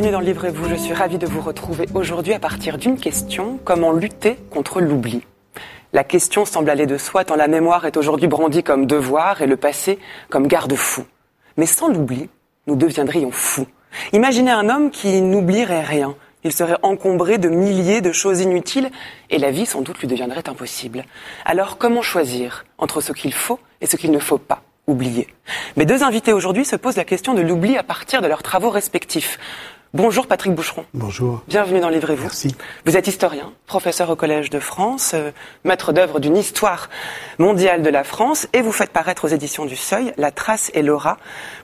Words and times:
Bienvenue 0.00 0.16
dans 0.16 0.26
Livrez-vous. 0.26 0.66
Je 0.66 0.76
suis 0.76 0.94
ravie 0.94 1.18
de 1.18 1.26
vous 1.26 1.42
retrouver 1.42 1.84
aujourd'hui 1.92 2.32
à 2.32 2.38
partir 2.38 2.78
d'une 2.78 2.98
question 2.98 3.58
comment 3.64 3.92
lutter 3.92 4.38
contre 4.48 4.80
l'oubli? 4.80 5.20
La 5.92 6.04
question 6.04 6.46
semble 6.46 6.70
aller 6.70 6.86
de 6.86 6.96
soi 6.96 7.26
tant 7.26 7.36
la 7.36 7.48
mémoire 7.48 7.84
est 7.84 7.98
aujourd'hui 7.98 8.26
brandie 8.26 8.62
comme 8.62 8.86
devoir 8.86 9.42
et 9.42 9.46
le 9.46 9.58
passé 9.58 9.98
comme 10.30 10.46
garde-fou. 10.46 11.04
Mais 11.58 11.66
sans 11.66 11.88
l'oubli, 11.88 12.30
nous 12.66 12.76
deviendrions 12.76 13.30
fous. 13.30 13.66
Imaginez 14.14 14.50
un 14.50 14.70
homme 14.70 14.90
qui 14.90 15.20
n'oublierait 15.20 15.84
rien. 15.84 16.14
Il 16.44 16.52
serait 16.54 16.78
encombré 16.82 17.36
de 17.36 17.50
milliers 17.50 18.00
de 18.00 18.12
choses 18.12 18.40
inutiles 18.40 18.90
et 19.28 19.36
la 19.36 19.50
vie 19.50 19.66
sans 19.66 19.82
doute 19.82 19.98
lui 19.98 20.08
deviendrait 20.08 20.48
impossible. 20.48 21.04
Alors 21.44 21.76
comment 21.76 22.00
choisir 22.00 22.64
entre 22.78 23.02
ce 23.02 23.12
qu'il 23.12 23.34
faut 23.34 23.60
et 23.82 23.86
ce 23.86 23.98
qu'il 23.98 24.12
ne 24.12 24.18
faut 24.18 24.38
pas 24.38 24.62
oublier? 24.86 25.28
Mes 25.76 25.84
deux 25.84 26.02
invités 26.02 26.32
aujourd'hui 26.32 26.64
se 26.64 26.76
posent 26.76 26.96
la 26.96 27.04
question 27.04 27.34
de 27.34 27.42
l'oubli 27.42 27.76
à 27.76 27.82
partir 27.82 28.22
de 28.22 28.28
leurs 28.28 28.42
travaux 28.42 28.70
respectifs. 28.70 29.38
Bonjour 29.92 30.28
Patrick 30.28 30.54
Boucheron. 30.54 30.84
Bonjour. 30.94 31.42
Bienvenue 31.48 31.80
dans 31.80 31.88
Livrez-vous. 31.88 32.22
Merci. 32.22 32.54
Vous 32.86 32.96
êtes 32.96 33.08
historien, 33.08 33.52
professeur 33.66 34.08
au 34.08 34.14
Collège 34.14 34.48
de 34.48 34.60
France, 34.60 35.14
euh, 35.14 35.32
maître 35.64 35.92
d'œuvre 35.92 36.20
d'une 36.20 36.36
histoire 36.36 36.88
mondiale 37.38 37.82
de 37.82 37.90
la 37.90 38.04
France 38.04 38.46
et 38.52 38.62
vous 38.62 38.70
faites 38.70 38.90
paraître 38.90 39.24
aux 39.24 39.28
éditions 39.28 39.64
du 39.64 39.74
Seuil 39.74 40.14
La 40.16 40.30
Trace 40.30 40.70
et 40.74 40.82
Laura. 40.82 41.16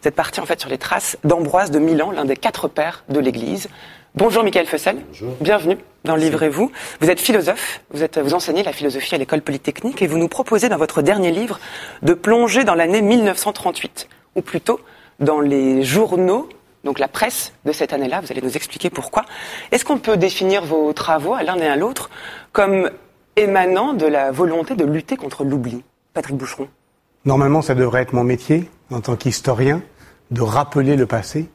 Vous 0.03 0.09
êtes 0.09 0.17
parti 0.17 0.41
en 0.41 0.45
fait 0.45 0.59
sur 0.59 0.69
les 0.69 0.77
traces 0.77 1.17
d'Ambroise 1.23 1.71
de 1.71 1.79
Milan, 1.79 2.11
l'un 2.11 2.25
des 2.25 2.35
quatre 2.35 2.67
pères 2.67 3.05
de 3.09 3.21
l'Église. 3.21 3.69
Bonjour 4.17 4.43
Michael 4.43 4.67
Fessel. 4.67 4.97
Bonjour. 5.07 5.37
Bienvenue 5.41 5.79
dans 6.03 6.17
Livrez-vous. 6.17 6.73
Vous 7.01 7.11
êtes 7.11 7.21
philosophe, 7.21 7.81
vous, 7.93 8.03
êtes, 8.03 8.19
vous 8.19 8.35
enseignez 8.35 8.65
la 8.65 8.73
philosophie 8.73 9.15
à 9.15 9.19
l'école 9.19 9.43
polytechnique 9.43 10.03
et 10.03 10.09
vous 10.09 10.19
nous 10.19 10.29
proposez 10.29 10.69
dans 10.69 10.79
votre 10.79 11.01
dernier 11.01 11.31
livre 11.31 11.61
de 12.03 12.13
plonger 12.13 12.65
dans 12.65 12.75
l'année 12.75 13.03
1938, 13.03 14.09
ou 14.35 14.43
plutôt 14.43 14.81
dans 15.21 15.39
les 15.39 15.85
journaux, 15.85 16.49
donc 16.87 16.99
la 16.99 17.09
presse 17.09 17.53
de 17.67 17.73
cette 17.73 17.93
année-là. 17.93 18.23
Vous 18.23 18.33
allez 18.33 18.41
nous 18.41 18.57
expliquer 18.57 18.89
pourquoi. 18.89 19.27
Est-ce 19.73 19.85
qu'on 19.85 19.99
peut 19.99 20.17
définir 20.17 20.65
vos 20.65 20.95
travaux 20.95 21.35
à 21.35 21.43
l'un 21.43 21.57
et 21.57 21.67
à 21.67 21.77
l'autre 21.77 22.09
comme 22.53 22.91
émanant 23.37 23.93
de 23.93 24.07
la 24.07 24.31
volonté 24.31 24.75
de 24.75 24.85
lutter 24.87 25.19
contre 25.19 25.45
l'oubli? 25.45 25.85
Patrick 26.15 26.37
Boucheron. 26.37 26.69
Normalement, 27.27 27.61
ça 27.61 27.75
devrait 27.75 28.01
être 28.03 28.15
mon 28.15 28.25
métier 28.25 28.71
en 28.91 29.01
tant 29.01 29.17
qu'historien, 29.17 29.83
de 30.31 30.41
rappeler 30.41 30.97
le 30.97 31.07
passé, 31.07 31.49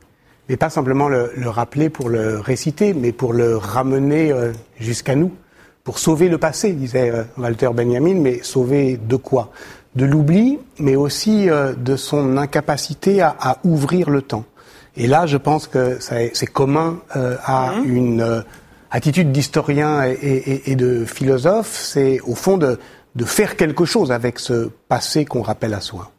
mais 0.50 0.58
pas 0.58 0.70
simplement 0.70 1.08
le, 1.08 1.32
le, 1.36 1.50
rappeler 1.50 1.90
pour 1.90 2.09
le 2.09 2.40
réciter, 2.40 2.94
mais 2.94 3.12
pour 3.12 3.34
le 3.34 3.58
ramener 3.58 4.32
euh, 4.32 4.52
jusqu'à 4.80 5.16
nous, 5.16 5.32
pour 5.84 5.98
sauver 5.98 6.30
le 6.30 6.38
passé, 6.38 6.74
disait 6.74 7.09
euh, 7.09 7.24
Walter 7.38 7.70
Benjamin, 7.74 8.16
mais 8.16 8.44
sauver 8.44 8.98
de 8.98 9.16
quoi? 9.16 9.52
De 9.96 10.06
l'oubli, 10.06 10.59
mais 10.80 10.96
aussi 10.96 11.50
euh, 11.50 11.74
de 11.74 11.96
son 11.96 12.38
incapacité 12.38 13.22
à, 13.22 13.58
ouvrir 13.64 14.09
le 14.09 14.22
temps. 14.22 14.46
Et 14.97 15.08
là, 15.08 15.25
je 15.25 15.38
pense 15.38 15.67
que 15.67 16.00
c'est 16.00 16.47
commun 16.47 17.00
à 17.14 17.73
mmh. 17.75 17.95
une 17.95 18.44
attitude 18.92 19.31
d'historien 19.31 20.03
et, 20.03 20.11
et, 20.11 20.72
et, 20.72 20.75
de 20.75 21.06
philosophe, 21.06 21.80
c'est 21.81 22.20
au 22.22 22.36
fond 22.36 22.58
de, 22.58 22.78
de 23.16 23.25
faire 23.25 23.56
quelque 23.56 23.86
chose 23.86 24.12
avec 24.12 24.38
ce 24.39 24.69
passé 24.89 25.25
qu'on 25.25 25.41
rappelle 25.41 25.74
à 25.74 25.81
soi. 25.81 26.12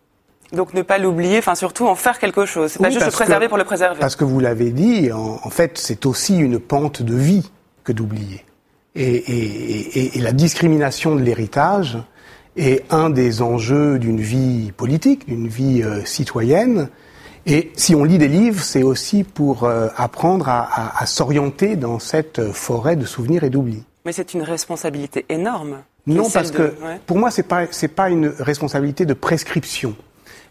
Donc 0.53 0.75
ne 0.75 0.83
pas 0.83 0.99
l'oublier, 0.99 1.38
enfin 1.38 1.55
surtout 1.55 1.87
en 1.87 1.94
faire 1.94 2.19
quelque 2.19 2.44
chose. 2.44 2.72
C'est 2.72 2.81
oui, 2.81 2.84
pas 2.84 2.91
juste 2.91 3.06
le 3.06 3.12
préserver 3.12 3.47
que, 3.47 3.49
pour 3.49 3.59
le 3.59 3.65
préserver. 3.65 4.00
Parce 4.00 4.16
que 4.16 4.25
vous 4.25 4.41
l'avez 4.41 4.71
dit, 4.71 5.10
en, 5.12 5.41
en 5.43 5.50
fait, 5.50 5.78
c'est 5.78 6.04
aussi 6.04 6.37
une 6.37 6.59
pente 6.59 7.03
de 7.03 7.15
vie 7.15 7.50
que 7.84 7.93
d'oublier. 7.93 8.44
Et, 8.94 10.10
la 10.21 10.33
discrimination 10.33 11.16
de 11.16 11.22
l'héritage 11.22 11.99
est 12.56 12.84
un 12.93 13.09
des 13.09 13.41
enjeux 13.41 13.99
d'une 13.99 14.21
vie 14.21 14.72
politique, 14.72 15.27
d'une 15.27 15.49
vie 15.49 15.83
euh, 15.83 16.04
citoyenne. 16.04 16.91
Et 17.47 17.72
si 17.76 17.94
on 17.94 18.04
lit 18.04 18.19
des 18.19 18.28
livres, 18.28 18.62
c'est 18.62 18.82
aussi 18.82 19.25
pour 19.25 19.64
euh, 19.64 19.88
apprendre 19.97 20.48
à, 20.48 20.60
à, 20.62 21.03
à 21.03 21.06
s'orienter 21.06 21.76
dans 21.76 21.98
cette 21.98 22.53
forêt 22.53 22.97
de 22.97 23.04
souvenirs 23.04 23.44
et 23.44 23.50
d'oubli. 23.50 23.82
Mais 24.04 24.12
c'est 24.12 24.34
une 24.34 24.42
responsabilité 24.42 25.25
énorme. 25.28 25.78
Non, 26.06 26.28
parce 26.30 26.50
de... 26.50 26.56
que 26.56 26.62
ouais. 26.62 27.00
pour 27.06 27.19
moi, 27.19 27.30
c'est 27.30 27.44
pas 27.44 27.66
c'est 27.70 27.88
pas 27.88 28.10
une 28.10 28.26
responsabilité 28.26 29.06
de 29.06 29.14
prescription 29.14 29.94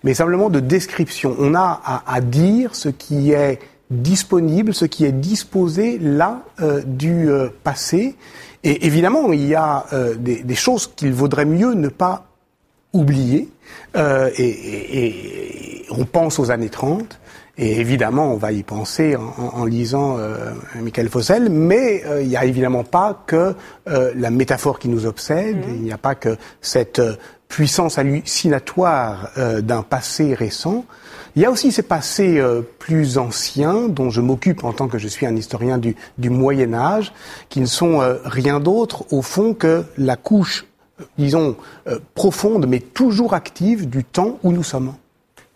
mais 0.03 0.13
simplement 0.13 0.50
de 0.50 0.59
description. 0.59 1.35
On 1.40 1.56
a 1.56 1.81
à, 1.84 2.03
à, 2.12 2.22
dire 2.22 2.75
ce 2.75 2.90
qui 2.90 3.31
est 3.31 3.59
disponible, 3.90 4.73
ce 4.73 4.85
qui 4.85 5.06
est 5.06 5.12
disposé 5.12 6.00
là 6.00 6.44
euh, 6.62 6.81
du 6.85 7.29
euh, 7.29 7.50
passé. 7.63 8.16
Et 8.63 8.85
évidemment, 8.85 9.31
il 9.34 9.46
y 9.46 9.56
a 9.56 9.85
euh, 9.94 10.16
des, 10.16 10.44
des, 10.44 10.56
choses 10.56 10.88
qu'il 10.88 11.13
vaudrait 11.13 11.46
mieux 11.46 11.73
ne 11.73 11.90
pas 11.90 12.25
oublier. 12.94 13.50
Et, 13.96 14.00
et, 14.40 15.06
et, 15.06 15.85
on 15.91 16.06
pense 16.06 16.40
aux 16.40 16.52
années 16.52 16.69
30. 16.69 17.19
Et 17.57 17.79
évidemment, 17.79 18.34
on 18.34 18.38
va 18.38 18.52
y 18.53 18.63
penser 18.63 19.16
en, 19.16 19.59
en 19.59 19.66
lisant 19.66 20.18
euh, 20.18 20.52
Michael 20.75 21.09
Fossel, 21.09 21.50
mais 21.50 22.03
euh, 22.06 22.22
il 22.22 22.29
n'y 22.29 22.38
a 22.38 22.46
évidemment 22.46 22.84
pas 22.84 23.24
que 23.28 23.56
euh, 23.90 24.13
la 24.16 24.31
métaphore 24.31 24.79
qui 24.79 24.88
nous 24.88 25.06
obsède, 25.06 25.57
mmh. 25.57 25.75
il 25.75 25.81
n'y 25.81 25.91
a 25.91 25.97
pas 25.97 26.16
que 26.16 26.38
cette 26.62 27.02
puissance 27.52 27.97
hallucinatoire 27.97 29.29
euh, 29.38 29.62
d'un 29.62 29.84
passé 29.84 30.34
récent. 30.34 30.85
Il 31.35 31.41
y 31.41 31.46
a 31.46 31.52
aussi 31.52 31.72
ces 31.72 31.84
passés 31.84 32.40
euh, 32.40 32.62
plus 32.79 33.18
anciens 33.18 33.90
dont 33.90 34.09
je 34.09 34.22
m'occupe 34.22 34.63
en 34.63 34.72
tant 34.72 34.88
que 34.88 34.97
je 34.97 35.08
suis 35.08 35.25
un 35.25 35.35
historien 35.35 35.78
du, 35.78 35.96
du 36.18 36.29
Moyen 36.29 36.73
Âge, 36.73 37.13
qui 37.50 37.59
ne 37.59 37.66
sont 37.66 38.02
euh, 38.02 38.16
rien 38.23 38.59
d'autre 38.59 39.06
au 39.12 39.22
fond 39.22 39.53
que 39.53 39.84
la 39.97 40.16
couche, 40.16 40.66
disons, 41.18 41.56
profonde 42.16 42.68
mais 42.68 42.80
toujours 42.80 43.34
active 43.34 43.90
du 43.90 44.04
temps 44.04 44.40
où 44.44 44.52
nous 44.52 44.64
sommes. 44.64 44.94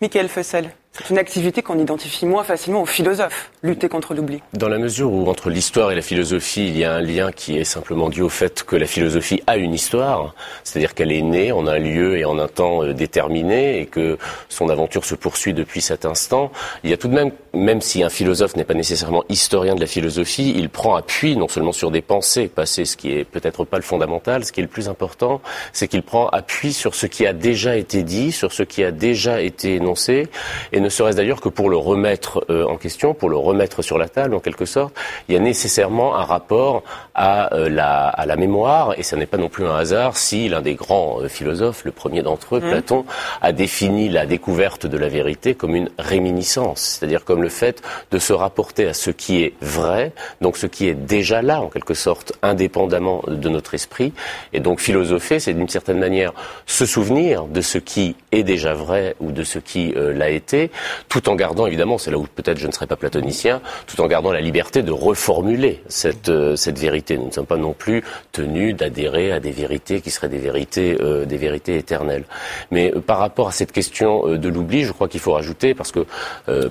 Michael 0.00 0.28
Fessel. 0.28 0.70
C'est 0.92 1.10
une 1.10 1.18
activité 1.18 1.60
qu'on 1.62 1.78
identifie 1.78 2.24
moins 2.24 2.42
facilement 2.42 2.80
aux 2.82 2.86
philosophes, 2.86 3.50
lutter 3.66 3.88
contre 3.88 4.14
l'oubli. 4.14 4.40
Dans 4.54 4.68
la 4.68 4.78
mesure 4.78 5.12
où 5.12 5.28
entre 5.28 5.50
l'histoire 5.50 5.90
et 5.90 5.94
la 5.94 6.02
philosophie, 6.02 6.68
il 6.68 6.78
y 6.78 6.84
a 6.84 6.94
un 6.94 7.00
lien 7.00 7.32
qui 7.32 7.58
est 7.58 7.64
simplement 7.64 8.08
dû 8.08 8.22
au 8.22 8.28
fait 8.28 8.62
que 8.62 8.76
la 8.76 8.86
philosophie 8.86 9.42
a 9.46 9.56
une 9.56 9.74
histoire, 9.74 10.34
c'est-à-dire 10.64 10.94
qu'elle 10.94 11.12
est 11.12 11.22
née 11.22 11.52
en 11.52 11.66
un 11.66 11.78
lieu 11.78 12.16
et 12.16 12.24
en 12.24 12.38
un 12.38 12.48
temps 12.48 12.84
déterminé 12.92 13.80
et 13.80 13.86
que 13.86 14.18
son 14.48 14.68
aventure 14.68 15.04
se 15.04 15.14
poursuit 15.14 15.52
depuis 15.52 15.80
cet 15.80 16.06
instant, 16.06 16.52
il 16.84 16.90
y 16.90 16.92
a 16.92 16.96
tout 16.96 17.08
de 17.08 17.14
même, 17.14 17.32
même 17.52 17.80
si 17.80 18.02
un 18.02 18.08
philosophe 18.08 18.56
n'est 18.56 18.64
pas 18.64 18.74
nécessairement 18.74 19.24
historien 19.28 19.74
de 19.74 19.80
la 19.80 19.86
philosophie, 19.86 20.54
il 20.56 20.68
prend 20.68 20.94
appui 20.94 21.36
non 21.36 21.48
seulement 21.48 21.72
sur 21.72 21.90
des 21.90 22.02
pensées 22.02 22.48
passées, 22.48 22.84
ce 22.84 22.96
qui 22.96 23.12
est 23.12 23.24
peut-être 23.24 23.64
pas 23.64 23.78
le 23.78 23.82
fondamental, 23.82 24.44
ce 24.44 24.52
qui 24.52 24.60
est 24.60 24.62
le 24.62 24.68
plus 24.68 24.88
important, 24.88 25.40
c'est 25.72 25.88
qu'il 25.88 26.02
prend 26.02 26.28
appui 26.28 26.72
sur 26.72 26.94
ce 26.94 27.06
qui 27.06 27.26
a 27.26 27.32
déjà 27.32 27.76
été 27.76 28.04
dit, 28.04 28.30
sur 28.30 28.52
ce 28.52 28.62
qui 28.62 28.84
a 28.84 28.92
déjà 28.92 29.40
été 29.40 29.74
énoncé, 29.74 30.28
et 30.72 30.80
ne 30.80 30.88
serait-ce 30.88 31.16
d'ailleurs 31.16 31.40
que 31.40 31.48
pour 31.48 31.68
le 31.68 31.76
remettre 31.76 32.44
euh, 32.50 32.64
en 32.64 32.76
question, 32.76 33.12
pour 33.12 33.28
le 33.28 33.36
remettre 33.36 33.55
sur 33.80 33.98
la 33.98 34.08
table 34.08 34.34
en 34.34 34.40
quelque 34.40 34.64
sorte, 34.64 34.94
il 35.28 35.34
y 35.34 35.38
a 35.38 35.40
nécessairement 35.40 36.16
un 36.16 36.24
rapport 36.24 36.82
à, 37.14 37.54
euh, 37.54 37.68
la, 37.68 38.08
à 38.08 38.26
la, 38.26 38.36
mémoire, 38.36 38.94
et 38.98 39.02
ce 39.02 39.16
n'est 39.16 39.26
pas 39.26 39.38
non 39.38 39.48
plus 39.48 39.66
un 39.66 39.74
hasard 39.74 40.16
si 40.16 40.48
l'un 40.48 40.60
des 40.60 40.74
grands 40.74 41.20
euh, 41.20 41.28
philosophes, 41.28 41.84
le 41.84 41.92
premier 41.92 42.22
d'entre 42.22 42.56
eux, 42.56 42.60
mmh. 42.60 42.70
Platon, 42.70 43.04
a 43.40 43.52
défini 43.52 44.08
la 44.08 44.26
découverte 44.26 44.86
de 44.86 44.98
la 44.98 45.08
vérité 45.08 45.54
comme 45.54 45.74
une 45.74 45.90
réminiscence, 45.98 46.98
c'est-à-dire 46.98 47.24
comme 47.24 47.42
le 47.42 47.48
fait 47.48 47.82
de 48.10 48.18
se 48.18 48.32
rapporter 48.32 48.86
à 48.86 48.94
ce 48.94 49.10
qui 49.10 49.42
est 49.42 49.54
vrai, 49.60 50.12
donc 50.40 50.56
ce 50.56 50.66
qui 50.66 50.88
est 50.88 50.94
déjà 50.94 51.42
là 51.42 51.60
en 51.60 51.68
quelque 51.68 51.94
sorte, 51.94 52.32
indépendamment 52.42 53.22
de 53.26 53.48
notre 53.48 53.74
esprit, 53.74 54.12
et 54.52 54.60
donc 54.60 54.80
philosopher, 54.80 55.40
c'est 55.40 55.54
d'une 55.54 55.68
certaine 55.68 55.98
manière 55.98 56.32
se 56.66 56.86
souvenir 56.86 57.44
de 57.44 57.60
ce 57.60 57.78
qui 57.78 58.16
est 58.32 58.42
déjà 58.42 58.74
vrai 58.74 59.16
ou 59.20 59.32
de 59.32 59.42
ce 59.42 59.58
qui 59.58 59.94
euh, 59.96 60.12
l'a 60.12 60.30
été, 60.30 60.70
tout 61.08 61.28
en 61.28 61.34
gardant, 61.34 61.66
évidemment, 61.66 61.98
c'est 61.98 62.10
là 62.10 62.18
où 62.18 62.26
peut-être 62.26 62.58
je 62.58 62.66
ne 62.66 62.72
serais 62.72 62.86
pas 62.86 62.96
platonicien, 62.96 63.45
tout 63.86 64.00
en 64.00 64.06
gardant 64.06 64.32
la 64.32 64.40
liberté 64.40 64.82
de 64.82 64.92
reformuler 64.92 65.82
cette, 65.88 66.28
euh, 66.28 66.56
cette 66.56 66.78
vérité. 66.78 67.16
Nous 67.16 67.26
ne 67.26 67.32
sommes 67.32 67.46
pas 67.46 67.56
non 67.56 67.72
plus 67.72 68.02
tenus 68.32 68.74
d'adhérer 68.74 69.32
à 69.32 69.40
des 69.40 69.50
vérités 69.50 70.00
qui 70.00 70.10
seraient 70.10 70.28
des 70.28 70.38
vérités, 70.38 70.96
euh, 71.00 71.24
éternelles. 71.66 72.24
Mais 72.70 72.92
euh, 72.94 73.00
par 73.00 73.18
rapport 73.18 73.48
à 73.48 73.52
cette 73.52 73.72
question 73.72 74.26
de 74.26 74.48
l'oubli, 74.48 74.84
je 74.84 74.92
crois 74.92 75.08
qu'il 75.08 75.20
faut 75.20 75.32
rajouter, 75.32 75.74
parce 75.74 75.92
que 75.92 76.04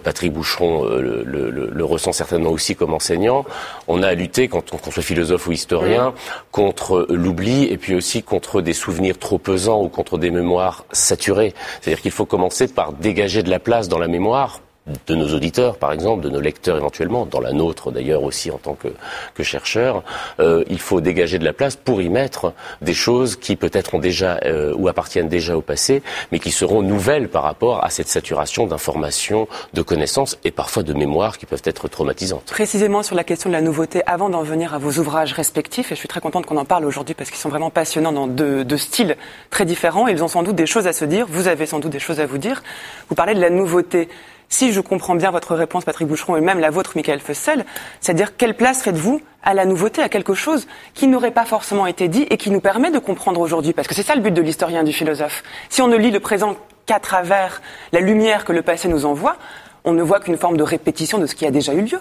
Patrick 0.04 0.34
Boucheron 0.34 0.86
le, 0.86 1.84
ressent 1.84 2.12
certainement 2.12 2.50
aussi 2.50 2.76
comme 2.76 2.94
enseignant, 2.94 3.46
on 3.88 4.02
a 4.02 4.08
à 4.08 4.14
lutter, 4.14 4.48
quand 4.48 4.74
on, 4.74 4.78
qu'on 4.78 4.92
soit 4.92 5.04
philosophe 5.04 5.48
ou 5.48 5.52
historien, 5.52 6.14
contre 6.52 7.06
l'oubli 7.10 7.66
et 7.66 7.78
puis 7.78 7.96
aussi 7.96 8.24
contre 8.24 8.62
des 8.62 8.74
souvenirs 8.74 9.18
trop 9.18 9.38
pesants 9.38 9.82
ou 9.82 9.90
contre 9.90 10.18
des 10.18 10.32
mémoires 10.32 10.86
saturées. 10.92 11.54
C'est-à-dire 11.82 12.02
qu'il 12.02 12.12
faut 12.12 12.26
commencer 12.26 12.68
par 12.68 12.94
dégager 12.94 13.44
de 13.44 13.50
la 13.50 13.60
place 13.60 13.88
dans 13.88 14.00
la 14.00 14.08
mémoire 14.08 14.62
de 15.08 15.16
nos 15.16 15.34
auditeurs, 15.34 15.78
par 15.78 15.92
exemple, 15.92 16.24
de 16.24 16.30
nos 16.30 16.40
lecteurs 16.40 16.78
éventuellement, 16.78 17.26
dans 17.26 17.40
la 17.40 17.54
nôtre 17.54 17.92
d'ailleurs 17.92 18.24
aussi 18.24 18.52
en 18.52 18.58
tant 18.58 18.76
que, 18.76 18.90
que 19.34 19.44
chercheur, 19.44 20.04
euh, 20.40 20.64
il 20.70 20.80
faut 20.80 21.02
dégager 21.02 21.40
de 21.40 21.46
la 21.46 21.54
place 21.54 21.76
pour 21.76 22.02
y 22.02 22.10
mettre 22.10 22.54
des 22.82 22.94
choses 22.94 23.36
qui 23.36 23.56
peut-être 23.56 23.96
ont 23.96 24.00
déjà 24.00 24.40
euh, 24.46 24.74
ou 24.76 24.88
appartiennent 24.88 25.30
déjà 25.30 25.58
au 25.58 25.62
passé, 25.62 26.04
mais 26.32 26.40
qui 26.40 26.52
seront 26.52 26.84
nouvelles 26.84 27.30
par 27.30 27.44
rapport 27.44 27.84
à 27.84 27.90
cette 27.90 28.08
saturation 28.08 28.68
d'informations, 28.68 29.48
de 29.74 29.82
connaissances 29.82 30.38
et 30.44 30.52
parfois 30.52 30.84
de 30.84 30.94
mémoires 30.94 31.38
qui 31.38 31.48
peuvent 31.48 31.62
être 31.66 31.88
traumatisantes. 31.88 32.46
Précisément 32.46 33.02
sur 33.02 33.16
la 33.16 33.24
question 33.24 33.50
de 33.50 33.56
la 33.56 33.62
nouveauté, 33.62 34.04
avant 34.06 34.30
d'en 34.30 34.44
venir 34.44 34.74
à 34.74 34.78
vos 34.78 35.00
ouvrages 35.00 35.34
respectifs, 35.34 35.92
et 35.92 35.96
je 35.96 36.00
suis 36.00 36.08
très 36.08 36.22
contente 36.22 36.46
qu'on 36.46 36.58
en 36.58 36.66
parle 36.66 36.86
aujourd'hui 36.86 37.16
parce 37.16 37.32
qu'ils 37.32 37.40
sont 37.40 37.50
vraiment 37.50 37.72
passionnants 37.72 38.12
dans 38.12 38.28
deux, 38.28 38.64
deux 38.64 38.78
styles 38.78 39.18
très 39.50 39.66
différents, 39.66 40.08
ils 40.08 40.24
ont 40.24 40.28
sans 40.28 40.44
doute 40.44 40.56
des 40.56 40.68
choses 40.68 40.86
à 40.86 40.94
se 40.94 41.06
dire, 41.06 41.26
vous 41.28 41.48
avez 41.48 41.66
sans 41.66 41.80
doute 41.80 41.92
des 41.92 42.00
choses 42.00 42.20
à 42.20 42.28
vous 42.28 42.38
dire. 42.38 42.62
Vous 43.10 43.16
parlez 43.16 43.34
de 43.34 43.42
la 43.42 43.50
nouveauté. 43.50 44.10
Si 44.50 44.72
je 44.72 44.80
comprends 44.80 45.16
bien 45.16 45.32
votre 45.32 45.56
réponse, 45.56 45.86
Patrick 45.86 46.08
Boucheron, 46.08 46.38
et 46.38 46.42
même 46.42 46.60
la 46.60 46.70
vôtre, 46.70 46.92
Michael 46.96 47.20
Fussel, 47.20 47.66
c'est-à-dire 48.00 48.38
quelle 48.38 48.56
place 48.56 48.84
faites-vous 48.84 49.22
à 49.44 49.54
la 49.54 49.66
nouveauté, 49.66 50.02
à 50.02 50.10
quelque 50.10 50.34
chose 50.34 50.68
qui 50.94 51.08
n'aurait 51.08 51.32
pas 51.32 51.46
forcément 51.46 51.88
été 51.88 52.08
dit 52.08 52.26
et 52.30 52.38
qui 52.38 52.52
nous 52.52 52.62
permet 52.62 52.92
de 52.92 53.00
comprendre 53.00 53.42
aujourd'hui? 53.42 53.74
Parce 53.74 53.88
que 53.88 53.96
c'est 53.96 54.04
ça 54.04 54.16
le 54.16 54.22
but 54.22 54.34
de 54.34 54.42
l'historien, 54.42 54.84
du 54.84 54.94
philosophe. 54.94 55.44
Si 55.70 55.82
on 55.82 55.88
ne 55.88 55.98
lit 55.98 56.12
le 56.12 56.20
présent 56.20 56.56
qu'à 56.86 57.00
travers 57.00 57.62
la 57.92 58.00
lumière 58.00 58.46
que 58.46 58.54
le 58.54 58.62
passé 58.62 58.88
nous 58.88 59.06
envoie, 59.06 59.38
on 59.84 59.94
ne 59.94 60.02
voit 60.02 60.20
qu'une 60.20 60.38
forme 60.38 60.58
de 60.58 60.64
répétition 60.64 61.18
de 61.18 61.26
ce 61.26 61.36
qui 61.36 61.46
a 61.46 61.52
déjà 61.52 61.74
eu 61.74 61.82
lieu. 61.82 62.00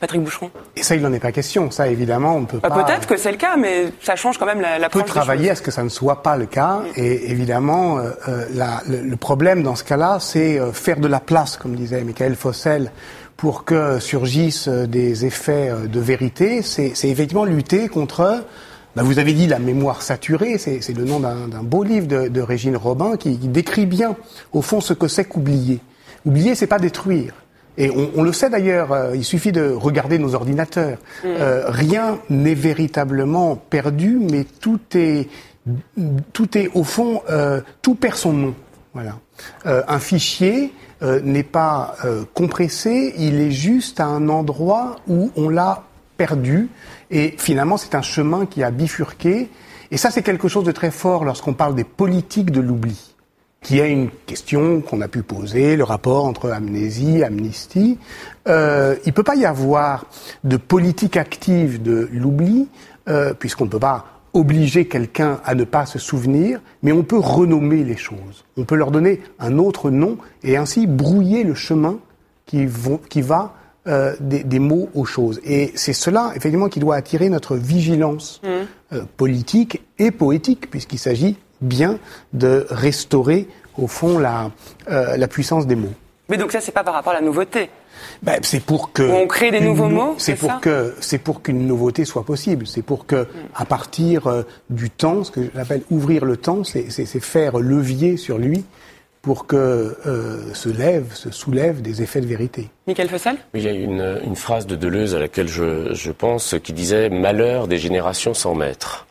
Patrick 0.00 0.22
Boucheron 0.22 0.50
Et 0.76 0.82
ça, 0.82 0.94
il 0.94 1.00
n'en 1.02 1.12
est 1.12 1.18
pas 1.20 1.32
question. 1.32 1.70
Ça, 1.70 1.88
évidemment, 1.88 2.36
on 2.36 2.40
ne 2.40 2.46
peut 2.46 2.58
Bah, 2.62 2.68
pas. 2.68 2.84
Peut-être 2.84 3.06
que 3.06 3.16
c'est 3.16 3.30
le 3.30 3.38
cas, 3.38 3.56
mais 3.56 3.86
ça 4.02 4.14
change 4.14 4.36
quand 4.38 4.44
même 4.46 4.60
la, 4.60 4.78
la 4.78 4.88
On 4.88 4.90
peut 4.90 5.02
travailler 5.02 5.50
à 5.50 5.54
ce 5.54 5.62
que 5.62 5.70
ça 5.70 5.82
ne 5.82 5.88
soit 5.88 6.22
pas 6.22 6.36
le 6.36 6.44
cas. 6.46 6.82
Et 6.96 7.30
évidemment, 7.30 7.98
euh, 7.98 8.10
euh, 8.28 8.44
la- 8.54 8.82
le, 8.88 9.00
le 9.02 9.16
problème 9.16 9.62
dans 9.62 9.74
ce 9.74 9.84
cas-là, 9.84 10.18
c'est 10.20 10.58
euh, 10.60 10.72
faire 10.72 11.00
de 11.00 11.08
la 11.08 11.20
place, 11.20 11.56
comme 11.56 11.74
disait 11.74 12.02
Michael 12.02 12.34
Fossel, 12.36 12.90
pour 13.38 13.64
que 13.64 13.98
surgissent 13.98 14.68
des 14.68 15.24
effets 15.24 15.70
de 15.86 16.00
vérité. 16.00 16.62
C'est 16.62 16.92
effectivement 17.04 17.44
lutter 17.44 17.88
contre. 17.88 18.44
bah, 18.94 19.02
vous 19.02 19.18
avez 19.18 19.32
dit 19.34 19.46
la 19.46 19.58
mémoire 19.58 20.00
saturée, 20.02 20.56
c'est 20.58 20.88
le 20.96 21.04
nom 21.04 21.20
d'un 21.20 21.48
d'un 21.48 21.62
beau 21.62 21.82
livre 21.84 22.06
de, 22.06 22.28
de 22.28 22.40
Régine 22.40 22.76
Robin 22.76 23.16
qui, 23.18 23.38
qui 23.38 23.48
décrit 23.48 23.84
bien, 23.86 24.14
au 24.52 24.62
fond, 24.62 24.80
ce 24.80 24.92
que 24.94 25.08
c'est 25.08 25.24
qu'oublier. 25.24 25.80
Oublier, 26.24 26.54
c'est 26.54 26.66
pas 26.66 26.78
détruire. 26.78 27.32
Et 27.78 27.90
on, 27.90 28.10
on 28.16 28.22
le 28.22 28.32
sait 28.32 28.50
d'ailleurs, 28.50 28.92
euh, 28.92 29.16
il 29.16 29.24
suffit 29.24 29.52
de 29.52 29.70
regarder 29.70 30.18
nos 30.18 30.34
ordinateurs. 30.34 30.98
Euh, 31.24 31.64
rien 31.68 32.18
n'est 32.30 32.54
véritablement 32.54 33.56
perdu, 33.56 34.18
mais 34.18 34.44
tout 34.44 34.80
est, 34.94 35.28
tout 36.32 36.56
est 36.56 36.70
au 36.74 36.84
fond, 36.84 37.22
euh, 37.30 37.60
tout 37.82 37.94
perd 37.94 38.16
son 38.16 38.32
nom. 38.32 38.54
Voilà. 38.94 39.18
Euh, 39.66 39.82
un 39.88 39.98
fichier 39.98 40.72
euh, 41.02 41.20
n'est 41.20 41.42
pas 41.42 41.96
euh, 42.04 42.24
compressé, 42.32 43.12
il 43.18 43.40
est 43.40 43.50
juste 43.50 44.00
à 44.00 44.06
un 44.06 44.30
endroit 44.30 44.96
où 45.06 45.30
on 45.36 45.50
l'a 45.50 45.82
perdu. 46.16 46.70
Et 47.10 47.34
finalement, 47.36 47.76
c'est 47.76 47.94
un 47.94 48.02
chemin 48.02 48.46
qui 48.46 48.62
a 48.62 48.70
bifurqué. 48.70 49.50
Et 49.90 49.96
ça, 49.98 50.10
c'est 50.10 50.22
quelque 50.22 50.48
chose 50.48 50.64
de 50.64 50.72
très 50.72 50.90
fort 50.90 51.24
lorsqu'on 51.24 51.52
parle 51.52 51.74
des 51.74 51.84
politiques 51.84 52.50
de 52.50 52.60
l'oubli 52.60 53.15
qui 53.66 53.80
est 53.80 53.90
une 53.90 54.10
question 54.26 54.80
qu'on 54.80 55.00
a 55.00 55.08
pu 55.08 55.24
poser, 55.24 55.74
le 55.74 55.82
rapport 55.82 56.24
entre 56.24 56.50
amnésie, 56.50 57.24
amnistie. 57.24 57.98
Euh, 58.46 58.94
il 59.04 59.08
ne 59.08 59.12
peut 59.12 59.24
pas 59.24 59.34
y 59.34 59.44
avoir 59.44 60.06
de 60.44 60.56
politique 60.56 61.16
active 61.16 61.82
de 61.82 62.08
l'oubli, 62.12 62.68
euh, 63.08 63.34
puisqu'on 63.34 63.64
ne 63.64 63.70
peut 63.70 63.80
pas 63.80 64.04
obliger 64.34 64.86
quelqu'un 64.86 65.40
à 65.44 65.56
ne 65.56 65.64
pas 65.64 65.84
se 65.84 65.98
souvenir, 65.98 66.60
mais 66.84 66.92
on 66.92 67.02
peut 67.02 67.18
renommer 67.18 67.82
les 67.82 67.96
choses. 67.96 68.44
On 68.56 68.62
peut 68.62 68.76
leur 68.76 68.92
donner 68.92 69.20
un 69.40 69.58
autre 69.58 69.90
nom 69.90 70.16
et 70.44 70.56
ainsi 70.56 70.86
brouiller 70.86 71.42
le 71.42 71.56
chemin 71.56 71.98
qui, 72.44 72.66
vont, 72.66 73.00
qui 73.08 73.20
va 73.20 73.54
euh, 73.88 74.14
des, 74.20 74.44
des 74.44 74.60
mots 74.60 74.90
aux 74.94 75.06
choses. 75.06 75.40
Et 75.44 75.72
c'est 75.74 75.92
cela, 75.92 76.30
effectivement, 76.36 76.68
qui 76.68 76.78
doit 76.78 76.94
attirer 76.94 77.28
notre 77.30 77.56
vigilance 77.56 78.40
euh, 78.44 79.02
politique 79.16 79.82
et 79.98 80.12
poétique, 80.12 80.70
puisqu'il 80.70 80.98
s'agit 80.98 81.36
bien 81.60 81.98
de 82.32 82.66
restaurer, 82.70 83.48
au 83.78 83.86
fond, 83.86 84.18
la, 84.18 84.50
euh, 84.90 85.16
la 85.16 85.28
puissance 85.28 85.66
des 85.66 85.76
mots. 85.76 85.92
Mais 86.28 86.36
donc 86.36 86.52
ça, 86.52 86.60
c'est 86.60 86.72
pas 86.72 86.82
par 86.84 86.94
rapport 86.94 87.12
à 87.12 87.16
la 87.16 87.22
nouveauté. 87.22 87.70
Ben, 88.22 88.38
c'est 88.42 88.60
pour 88.60 88.92
que 88.92 89.02
On 89.02 89.26
crée 89.26 89.50
des 89.50 89.60
nouveaux 89.60 89.88
nou- 89.88 89.94
mots, 89.94 90.14
C'est 90.18 90.34
pour 90.34 90.50
ça 90.50 90.58
que 90.60 90.94
c'est 91.00 91.18
pour 91.18 91.40
qu'une 91.42 91.66
nouveauté 91.66 92.04
soit 92.04 92.24
possible. 92.24 92.66
C'est 92.66 92.82
pour 92.82 93.06
que 93.06 93.26
à 93.54 93.64
partir 93.64 94.26
euh, 94.26 94.42
du 94.70 94.90
temps, 94.90 95.24
ce 95.24 95.30
que 95.30 95.40
j'appelle 95.54 95.82
ouvrir 95.90 96.24
le 96.24 96.36
temps, 96.36 96.62
c'est 96.64 97.06
faire 97.20 97.58
levier 97.58 98.16
sur 98.16 98.38
lui 98.38 98.64
pour 99.22 99.46
que 99.46 99.96
euh, 100.06 100.52
se 100.54 100.68
lèvent, 100.68 101.14
se 101.14 101.30
soulèvent 101.30 101.80
des 101.82 102.02
effets 102.02 102.20
de 102.20 102.26
vérité. 102.26 102.70
Michael 102.86 103.08
Fussel 103.08 103.36
Il 103.54 103.62
y 103.62 103.68
a 103.68 103.72
une, 103.72 104.20
une 104.24 104.36
phrase 104.36 104.66
de 104.66 104.76
Deleuze 104.76 105.14
à 105.14 105.18
laquelle 105.18 105.48
je, 105.48 105.92
je 105.94 106.12
pense 106.12 106.54
qui 106.62 106.72
disait 106.72 107.08
Malheur 107.08 107.66
des 107.66 107.78
générations 107.78 108.34
sans 108.34 108.54
maître. 108.54 109.06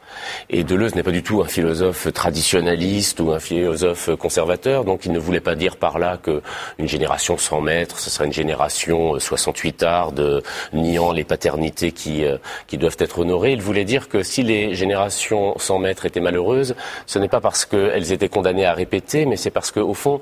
Et 0.50 0.64
Deleuze 0.64 0.96
n'est 0.96 1.04
pas 1.04 1.12
du 1.12 1.24
tout 1.24 1.42
un 1.42 1.46
philosophe 1.48 2.12
traditionnaliste 2.14 3.20
ou 3.20 3.32
un 3.32 3.40
philosophe 3.40 4.10
conservateur, 4.18 4.84
donc 4.86 5.06
il 5.06 5.12
ne 5.12 5.20
voulait 5.20 5.40
pas 5.40 5.56
dire 5.56 5.78
par 5.78 6.00
là 6.00 6.18
que 6.22 6.42
une 6.80 6.88
génération 6.88 7.38
sans 7.38 7.62
maître, 7.62 8.00
ce 8.00 8.10
serait 8.10 8.26
une 8.26 8.34
génération 8.34 9.16
euh, 9.16 9.20
68 9.20 9.84
arts 9.84 10.12
de 10.12 10.44
niant 10.74 11.12
les 11.12 11.24
paternités 11.24 11.92
qui, 11.92 12.24
euh, 12.26 12.38
qui 12.68 12.78
doivent 12.78 12.98
être 13.00 13.20
honorées. 13.20 13.54
Il 13.54 13.62
voulait 13.62 13.86
dire 13.86 14.10
que 14.10 14.24
si 14.24 14.44
les 14.44 14.76
générations 14.76 15.58
sans 15.58 15.80
maître 15.80 16.06
étaient 16.06 16.20
malheureuses, 16.20 16.76
ce 17.08 17.20
n'est 17.20 17.28
pas 17.28 17.42
parce 17.42 17.66
qu'elles 17.66 18.12
étaient 18.12 18.30
condamnées 18.30 18.66
à 18.66 18.74
répéter, 18.74 19.26
mais 19.26 19.38
c'est 19.38 19.50
parce 19.52 19.72
qu'au 19.72 19.94
fond, 19.94 20.20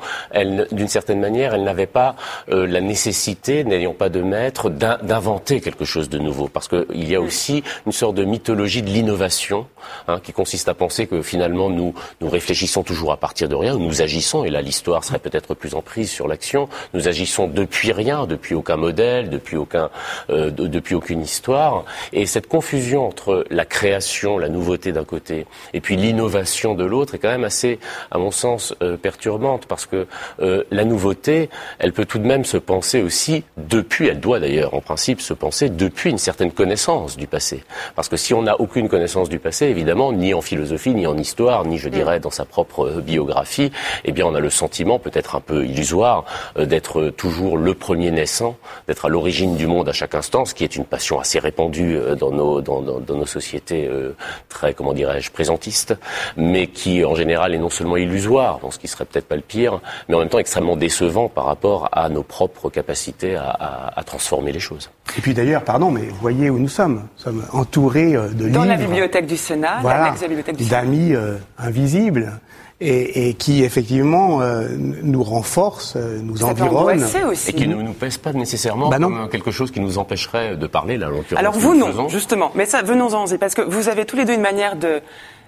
d'une 0.72 0.88
certaine 0.88 1.19
manière, 1.19 1.54
elles 1.54 1.63
n'avaient 1.63 1.86
pas 1.88 2.16
euh, 2.50 2.66
la 2.68 2.81
nécessité, 2.81 3.63
n'ayant 3.63 3.94
pas 3.94 4.10
de 4.10 4.22
maître, 4.22 4.69
d'in- 4.69 4.98
d'inventer 5.04 5.62
quelque 5.62 5.86
chose 5.86 6.10
de 6.10 6.18
nouveau. 6.19 6.48
Parce 6.48 6.68
qu'il 6.68 7.10
y 7.10 7.16
a 7.16 7.22
aussi 7.22 7.63
une 7.86 7.92
sorte 7.92 8.16
de 8.16 8.24
mythologie 8.24 8.81
de 8.81 8.90
l'innovation, 8.90 9.68
hein, 10.07 10.19
qui 10.24 10.33
consiste 10.33 10.68
à 10.69 10.74
penser 10.74 11.07
que 11.07 11.21
finalement 11.21 11.69
nous, 11.69 11.94
nous 12.21 12.30
réfléchissons 12.30 12.83
toujours 12.83 13.12
à 13.12 13.18
partir 13.18 13.50
de 13.50 13.56
rien, 13.56 13.77
nous 13.77 14.01
agissons, 14.01 14.44
et 14.45 14.50
là 14.50 14.62
l'histoire 14.62 15.03
serait 15.03 15.19
peut-être 15.19 15.53
plus 15.56 15.75
en 15.75 15.81
prise 15.81 16.09
sur 16.09 16.27
l'action, 16.27 16.69
nous 16.94 17.07
agissons 17.07 17.47
depuis 17.47 17.91
rien, 17.91 18.25
depuis 18.25 18.56
aucun 18.56 18.77
modèle, 18.77 19.30
depuis, 19.30 19.57
aucun, 19.57 19.89
euh, 20.30 20.50
de- 20.50 20.68
depuis 20.68 20.95
aucune 20.95 21.21
histoire. 21.21 21.85
Et 22.12 22.25
cette 22.25 22.47
confusion 22.47 23.07
entre 23.07 23.45
la 23.50 23.65
création, 23.65 24.38
la 24.38 24.50
nouveauté 24.50 24.91
d'un 24.91 25.03
côté, 25.06 25.45
et 25.74 25.81
puis 25.81 25.95
l'innovation 25.95 26.75
de 26.75 26.83
l'autre 26.85 27.15
est 27.15 27.19
quand 27.19 27.30
même 27.30 27.44
assez, 27.44 27.80
à 28.12 28.18
mon 28.18 28.31
sens, 28.31 28.74
euh, 28.81 28.97
perturbante, 28.97 29.65
parce 29.65 29.85
que 29.85 30.07
euh, 30.41 30.63
la 30.71 30.85
nouveauté, 30.85 31.50
elle 31.80 31.94
peut 31.94 32.06
tout 32.06 32.19
de 32.19 32.25
même 32.25 32.45
se 32.45 32.57
penser 32.57 33.01
aussi 33.01 33.44
depuis, 33.57 34.07
elle 34.07 34.19
doit 34.19 34.39
d'ailleurs 34.39 34.74
en 34.74 34.81
principe 34.81 35.21
se 35.21 35.33
penser 35.33 35.69
depuis 35.69 36.09
une 36.12 36.18
certaine 36.18 36.51
connaissance 36.51 37.18
du 37.18 37.27
passé. 37.27 37.63
Parce 37.95 38.09
que 38.09 38.18
si 38.18 38.33
on 38.33 38.44
n'a 38.44 38.59
aucune 38.59 38.90
connaissance 38.90 39.30
du 39.30 39.40
passé, 39.40 39.69
évidemment, 39.73 40.13
ni 40.13 40.33
en 40.33 40.42
philosophie, 40.42 40.94
ni 40.94 41.06
en 41.07 41.18
histoire, 41.18 41.65
ni 41.65 41.77
je 41.77 41.89
dirais 41.89 42.19
dans 42.19 42.30
sa 42.31 42.45
propre 42.45 42.87
euh, 42.87 43.01
biographie, 43.01 43.71
eh 44.06 44.11
bien 44.11 44.25
on 44.25 44.35
a 44.35 44.39
le 44.39 44.49
sentiment, 44.49 44.99
peut-être 44.99 45.35
un 45.35 45.39
peu 45.42 45.65
illusoire, 45.65 46.23
euh, 46.57 46.65
d'être 46.65 47.09
toujours 47.09 47.57
le 47.57 47.73
premier 47.73 48.11
naissant, 48.11 48.56
d'être 48.87 49.06
à 49.06 49.09
l'origine 49.09 49.56
du 49.57 49.68
monde 49.68 49.89
à 49.89 49.94
chaque 49.94 50.15
instant, 50.15 50.45
ce 50.45 50.53
qui 50.53 50.63
est 50.63 50.75
une 50.75 50.85
passion 50.85 51.19
assez 51.19 51.39
répandue 51.39 51.97
euh, 51.97 52.15
dans 52.15 52.31
nos, 52.31 52.61
dans, 52.61 52.81
dans- 52.81 52.99
dans 52.99 53.18
nos 53.18 53.25
sociétés 53.25 53.87
euh, 53.87 54.15
très, 54.49 54.73
comment 54.73 54.94
dirais-je, 54.94 55.31
présentistes, 55.31 55.95
mais 56.37 56.68
qui 56.68 57.03
en 57.03 57.15
général 57.15 57.53
est 57.56 57.59
non 57.59 57.69
seulement 57.69 57.97
illusoire, 57.97 58.59
bon, 58.59 58.71
ce 58.71 58.80
qui 58.80 58.87
serait 58.87 59.06
peut-être 59.06 59.27
pas 59.27 59.35
le 59.35 59.42
pire, 59.42 59.80
mais 60.07 60.15
en 60.15 60.19
même 60.19 60.30
temps 60.30 60.39
extrêmement 60.39 60.77
décevant 60.77 61.27
par 61.30 61.45
rapport 61.45 61.89
à 61.92 62.07
nos 62.09 62.23
propres 62.23 62.69
capacités 62.69 63.35
à, 63.35 63.49
à- 63.49 63.99
à 63.99 64.03
transformer 64.03 64.51
les 64.51 64.59
choses. 64.59 64.89
Et 65.18 65.21
puis 65.21 65.33
d'ailleurs, 65.33 65.63
pardon, 65.63 65.92
mais 65.92 66.01
vous 66.01 66.15
voyez 66.21 66.49
où 66.49 66.57
nous 66.59 66.68
sommes. 66.69 67.03
Nous 67.18 67.23
sommes 67.23 67.44
entourés 67.53 68.15
euh, 68.15 68.27
de 68.30 68.45
livres. 68.45 68.53
Dans 68.59 68.63
la 68.65 68.75
bibliothèque 68.75 69.25
du 69.27 69.37
Sénat, 69.37 69.63
voilà, 69.82 70.00
l'annexe 70.00 70.20
de 70.20 70.24
la 70.26 70.28
bibliothèque 70.30 70.58
du 70.58 70.64
Sénat. 70.66 70.82
d'amis 70.82 71.14
euh, 71.16 71.38
invisibles 71.58 72.40
et, 72.82 73.30
et 73.30 73.34
qui 73.36 73.64
effectivement 73.64 74.42
euh, 74.42 74.68
nous 74.78 75.24
renforcent, 75.24 75.96
euh, 75.96 76.20
nous 76.22 76.38
Ça 76.38 76.48
angoisser 76.48 77.24
aussi. 77.24 77.50
Et 77.52 77.54
qui 77.54 77.68
ne 77.68 77.76
nous 77.76 77.94
pèse 77.94 78.18
pas 78.18 78.34
nécessairement 78.34 78.90
Bah 78.90 79.00
non. 79.00 79.10
comme 79.10 79.30
quelque 79.30 79.52
chose 79.52 79.72
qui 79.72 79.80
nous 79.80 79.98
empêcherait 79.98 80.58
de 80.58 80.68
parler, 80.68 80.98
là. 80.98 81.10
Alors 81.36 81.54
vous 81.54 81.76
non, 81.76 81.88
faisons. 81.88 82.10
justement. 82.10 82.52
Mais 82.56 82.66
ça, 82.66 82.82
venons-en, 82.82 83.26
parce 83.38 83.56
que 83.56 83.62
vous 83.62 83.88
avez 83.90 84.06
tous 84.06 84.18
les 84.18 84.26
deux 84.26 84.34
une 84.34 84.42
manière 84.42 84.76
de 84.76 85.02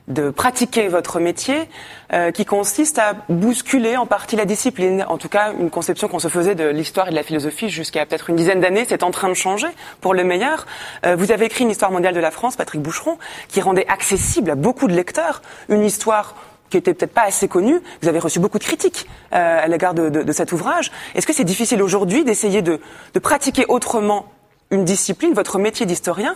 de 0.08 0.30
pratiquer 0.30 0.88
votre 0.88 1.20
métier 1.20 1.68
euh, 2.14 2.32
qui 2.32 2.46
consiste 2.46 3.00
à 3.00 3.14
bousculer 3.28 3.98
en 3.98 4.06
partie 4.06 4.36
la 4.36 4.46
discipline. 4.46 5.04
En 5.10 5.18
tout 5.18 5.30
cas, 5.30 5.52
une 5.60 5.70
conception 5.70 6.08
qu'on 6.08 6.20
se 6.20 6.28
faisait 6.28 6.54
de 6.54 6.68
l'histoire 6.68 7.08
et 7.08 7.12
de 7.12 7.16
la 7.16 7.24
philosophie 7.24 7.70
jusqu'à 7.70 8.06
peut-être 8.06 8.30
une 8.30 8.36
dizaine 8.36 8.60
d'années, 8.60 8.86
c'est 8.88 9.04
en 9.04 9.12
train 9.12 9.30
de 9.30 9.34
changer 9.34 9.68
pour 10.02 10.14
le 10.14 10.24
meilleur. 10.24 10.68
Euh, 11.06 11.16
vous 11.16 11.32
avez 11.32 11.46
écrit 11.46 11.64
une 11.64 11.72
histoire 11.72 11.92
mondiale 11.92 12.14
de 12.14 12.20
la 12.20 12.32
France, 12.32 12.56
Patrick 12.56 12.82
Boucheron, 12.82 13.18
qui 13.48 13.62
rendait 13.62 13.88
accessible 13.88 14.52
à 14.52 14.56
beaucoup 14.56 14.88
de 14.88 14.94
lecteurs 14.94 15.42
une 15.70 15.84
histoire 15.84 16.36
qui 16.70 16.78
était 16.78 16.94
peut-être 16.94 17.14
pas 17.14 17.24
assez 17.24 17.48
connue. 17.48 17.80
Vous 18.02 18.08
avez 18.08 18.20
reçu 18.20 18.40
beaucoup 18.40 18.60
de 18.60 18.64
critiques 18.64 19.08
euh, 19.34 19.64
à 19.64 19.68
l'égard 19.68 19.94
de, 19.94 20.32
cet 20.32 20.52
ouvrage. 20.52 20.92
Est-ce 21.16 21.26
que 21.26 21.34
c'est 21.34 21.44
difficile 21.44 21.82
aujourd'hui 21.82 22.24
d'essayer 22.24 22.62
de, 22.62 22.80
de 23.14 23.20
pratiquer 23.20 23.66
autrement 23.68 24.32
une 24.72 24.84
discipline, 24.84 25.34
votre 25.34 25.58
métier 25.58 25.86
d'historien, 25.86 26.36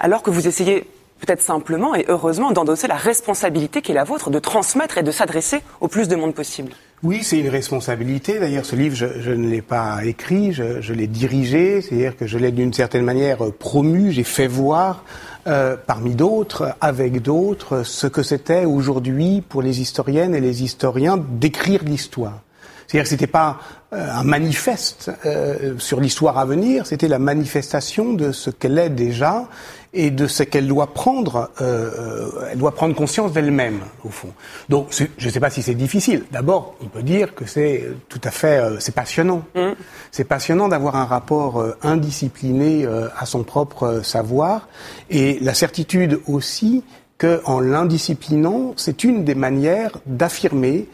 alors 0.00 0.22
que 0.22 0.30
vous 0.30 0.48
essayez 0.48 0.86
peut-être 1.20 1.40
simplement 1.40 1.94
et 1.94 2.04
heureusement 2.08 2.52
d'endosser 2.52 2.86
la 2.88 2.96
responsabilité 2.96 3.82
qui 3.82 3.92
est 3.92 3.94
la 3.94 4.04
vôtre 4.04 4.30
de 4.30 4.38
transmettre 4.38 4.98
et 4.98 5.02
de 5.02 5.10
s'adresser 5.10 5.60
au 5.80 5.88
plus 5.88 6.08
de 6.08 6.16
monde 6.16 6.34
possible 6.34 6.72
Oui, 7.02 7.22
c'est 7.22 7.38
une 7.38 7.48
responsabilité. 7.48 8.38
D'ailleurs, 8.38 8.64
ce 8.64 8.76
livre, 8.76 8.94
je, 8.94 9.30
ne 9.30 9.48
l'ai 9.48 9.62
pas 9.62 10.04
écrit, 10.04 10.52
je, 10.52 10.92
l'ai 10.92 11.06
dirigé, 11.06 11.80
c'est-à-dire 11.80 12.16
que 12.16 12.26
je 12.26 12.38
l'ai 12.38 12.52
d'une 12.52 12.72
certaine 12.72 13.04
manière 13.04 13.38
promu, 13.58 14.12
j'ai 14.12 14.24
fait 14.24 14.46
voir 14.46 15.04
euh, 15.46 15.76
parmi 15.76 16.14
d'autres, 16.14 16.74
avec 16.80 17.22
d'autres, 17.22 17.82
ce 17.84 18.06
que 18.06 18.22
c'était 18.22 18.64
aujourd'hui 18.64 19.42
pour 19.48 19.62
les 19.62 19.80
historiennes 19.80 20.34
et 20.34 20.40
les 20.40 20.62
historiens 20.62 21.16
d'écrire 21.16 21.82
l'histoire. 21.84 22.42
C'est-à-dire 22.86 23.04
que 23.04 23.10
c'était 23.10 23.26
pas 23.26 23.58
euh, 23.92 24.08
un 24.12 24.24
manifeste 24.24 25.10
euh, 25.24 25.74
sur 25.78 26.00
l'histoire 26.00 26.38
à 26.38 26.44
venir, 26.44 26.86
c'était 26.86 27.08
la 27.08 27.18
manifestation 27.18 28.12
de 28.12 28.32
ce 28.32 28.50
qu'elle 28.50 28.78
est 28.78 28.90
déjà 28.90 29.48
et 29.96 30.10
de 30.10 30.26
ce 30.26 30.42
qu'elle 30.42 30.68
doit 30.68 30.92
prendre. 30.94 31.50
Euh, 31.60 32.30
elle 32.52 32.58
doit 32.58 32.72
prendre 32.72 32.94
conscience 32.94 33.32
d'elle-même, 33.32 33.80
au 34.04 34.10
fond. 34.10 34.28
Donc, 34.68 34.88
je 34.92 35.26
ne 35.26 35.30
sais 35.30 35.40
pas 35.40 35.50
si 35.50 35.62
c'est 35.62 35.74
difficile. 35.74 36.24
D'abord, 36.30 36.76
on 36.80 36.86
peut 36.86 37.02
dire 37.02 37.34
que 37.34 37.46
c'est 37.46 37.84
tout 38.08 38.20
à 38.22 38.30
fait, 38.30 38.62
c'est 38.78 38.94
passionnant. 38.94 39.42
Mm. 39.54 39.72
C'est 40.12 40.24
passionnant 40.24 40.68
d'avoir 40.68 40.96
un 40.96 41.04
rapport 41.04 41.64
indiscipliné 41.82 42.86
à 42.86 43.26
son 43.26 43.42
propre 43.42 44.00
savoir 44.02 44.68
et 45.10 45.38
la 45.40 45.54
certitude 45.54 46.20
aussi 46.26 46.84
qu'en 47.18 47.60
l'indisciplinant, 47.60 48.74
c'est 48.76 49.04
une 49.04 49.24
des 49.24 49.34
manières 49.34 49.92
d'affirmer 50.06 50.86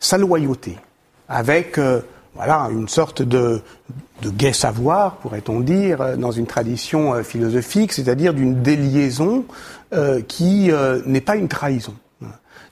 sa 0.00 0.18
loyauté 0.18 0.76
avec 1.28 1.78
euh, 1.78 2.00
voilà 2.34 2.68
une 2.70 2.88
sorte 2.88 3.22
de, 3.22 3.62
de 4.22 4.30
gai 4.30 4.52
savoir, 4.52 5.16
pourrait-on 5.16 5.60
dire, 5.60 6.00
euh, 6.00 6.16
dans 6.16 6.30
une 6.30 6.46
tradition 6.46 7.14
euh, 7.14 7.22
philosophique, 7.22 7.92
c'est-à-dire 7.92 8.32
d'une 8.34 8.62
déliaison 8.62 9.44
qui 10.26 10.70
n'est 11.04 11.20
pas 11.20 11.36
une 11.36 11.48
trahison. 11.48 11.92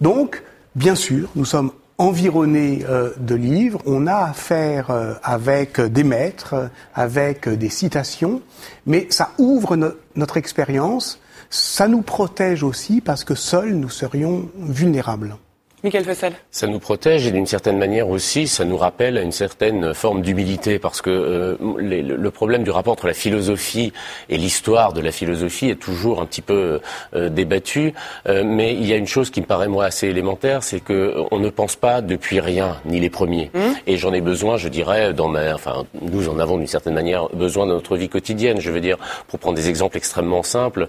Donc, 0.00 0.42
bien 0.74 0.94
sûr, 0.94 1.28
nous 1.36 1.44
sommes 1.44 1.70
environnés 1.98 2.82
de 3.18 3.34
livres, 3.34 3.82
on 3.84 4.06
a 4.06 4.14
affaire 4.30 5.18
avec 5.22 5.78
des 5.78 6.02
maîtres, 6.02 6.70
avec 6.94 7.46
des 7.46 7.68
citations, 7.68 8.40
mais 8.86 9.06
ça 9.10 9.32
ouvre 9.36 9.76
notre 10.16 10.38
expérience, 10.38 11.20
ça 11.50 11.88
nous 11.88 12.00
protège 12.00 12.62
aussi 12.62 13.02
parce 13.02 13.22
que 13.22 13.34
seuls 13.34 13.74
nous 13.74 13.90
serions 13.90 14.48
vulnérables. 14.56 15.36
Michael 15.82 16.04
Fessel. 16.04 16.34
Ça 16.50 16.66
nous 16.66 16.78
protège 16.78 17.26
et 17.26 17.30
d'une 17.30 17.46
certaine 17.46 17.78
manière 17.78 18.10
aussi, 18.10 18.46
ça 18.46 18.66
nous 18.66 18.76
rappelle 18.76 19.16
une 19.16 19.32
certaine 19.32 19.94
forme 19.94 20.20
d'humilité 20.20 20.78
parce 20.78 21.00
que 21.00 21.08
euh, 21.08 21.56
le 21.58 22.30
problème 22.30 22.64
du 22.64 22.70
rapport 22.70 22.92
entre 22.92 23.06
la 23.06 23.14
philosophie 23.14 23.94
et 24.28 24.36
l'histoire 24.36 24.92
de 24.92 25.00
la 25.00 25.10
philosophie 25.10 25.70
est 25.70 25.80
toujours 25.80 26.20
un 26.20 26.26
petit 26.26 26.42
peu 26.42 26.80
euh, 27.14 27.30
débattu. 27.30 27.94
Euh, 28.28 28.44
mais 28.44 28.74
il 28.74 28.84
y 28.86 28.92
a 28.92 28.96
une 28.96 29.06
chose 29.06 29.30
qui 29.30 29.40
me 29.40 29.46
paraît 29.46 29.68
moi 29.68 29.86
assez 29.86 30.08
élémentaire, 30.08 30.62
c'est 30.62 30.80
que 30.80 31.16
on 31.30 31.38
ne 31.38 31.48
pense 31.48 31.76
pas 31.76 32.02
depuis 32.02 32.40
rien, 32.40 32.76
ni 32.84 33.00
les 33.00 33.10
premiers. 33.10 33.50
Mmh. 33.54 33.60
Et 33.86 33.96
j'en 33.96 34.12
ai 34.12 34.20
besoin, 34.20 34.58
je 34.58 34.68
dirais, 34.68 35.14
dans 35.14 35.28
ma, 35.28 35.54
enfin, 35.54 35.84
nous 36.02 36.28
en 36.28 36.38
avons 36.38 36.58
d'une 36.58 36.66
certaine 36.66 36.94
manière 36.94 37.28
besoin 37.30 37.66
dans 37.66 37.74
notre 37.74 37.96
vie 37.96 38.10
quotidienne. 38.10 38.60
Je 38.60 38.70
veux 38.70 38.80
dire, 38.80 38.98
pour 39.28 39.38
prendre 39.38 39.56
des 39.56 39.70
exemples 39.70 39.96
extrêmement 39.96 40.42
simples, 40.42 40.88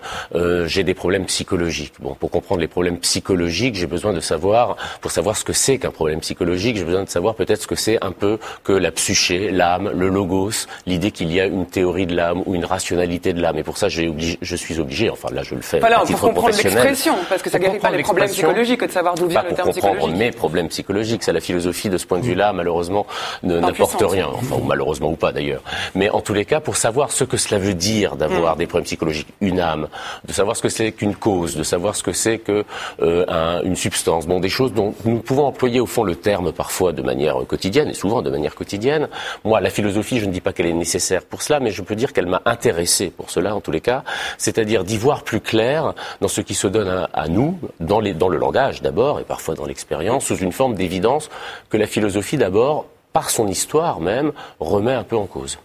j'ai 0.65 0.83
des 0.83 0.93
problèmes 0.93 1.25
psychologiques. 1.25 1.93
Bon, 1.99 2.13
pour 2.13 2.29
comprendre 2.29 2.59
les 2.59 2.67
problèmes 2.67 2.97
psychologiques, 2.97 3.75
j'ai 3.75 3.87
besoin 3.87 4.11
de 4.11 4.19
savoir 4.19 4.75
pour 5.01 5.11
savoir 5.11 5.37
ce 5.37 5.43
que 5.43 5.53
c'est 5.53 5.77
qu'un 5.77 5.91
problème 5.91 6.19
psychologique, 6.19 6.77
j'ai 6.77 6.83
besoin 6.83 7.03
de 7.03 7.09
savoir 7.09 7.35
peut-être 7.35 7.61
ce 7.61 7.67
que 7.67 7.75
c'est 7.75 8.03
un 8.03 8.11
peu 8.11 8.39
que 8.63 8.73
la 8.73 8.91
psyché, 8.91 9.51
l'âme, 9.51 9.91
le 9.93 10.09
logos, 10.09 10.67
l'idée 10.85 11.11
qu'il 11.11 11.31
y 11.33 11.39
a 11.39 11.45
une 11.45 11.65
théorie 11.65 12.05
de 12.05 12.15
l'âme 12.15 12.43
ou 12.45 12.55
une 12.55 12.65
rationalité 12.65 13.33
de 13.33 13.41
l'âme. 13.41 13.57
Et 13.57 13.63
pour 13.63 13.77
ça, 13.77 13.87
obligé, 13.87 14.37
je 14.41 14.55
suis 14.55 14.79
obligé, 14.79 15.09
enfin 15.09 15.29
là 15.31 15.43
je 15.43 15.55
le 15.55 15.61
fais 15.61 15.79
voilà, 15.79 15.99
à 15.99 16.05
titre 16.05 16.19
pour 16.19 16.29
comprendre 16.29 16.55
l'expression, 16.55 17.15
parce 17.29 17.41
que 17.41 17.49
ça 17.49 17.59
guérit 17.59 17.79
pas 17.79 17.91
les 17.91 18.03
problèmes 18.03 18.29
psychologiques, 18.29 18.83
de 18.83 18.91
savoir 18.91 19.15
d'où 19.15 19.27
vient 19.27 19.43
le 19.43 19.55
terme 19.55 19.69
psychologique. 19.71 19.81
Pour 19.81 19.91
comprendre 19.91 20.17
mes 20.17 20.31
problèmes 20.31 20.67
psychologiques, 20.69 21.23
ça 21.23 21.31
la 21.31 21.41
philosophie 21.41 21.89
de 21.89 21.97
ce 21.97 22.05
point 22.05 22.19
de 22.19 22.25
vue-là, 22.25 22.53
malheureusement, 22.53 23.05
n'apporte 23.43 24.01
rien. 24.01 24.27
Enfin, 24.33 24.55
ou 24.55 24.63
malheureusement 24.63 25.09
ou 25.09 25.15
pas 25.15 25.31
d'ailleurs. 25.31 25.61
Mais 25.95 26.09
en 26.09 26.21
tous 26.21 26.33
les 26.33 26.45
cas, 26.45 26.59
pour 26.59 26.75
savoir 26.75 27.11
ce 27.11 27.23
que 27.23 27.37
cela 27.37 27.59
veut 27.59 27.73
dire 27.73 28.15
d'avoir 28.15 28.55
mm. 28.55 28.59
des 28.59 28.67
problèmes 28.67 28.85
psychologiques, 28.85 29.27
une 29.41 29.59
âme, 29.59 29.87
de 30.25 30.33
savoir 30.33 30.55
ce 30.55 30.61
que 30.61 30.69
c'est 30.69 30.91
qu'une 30.91 31.15
cause, 31.15 31.55
de 31.55 31.63
savoir 31.63 31.95
ce 31.95 32.03
que 32.03 32.13
c'est 32.13 32.37
que 32.37 32.65
euh, 33.01 33.61
une 33.63 33.75
substance, 33.75 34.27
bon, 34.27 34.39
des 34.39 34.49
choses 34.49 34.70
nous 34.75 35.19
pouvons 35.19 35.45
employer 35.45 35.79
au 35.79 35.85
fond 35.85 36.03
le 36.03 36.15
terme 36.15 36.51
parfois 36.51 36.91
de 36.91 37.01
manière 37.01 37.35
quotidienne, 37.47 37.89
et 37.89 37.93
souvent 37.93 38.21
de 38.21 38.29
manière 38.29 38.55
quotidienne. 38.55 39.07
Moi, 39.43 39.59
la 39.61 39.69
philosophie, 39.69 40.19
je 40.19 40.25
ne 40.25 40.31
dis 40.31 40.41
pas 40.41 40.53
qu'elle 40.53 40.67
est 40.67 40.73
nécessaire 40.73 41.23
pour 41.23 41.41
cela, 41.41 41.59
mais 41.59 41.71
je 41.71 41.81
peux 41.81 41.95
dire 41.95 42.13
qu'elle 42.13 42.27
m'a 42.27 42.41
intéressé 42.45 43.09
pour 43.09 43.29
cela, 43.29 43.55
en 43.55 43.61
tous 43.61 43.71
les 43.71 43.81
cas, 43.81 44.03
c'est-à-dire 44.37 44.83
d'y 44.83 44.97
voir 44.97 45.23
plus 45.23 45.41
clair 45.41 45.93
dans 46.21 46.27
ce 46.27 46.41
qui 46.41 46.53
se 46.53 46.67
donne 46.67 47.07
à, 47.13 47.27
nous, 47.27 47.57
dans 47.79 47.99
le 47.99 48.37
langage 48.37 48.81
d'abord, 48.81 49.19
et 49.19 49.23
parfois 49.23 49.55
dans 49.55 49.65
l'expérience, 49.65 50.25
sous 50.25 50.37
une 50.37 50.51
forme 50.51 50.75
d'évidence 50.75 51.29
que 51.69 51.77
la 51.77 51.87
philosophie 51.87 52.37
d'abord, 52.37 52.85
par 53.13 53.29
son 53.29 53.47
histoire 53.47 53.99
même, 53.99 54.31
remet 54.59 54.93
un 54.93 55.03
peu 55.03 55.17
en 55.17 55.25
cause. 55.25 55.57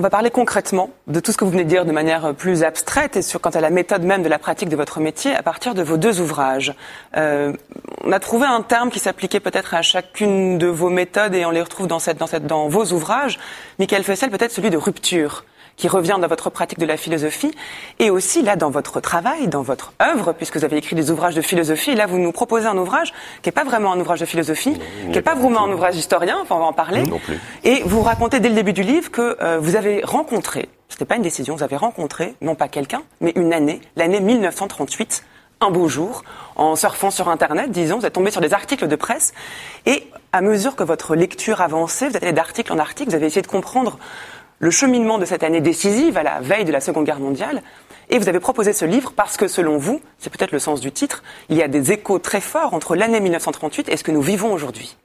On 0.00 0.02
va 0.02 0.08
parler 0.08 0.30
concrètement 0.30 0.88
de 1.08 1.20
tout 1.20 1.30
ce 1.30 1.36
que 1.36 1.44
vous 1.44 1.50
venez 1.50 1.64
de 1.64 1.68
dire 1.68 1.84
de 1.84 1.92
manière 1.92 2.34
plus 2.34 2.62
abstraite 2.62 3.18
et 3.18 3.20
sur 3.20 3.38
quant 3.38 3.50
à 3.50 3.60
la 3.60 3.68
méthode 3.68 4.02
même 4.02 4.22
de 4.22 4.30
la 4.30 4.38
pratique 4.38 4.70
de 4.70 4.76
votre 4.76 4.98
métier 4.98 5.34
à 5.34 5.42
partir 5.42 5.74
de 5.74 5.82
vos 5.82 5.98
deux 5.98 6.22
ouvrages. 6.22 6.72
Euh, 7.18 7.52
on 8.02 8.10
a 8.10 8.18
trouvé 8.18 8.46
un 8.46 8.62
terme 8.62 8.88
qui 8.88 8.98
s'appliquait 8.98 9.40
peut-être 9.40 9.74
à 9.74 9.82
chacune 9.82 10.56
de 10.56 10.68
vos 10.68 10.88
méthodes 10.88 11.34
et 11.34 11.44
on 11.44 11.50
les 11.50 11.60
retrouve 11.60 11.86
dans, 11.86 11.98
cette, 11.98 12.16
dans, 12.16 12.26
cette, 12.26 12.46
dans 12.46 12.66
vos 12.66 12.94
ouvrages. 12.94 13.38
Michael 13.78 14.02
Fessel, 14.02 14.30
peut-être 14.30 14.52
celui 14.52 14.70
de 14.70 14.78
rupture 14.78 15.44
qui 15.80 15.88
revient 15.88 16.18
dans 16.20 16.28
votre 16.28 16.50
pratique 16.50 16.78
de 16.78 16.84
la 16.84 16.98
philosophie, 16.98 17.52
et 17.98 18.10
aussi 18.10 18.42
là 18.42 18.54
dans 18.54 18.68
votre 18.68 19.00
travail, 19.00 19.48
dans 19.48 19.62
votre 19.62 19.94
œuvre, 20.02 20.34
puisque 20.34 20.58
vous 20.58 20.64
avez 20.64 20.76
écrit 20.76 20.94
des 20.94 21.10
ouvrages 21.10 21.34
de 21.34 21.40
philosophie. 21.40 21.94
Là, 21.94 22.06
vous 22.06 22.18
nous 22.18 22.32
proposez 22.32 22.66
un 22.66 22.76
ouvrage 22.76 23.14
qui 23.40 23.48
n'est 23.48 23.52
pas 23.52 23.64
vraiment 23.64 23.90
un 23.92 23.98
ouvrage 23.98 24.20
de 24.20 24.26
philosophie, 24.26 24.74
qui 24.74 25.08
n'est 25.08 25.22
pas 25.22 25.34
vraiment 25.34 25.64
un 25.64 25.72
ouvrage 25.72 25.96
historien, 25.96 26.36
enfin 26.42 26.56
on 26.56 26.58
va 26.58 26.66
en 26.66 26.74
parler. 26.74 27.04
Non 27.04 27.18
plus. 27.18 27.40
Et 27.64 27.82
vous 27.86 28.02
racontez 28.02 28.40
dès 28.40 28.50
le 28.50 28.54
début 28.54 28.74
du 28.74 28.82
livre 28.82 29.10
que 29.10 29.38
euh, 29.40 29.58
vous 29.58 29.74
avez 29.74 30.02
rencontré, 30.04 30.68
c'était 30.90 31.06
pas 31.06 31.16
une 31.16 31.22
décision, 31.22 31.56
vous 31.56 31.62
avez 31.62 31.76
rencontré 31.76 32.34
non 32.42 32.54
pas 32.54 32.68
quelqu'un, 32.68 33.00
mais 33.22 33.32
une 33.34 33.54
année, 33.54 33.80
l'année 33.96 34.20
1938 34.20 35.24
un 35.62 35.70
beau 35.70 35.88
jour, 35.88 36.24
en 36.56 36.74
surfant 36.74 37.10
sur 37.10 37.28
Internet, 37.28 37.70
disons, 37.70 37.98
vous 37.98 38.06
êtes 38.06 38.14
tombé 38.14 38.30
sur 38.30 38.40
des 38.40 38.54
articles 38.54 38.88
de 38.88 38.96
presse, 38.96 39.34
et 39.84 40.06
à 40.32 40.40
mesure 40.40 40.74
que 40.74 40.82
votre 40.82 41.14
lecture 41.14 41.60
avançait, 41.60 42.08
vous 42.08 42.16
êtes 42.16 42.22
allé 42.22 42.32
d'article 42.32 42.72
en 42.72 42.78
article, 42.78 43.10
vous 43.10 43.16
avez 43.16 43.26
essayé 43.26 43.42
de 43.42 43.46
comprendre 43.46 43.98
le 44.60 44.70
cheminement 44.70 45.18
de 45.18 45.24
cette 45.24 45.42
année 45.42 45.62
décisive 45.62 46.16
à 46.18 46.22
la 46.22 46.40
veille 46.40 46.66
de 46.66 46.72
la 46.72 46.80
Seconde 46.80 47.06
Guerre 47.06 47.18
mondiale. 47.18 47.62
Et 48.10 48.18
vous 48.18 48.28
avez 48.28 48.40
proposé 48.40 48.72
ce 48.72 48.84
livre 48.84 49.12
parce 49.16 49.36
que, 49.36 49.48
selon 49.48 49.78
vous, 49.78 50.00
c'est 50.18 50.30
peut-être 50.30 50.52
le 50.52 50.58
sens 50.58 50.80
du 50.80 50.92
titre, 50.92 51.22
il 51.48 51.56
y 51.56 51.62
a 51.62 51.68
des 51.68 51.92
échos 51.92 52.18
très 52.18 52.40
forts 52.40 52.74
entre 52.74 52.94
l'année 52.94 53.20
1938 53.20 53.88
et 53.88 53.96
ce 53.96 54.04
que 54.04 54.12
nous 54.12 54.20
vivons 54.20 54.52
aujourd'hui. 54.52 54.96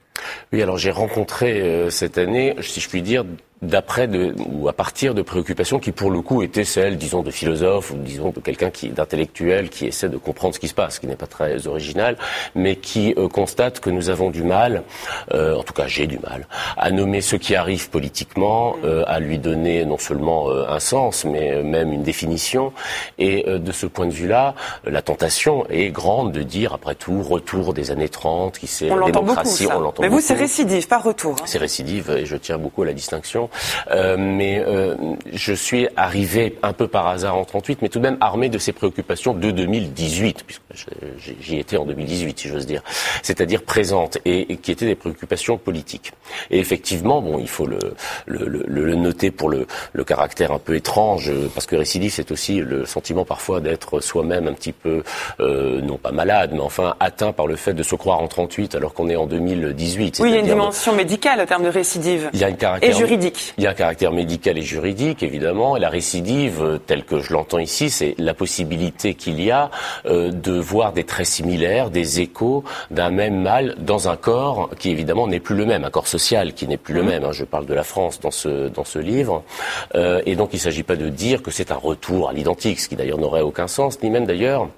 Oui, 0.52 0.62
alors 0.62 0.78
j'ai 0.78 0.92
rencontré 0.92 1.62
euh, 1.62 1.90
cette 1.90 2.18
année, 2.18 2.56
si 2.62 2.82
je 2.82 2.90
puis 2.90 3.02
dire, 3.02 3.26
d'après 3.62 4.10
ou 4.50 4.68
à 4.68 4.74
partir 4.74 5.14
de 5.14 5.22
préoccupations 5.22 5.80
qui 5.80 5.92
pour 5.92 6.12
le 6.12 6.22
coup 6.22 6.44
étaient 6.44 6.66
celles, 6.66 6.98
disons, 6.98 7.24
de 7.24 7.32
philosophes 7.32 7.92
ou 7.92 7.96
disons 7.96 8.32
de 8.32 8.40
quelqu'un 8.40 8.70
qui 8.70 8.90
d'intellectuel 8.90 9.70
qui 9.70 9.86
essaie 9.86 10.10
de 10.10 10.18
comprendre 10.18 10.56
ce 10.56 10.60
qui 10.60 10.68
se 10.68 10.74
passe, 10.74 11.00
qui 11.00 11.08
n'est 11.08 11.16
pas 11.16 11.28
très 11.28 11.68
original, 11.68 12.18
mais 12.54 12.76
qui 12.76 13.14
euh, 13.18 13.28
constate 13.28 13.80
que 13.80 13.90
nous 13.90 14.10
avons 14.10 14.30
du 14.30 14.44
mal, 14.44 14.84
euh, 15.34 15.56
en 15.56 15.64
tout 15.64 15.74
cas 15.74 15.88
j'ai 15.88 16.08
du 16.08 16.20
mal, 16.20 16.48
à 16.78 16.92
nommer 16.92 17.22
ce 17.22 17.36
qui 17.36 17.56
arrive 17.56 17.90
politiquement, 17.90 18.76
euh, 18.84 19.04
à 19.08 19.20
lui 19.20 19.40
donner 19.40 19.86
non 19.86 19.98
seulement 19.98 20.50
un 20.52 20.80
sens, 20.80 21.26
mais 21.26 21.64
même 21.64 21.94
une 21.94 22.04
définition. 22.04 22.74
Et 23.18 23.44
de 23.48 23.72
ce 23.72 23.86
point 23.86 24.06
de 24.06 24.12
vue-là, 24.12 24.56
la 24.86 25.02
tentation 25.02 25.66
est 25.70 25.90
grande 25.90 26.32
de 26.32 26.44
dire, 26.44 26.74
après 26.74 26.96
tout, 26.96 27.22
retour 27.22 27.74
des 27.74 27.92
années 27.92 28.10
30, 28.10 28.58
qui 28.60 28.68
c'est 28.68 28.90
démocratie, 29.06 29.68
on 29.74 29.80
l'entend 29.80 30.04
Mais 30.04 30.10
vous, 30.10 30.20
c'est 30.20 30.34
récidive, 30.34 30.88
pas 30.88 30.98
retour. 30.98 31.36
Hein. 31.40 31.46
C'est 31.46 31.58
récidive, 31.58 32.12
et 32.12 32.26
je 32.26 32.36
tiens 32.36 32.58
beaucoup 32.58 32.84
à 32.84 32.86
la 32.86 32.94
distinction. 32.94 33.45
Euh, 33.92 34.16
mais 34.18 34.64
euh, 34.66 34.96
je 35.32 35.54
suis 35.54 35.88
arrivé 35.96 36.58
un 36.64 36.74
peu 36.74 36.88
par 36.88 37.08
hasard 37.08 37.36
en 37.36 37.46
38, 37.46 37.82
mais 37.82 37.90
tout 37.90 38.00
de 38.00 38.04
même 38.04 38.18
armé 38.22 38.50
de 38.50 38.58
ces 38.58 38.74
préoccupations 38.74 39.34
de 39.34 39.52
2018, 39.52 40.44
puisque 40.46 40.62
j'y 41.42 41.60
étais 41.60 41.78
en 41.78 41.86
2018, 41.86 42.40
si 42.40 42.48
j'ose 42.48 42.66
dire, 42.66 42.82
c'est-à-dire 43.24 43.64
présentes 43.64 44.18
et, 44.26 44.58
qui 44.58 44.72
étaient 44.72 44.86
des 44.86 44.96
préoccupations 44.96 45.58
politiques. 45.58 46.14
Et 46.52 46.60
effectivement, 46.60 47.22
bon, 47.22 47.40
il 47.40 47.48
faut 47.48 47.66
le, 47.66 47.80
le, 48.26 48.46
le, 48.48 48.64
le 48.68 48.96
noter 48.96 49.32
pour 49.32 49.50
le, 49.50 49.68
caractère 50.06 50.52
un 50.52 50.60
peu 50.60 50.76
étrange, 50.76 51.32
parce 51.56 51.66
que 51.66 51.76
récidive, 51.76 52.12
c'est 52.12 52.32
aussi 52.32 52.60
le 52.60 52.86
sentiment 52.86 53.26
parfois 53.26 53.60
d'être 53.60 54.00
soi-même 54.02 54.48
un 54.48 54.54
petit 54.54 54.72
peu, 54.72 55.04
euh, 55.40 55.82
non 55.82 55.98
pas 55.98 56.12
malade, 56.12 56.52
mais 56.54 56.60
enfin 56.60 56.96
atteint 57.00 57.32
par 57.32 57.48
le 57.48 57.56
fait 57.56 57.74
de 57.74 57.84
se 57.84 57.96
croire 57.96 58.20
en 58.20 58.28
38 58.28 58.76
alors 58.76 58.94
qu'on 58.94 59.10
est 59.10 59.16
en 59.16 59.26
2018. 59.26 60.20
Oui, 60.22 60.30
il 60.30 60.34
y 60.34 60.38
a 60.38 60.40
une 60.42 60.46
dimension 60.46 60.94
médicale 60.94 61.42
au 61.42 61.46
terme 61.46 61.64
de 61.64 61.70
récidive. 61.70 62.30
Il 62.34 62.40
y 62.40 62.44
a 62.44 62.50
une 62.50 62.58
caractère, 62.58 62.90
et 62.90 62.94
juridique. 62.94 63.35
Il 63.58 63.64
y 63.64 63.68
a 63.68 63.72
un 63.72 63.74
caractère 63.74 64.12
médical 64.12 64.58
et 64.58 64.62
juridique, 64.62 65.24
évidemment. 65.24 65.78
Et 65.78 65.80
la 65.80 65.90
récidive, 65.90 66.62
euh, 66.62 66.78
telle 66.78 67.04
que 67.04 67.20
je 67.20 67.34
l'entends 67.34 67.60
ici, 67.60 67.90
c'est 67.90 68.16
la 68.18 68.34
possibilité 68.34 69.14
qu'il 69.14 69.42
y 69.42 69.52
a 69.52 69.72
euh, 70.06 70.32
de 70.32 70.54
voir 70.54 70.94
des 70.94 71.04
traits 71.04 71.28
similaires, 71.28 71.90
des 71.90 72.22
échos 72.22 72.64
d'un 72.92 73.10
même 73.10 73.42
mal 73.42 73.76
dans 73.80 74.10
un 74.10 74.16
corps 74.16 74.70
qui, 74.80 74.90
évidemment, 74.90 75.28
n'est 75.28 75.40
plus 75.40 75.56
le 75.56 75.66
même, 75.66 75.84
un 75.84 75.90
corps 75.90 76.08
social 76.08 76.54
qui 76.54 76.68
n'est 76.68 76.78
plus 76.78 76.94
le 76.94 77.04
mmh. 77.04 77.08
même. 77.08 77.24
Hein. 77.24 77.32
Je 77.32 77.46
parle 77.46 77.66
de 77.66 77.74
la 77.74 77.84
France 77.84 78.20
dans 78.20 78.32
ce, 78.32 78.70
dans 78.70 78.86
ce 78.86 79.00
livre. 79.00 79.44
Euh, 79.96 80.22
et 80.26 80.36
donc, 80.36 80.50
il 80.54 80.58
ne 80.58 80.62
s'agit 80.62 80.84
pas 80.84 80.96
de 80.96 81.10
dire 81.10 81.42
que 81.42 81.52
c'est 81.52 81.72
un 81.72 81.76
retour 81.78 82.30
à 82.30 82.34
l'identique, 82.34 82.80
ce 82.80 82.90
qui 82.90 82.96
d'ailleurs 82.96 83.18
n'aurait 83.18 83.42
aucun 83.42 83.68
sens, 83.68 84.02
ni 84.02 84.10
même 84.10 84.26
d'ailleurs 84.26 84.70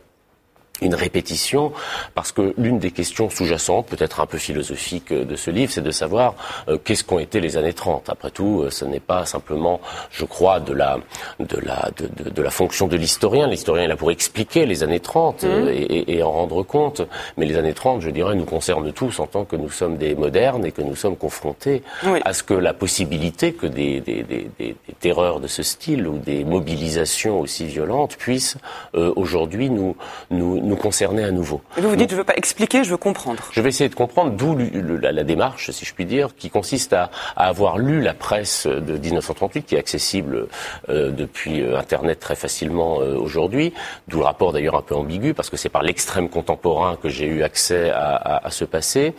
une 0.81 0.95
répétition, 0.95 1.71
parce 2.15 2.31
que 2.31 2.53
l'une 2.57 2.79
des 2.79 2.91
questions 2.91 3.29
sous-jacentes, 3.29 3.87
peut-être 3.87 4.19
un 4.19 4.25
peu 4.25 4.37
philosophique 4.37 5.13
de 5.13 5.35
ce 5.35 5.51
livre, 5.51 5.71
c'est 5.71 5.81
de 5.81 5.91
savoir 5.91 6.35
euh, 6.67 6.77
qu'est-ce 6.83 7.03
qu'ont 7.03 7.19
été 7.19 7.39
les 7.39 7.57
années 7.57 7.73
30. 7.73 8.09
Après 8.09 8.31
tout, 8.31 8.61
euh, 8.61 8.69
ce 8.69 8.85
n'est 8.85 8.99
pas 8.99 9.25
simplement, 9.25 9.79
je 10.11 10.25
crois, 10.25 10.59
de 10.59 10.73
la, 10.73 10.99
de 11.39 11.57
la, 11.59 11.89
de, 11.97 12.29
de, 12.29 12.41
la 12.41 12.49
fonction 12.49 12.87
de 12.87 12.95
l'historien. 12.95 13.47
L'historien 13.47 13.85
est 13.85 13.87
là 13.87 13.95
pour 13.95 14.11
expliquer 14.11 14.65
les 14.65 14.83
années 14.83 14.99
30 14.99 15.43
mmh. 15.43 15.47
euh, 15.47 15.71
et, 15.73 16.17
et, 16.17 16.23
en 16.23 16.31
rendre 16.31 16.63
compte. 16.63 17.01
Mais 17.37 17.45
les 17.45 17.57
années 17.57 17.73
30, 17.73 18.01
je 18.01 18.09
dirais, 18.09 18.35
nous 18.35 18.45
concernent 18.45 18.91
tous 18.91 19.19
en 19.19 19.27
tant 19.27 19.45
que 19.45 19.55
nous 19.55 19.69
sommes 19.69 19.97
des 19.97 20.15
modernes 20.15 20.65
et 20.65 20.71
que 20.71 20.81
nous 20.81 20.95
sommes 20.95 21.17
confrontés 21.17 21.83
à 22.23 22.33
ce 22.33 22.43
que 22.43 22.53
la 22.53 22.73
possibilité 22.73 23.53
que 23.53 23.67
des, 23.67 24.01
des, 24.01 24.23
des, 24.23 24.49
des, 24.59 24.75
terreurs 24.99 25.39
de 25.39 25.47
ce 25.47 25.63
style 25.63 26.07
ou 26.07 26.17
des 26.17 26.43
mobilisations 26.43 27.39
aussi 27.39 27.65
violentes 27.65 28.17
puissent 28.17 28.57
aujourd'hui 28.93 29.69
nous, 29.69 29.95
nous 30.31 30.66
nous 30.67 30.75
concerner 30.75 31.23
à 31.23 31.31
nouveau. 31.31 31.61
Et 31.77 31.81
vous 31.81 31.89
vous 31.89 31.95
dites, 31.95 32.09
je 32.09 32.15
ne 32.15 32.19
veux 32.19 32.25
pas 32.25 32.35
expliquer, 32.35 32.83
je 32.83 32.91
veux 32.91 32.97
comprendre. 32.97 33.43
Je 33.51 33.61
vais 33.61 33.69
essayer 33.69 33.89
de 33.89 33.95
comprendre 33.95 34.31
d'où 34.31 34.55
la, 35.01 35.11
la, 35.11 35.23
démarche, 35.23 35.71
si 35.71 35.85
je 35.85 35.93
puis 35.93 36.05
dire, 36.05 36.35
qui 36.35 36.49
consiste 36.49 36.93
à, 36.93 37.09
à, 37.35 37.47
avoir 37.47 37.77
lu 37.77 38.01
la 38.01 38.13
presse 38.13 38.67
de 38.67 38.97
1938, 38.97 39.63
qui 39.63 39.75
est 39.75 39.79
accessible 39.79 40.47
euh, 40.89 41.11
depuis 41.11 41.61
euh, 41.61 41.77
Internet 41.77 42.19
très 42.19 42.35
facilement 42.35 43.01
euh, 43.01 43.15
aujourd'hui, 43.15 43.73
d'où 44.07 44.19
le 44.19 44.25
rapport 44.25 44.53
d'ailleurs 44.53 44.75
un 44.75 44.81
peu 44.81 44.95
ambigu, 44.95 45.33
parce 45.33 45.49
que 45.49 45.57
c'est 45.57 45.69
par 45.69 45.83
l'extrême 45.83 46.29
contemporain 46.29 46.97
que 47.01 47.09
j'ai 47.09 47.25
eu 47.25 47.43
accès 47.43 47.89
à, 47.89 48.15
à, 48.15 48.47
à 48.47 48.51
ce 48.51 48.65
passé, 48.65 49.15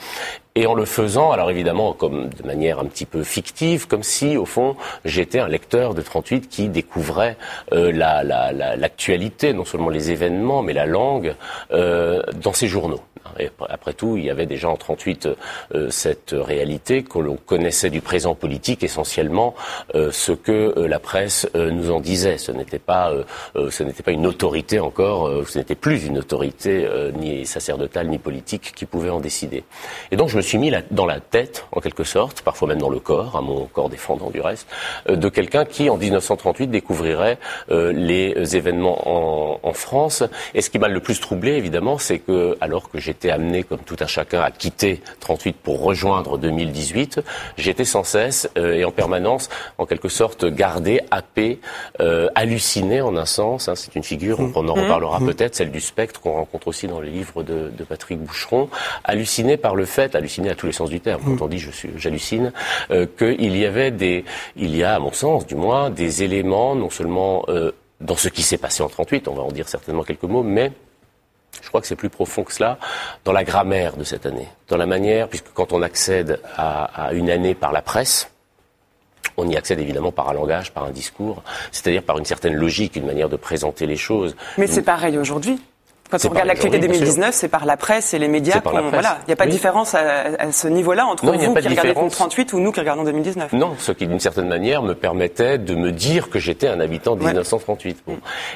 et 0.55 0.67
en 0.67 0.75
le 0.75 0.85
faisant, 0.85 1.31
alors 1.31 1.51
évidemment, 1.51 1.93
comme 1.93 2.31
de 2.31 2.47
manière 2.47 2.81
un 2.81 2.87
petit 2.87 3.07
peu 3.07 3.23
fictive, 3.23 3.87
comme 3.87 4.03
si, 4.03 4.37
au 4.37 4.45
fond, 4.45 4.77
j'étais 5.05 5.39
un 5.39 5.49
lecteur 5.49 5.95
de 5.95 6.03
38 6.03 6.49
qui 6.49 6.69
découvrait 6.69 7.37
euh, 7.73 7.93
l'actualité, 7.93 9.49
la, 9.49 9.53
la, 9.53 9.59
non 9.59 9.65
seulement 9.65 9.89
les 9.89 10.11
événements, 10.11 10.63
mais 10.63 10.73
la 10.73 10.87
langue, 10.87 11.35
euh, 11.71 12.23
dans 12.43 12.53
ses 12.53 12.67
journaux. 12.67 13.01
Après 13.69 13.93
tout, 13.93 14.17
il 14.17 14.25
y 14.25 14.31
avait 14.31 14.47
déjà 14.47 14.69
en 14.69 14.77
38 14.77 15.29
euh, 15.75 15.91
cette 15.91 16.35
réalité 16.37 17.03
que 17.03 17.19
l'on 17.19 17.37
connaissait 17.37 17.91
du 17.91 18.01
présent 18.01 18.35
politique 18.35 18.83
essentiellement 18.83 19.55
euh, 19.95 20.11
ce 20.13 20.33
que 20.33 20.75
euh, 20.77 20.89
la 20.89 20.99
presse 20.99 21.49
euh, 21.55 21.71
nous 21.71 21.91
en 21.91 22.01
disait. 22.01 22.39
Ce 22.39 22.53
n'était 22.53 22.79
pas, 22.79 23.13
ce 23.55 23.83
n'était 23.83 24.03
pas 24.03 24.13
une 24.13 24.27
autorité 24.27 24.81
encore, 24.81 25.31
ce 25.47 25.59
n'était 25.59 25.75
plus 25.75 26.07
une 26.07 26.19
autorité 26.19 26.89
ni 27.17 27.47
sacerdotale 27.47 28.09
ni 28.09 28.19
politique 28.19 28.73
qui 28.75 28.87
pouvait 28.87 29.11
en 29.11 29.21
décider. 29.21 29.65
Et 30.11 30.17
donc 30.17 30.29
je 30.29 30.37
me 30.37 30.43
suis 30.43 30.59
mis 30.59 30.73
dans 30.91 31.07
la 31.07 31.21
tête, 31.21 31.67
en 31.73 31.81
quelque 31.81 32.05
sorte, 32.05 32.43
parfois 32.43 32.69
même 32.69 32.79
dans 32.79 32.91
le 32.91 33.01
corps, 33.01 33.37
à 33.37 33.41
mon 33.41 33.67
corps 33.67 33.89
défendant 33.89 34.31
du 34.31 34.41
reste, 34.41 34.69
de 35.09 35.29
quelqu'un 35.29 35.65
qui 35.65 35.91
en 35.91 35.97
1938 35.97 36.69
découvrirait 36.69 37.39
les 37.71 38.57
événements 38.57 39.09
en, 39.09 39.61
en 39.63 39.73
France. 39.73 40.23
Et 40.55 40.63
ce 40.63 40.71
qui 40.71 40.79
m'a 40.79 40.89
le 40.89 41.01
plus 41.01 41.21
troublé, 41.21 41.53
évidemment, 41.53 41.99
c'est 41.99 42.19
que 42.19 42.57
alors 42.61 42.91
que 42.91 42.99
j'étais 42.99 43.28
amené, 43.31 43.63
comme 43.63 43.81
tout 43.81 43.97
un 44.01 44.07
chacun, 44.07 44.41
à 44.41 44.51
quitter 44.51 45.01
38 45.21 45.57
pour 45.57 45.83
rejoindre 45.83 46.39
2018, 46.39 47.21
j'étais 47.57 47.85
sans 47.85 48.05
cesse 48.05 48.49
euh, 48.57 48.75
et 48.75 48.85
en 48.85 48.91
permanence, 48.91 49.49
en 49.79 49.87
quelque 49.87 50.09
sorte, 50.09 50.45
gardé, 50.45 51.01
happé, 51.11 51.61
euh, 52.01 52.29
halluciné 52.35 53.01
en 53.01 53.17
un 53.17 53.27
sens. 53.27 53.69
Hein, 53.69 53.75
c'est 53.75 53.95
une 53.95 54.05
figure, 54.05 54.39
on 54.41 54.69
en 54.69 54.75
reparlera 54.75 55.21
mmh. 55.21 55.27
peut-être, 55.27 55.55
celle 55.55 55.71
du 55.71 55.81
spectre 55.81 56.21
qu'on 56.21 56.33
rencontre 56.33 56.69
aussi 56.69 56.87
dans 56.87 57.01
le 57.01 57.09
livre 57.09 57.43
de, 57.43 57.71
de, 57.77 57.85
Patrick 57.85 58.19
Boucheron, 58.19 58.69
halluciné 59.05 59.57
par 59.57 59.75
le 59.75 59.85
fait, 59.85 60.15
halluciné 60.15 60.51
à 60.51 60.55
tous 60.55 60.67
les 60.67 60.73
sens 60.73 60.91
du 60.91 61.01
terme, 61.01 61.23
quand 61.25 61.45
on 61.45 61.49
dit 61.49 61.65
j'hallucine, 61.97 62.53
euh, 62.91 63.07
qu'il 63.19 63.57
y 63.57 63.65
avait 63.65 63.91
des, 63.91 64.25
il 64.57 64.77
y 64.77 64.83
a 64.83 64.95
à 64.95 64.99
mon 64.99 65.13
sens 65.13 65.47
du 65.47 65.55
moins, 65.55 65.91
des 65.91 66.23
éléments 66.23 66.75
non 66.75 66.91
seulement 66.91 67.45
euh, 67.49 67.73
dans 68.01 68.17
ce 68.17 68.29
qui 68.29 68.43
s'est 68.43 68.59
passé 68.59 68.83
en 68.83 68.89
38, 68.89 69.29
on 69.29 69.35
va 69.35 69.43
en 69.43 69.53
dire 69.53 69.69
certainement 69.69 70.03
quelques 70.03 70.23
mots, 70.23 70.43
mais 70.43 70.73
je 71.63 71.69
crois 71.69 71.81
que 71.81 71.87
c'est 71.87 71.97
plus 71.97 72.11
profond 72.11 72.45
que 72.45 72.53
cela 72.53 72.79
dans 73.25 73.33
la 73.33 73.45
grammaire 73.45 73.97
de 73.97 74.05
cette 74.05 74.27
année, 74.27 74.49
dans 74.69 74.77
la 74.77 74.87
manière, 74.87 75.29
puisque 75.29 75.53
quand 75.55 75.73
on 75.73 75.83
accède 75.83 76.41
à, 76.57 77.07
à 77.07 77.13
une 77.13 77.31
année 77.31 77.55
par 77.55 77.73
la 77.73 77.83
presse, 77.83 78.31
on 79.37 79.49
y 79.49 79.57
accède 79.57 79.79
évidemment 79.81 80.13
par 80.13 80.29
un 80.29 80.33
langage, 80.33 80.73
par 80.73 80.85
un 80.85 80.91
discours, 80.91 81.43
c'est-à-dire 81.71 82.03
par 82.03 82.19
une 82.19 82.25
certaine 82.25 82.55
logique, 82.55 82.97
une 82.97 83.07
manière 83.07 83.29
de 83.29 83.37
présenter 83.37 83.87
les 83.87 83.97
choses. 83.97 84.37
Mais 84.59 84.67
c'est 84.67 84.83
pareil 84.83 85.17
aujourd'hui. 85.17 85.61
Quand 86.11 86.25
on 86.25 86.31
regarde 86.31 86.49
l'actualité 86.49 86.79
2019, 86.87 87.35
c'est 87.35 87.49
par 87.49 87.67
la 87.67 87.77
presse 87.77 88.15
et 88.15 88.19
les 88.19 88.29
médias. 88.29 88.61
Voilà, 88.65 89.19
il 89.23 89.29
n'y 89.29 89.33
a 89.33 89.37
pas 89.37 89.47
de 89.47 89.51
différence 89.51 89.95
à, 89.95 90.53
ce 90.53 90.69
niveau-là 90.69 91.07
entre 91.07 91.27
vous 91.27 91.55
qui 91.55 91.69
regardez 91.69 91.95
38 91.95 92.53
ou 92.55 92.61
nous 92.61 92.73
qui 92.73 92.81
regardons 92.81 93.05
2019. 93.05 93.53
Non, 93.53 93.75
ce 93.79 93.93
qui 93.93 94.07
d'une 94.07 94.21
certaine 94.21 94.49
manière 94.49 94.83
me 94.83 94.95
permettait 94.95 95.59
de 95.59 95.75
me 95.75 95.93
dire 95.93 96.31
que 96.31 96.39
j'étais 96.39 96.69
un 96.69 96.81
habitant 96.81 97.15
de 97.15 97.25
1938. 97.25 97.99
Mm. 98.07 98.13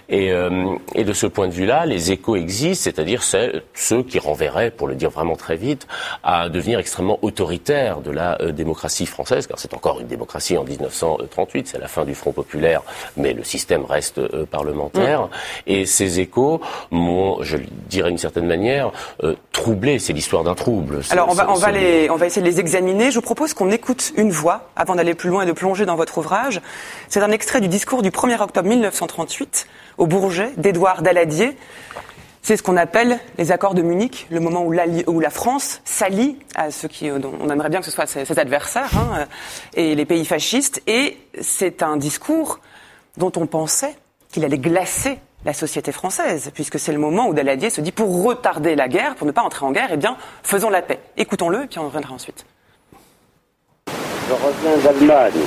Et, 0.08 0.32
euh, 0.32 0.76
et, 0.94 1.04
de 1.04 1.12
ce 1.12 1.26
point 1.26 1.46
de 1.46 1.52
vue-là, 1.52 1.84
les 1.84 2.12
échos 2.12 2.36
existent, 2.36 2.84
c'est-à-dire 2.84 3.22
ceux 3.22 4.02
qui 4.02 4.18
renverraient, 4.18 4.70
pour 4.70 4.88
le 4.88 4.94
dire 4.94 5.10
vraiment 5.10 5.36
très 5.36 5.56
vite, 5.56 5.86
à 6.22 6.48
devenir 6.48 6.78
extrêmement 6.78 7.18
autoritaire 7.22 8.00
de 8.00 8.10
la 8.10 8.40
euh, 8.40 8.52
démocratie 8.52 9.06
française, 9.06 9.46
car 9.46 9.58
c'est 9.58 9.74
encore 9.74 10.00
une 10.00 10.06
démocratie 10.06 10.56
en 10.56 10.64
1938, 10.64 11.68
c'est 11.68 11.78
la 11.78 11.88
fin 11.88 12.04
du 12.04 12.14
Front 12.14 12.32
populaire, 12.32 12.82
mais 13.16 13.32
le 13.32 13.44
système 13.44 13.84
reste 13.84 14.18
euh, 14.18 14.46
parlementaire. 14.46 15.22
Mm. 15.22 15.28
Et 15.66 15.86
ces 15.86 16.20
échos 16.20 16.60
m'ont 16.90 17.41
je 17.42 17.58
dirais 17.88 18.10
d'une 18.10 18.18
certaine 18.18 18.46
manière, 18.46 18.92
euh, 19.22 19.34
troublé. 19.52 19.98
C'est 19.98 20.12
l'histoire 20.12 20.44
d'un 20.44 20.54
trouble. 20.54 21.00
Alors 21.10 21.28
on 21.28 21.34
va, 21.34 21.50
on, 21.50 21.54
va 21.54 21.70
les, 21.70 22.10
on 22.10 22.16
va 22.16 22.26
essayer 22.26 22.42
de 22.42 22.50
les 22.50 22.60
examiner. 22.60 23.10
Je 23.10 23.16
vous 23.16 23.22
propose 23.22 23.54
qu'on 23.54 23.70
écoute 23.70 24.12
une 24.16 24.30
voix 24.30 24.70
avant 24.76 24.94
d'aller 24.94 25.14
plus 25.14 25.30
loin 25.30 25.42
et 25.42 25.46
de 25.46 25.52
plonger 25.52 25.86
dans 25.86 25.96
votre 25.96 26.18
ouvrage. 26.18 26.60
C'est 27.08 27.20
un 27.20 27.30
extrait 27.30 27.60
du 27.60 27.68
discours 27.68 28.02
du 28.02 28.10
1er 28.10 28.40
octobre 28.40 28.68
1938 28.68 29.66
au 29.98 30.06
Bourget 30.06 30.50
d'Édouard 30.56 31.02
Daladier. 31.02 31.56
C'est 32.44 32.56
ce 32.56 32.62
qu'on 32.64 32.76
appelle 32.76 33.20
les 33.38 33.52
accords 33.52 33.74
de 33.74 33.82
Munich, 33.82 34.26
le 34.30 34.40
moment 34.40 34.64
où 34.64 34.72
la, 34.72 34.86
où 35.06 35.20
la 35.20 35.30
France 35.30 35.80
s'allie 35.84 36.38
à 36.56 36.72
ceux 36.72 36.88
qui, 36.88 37.08
dont 37.08 37.32
on 37.40 37.48
aimerait 37.50 37.68
bien 37.68 37.78
que 37.78 37.86
ce 37.86 37.92
soit 37.92 38.06
ses, 38.06 38.36
adversaires, 38.36 38.90
hein, 38.96 39.26
et 39.74 39.94
les 39.94 40.04
pays 40.04 40.24
fascistes. 40.24 40.82
Et 40.88 41.18
c'est 41.40 41.84
un 41.84 41.96
discours 41.96 42.58
dont 43.16 43.30
on 43.36 43.46
pensait 43.46 43.94
qu'il 44.32 44.44
allait 44.44 44.58
glacer 44.58 45.20
la 45.44 45.52
société 45.52 45.92
française, 45.92 46.50
puisque 46.54 46.78
c'est 46.78 46.92
le 46.92 46.98
moment 46.98 47.26
où 47.26 47.34
Daladier 47.34 47.70
se 47.70 47.80
dit 47.80 47.92
pour 47.92 48.24
retarder 48.24 48.76
la 48.76 48.88
guerre, 48.88 49.14
pour 49.16 49.26
ne 49.26 49.32
pas 49.32 49.42
entrer 49.42 49.66
en 49.66 49.72
guerre, 49.72 49.88
eh 49.92 49.96
bien, 49.96 50.16
faisons 50.42 50.70
la 50.70 50.82
paix. 50.82 51.00
Écoutons-le, 51.16 51.64
et 51.64 51.66
puis 51.66 51.78
on 51.78 51.86
reviendra 51.86 52.14
ensuite. 52.14 52.44
Je 53.86 54.32
reviens 54.32 54.76
d'Allemagne. 54.84 55.42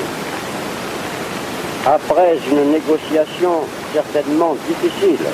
Après 1.86 2.38
une 2.52 2.72
négociation 2.72 3.62
certainement 3.94 4.56
difficile, 4.68 5.26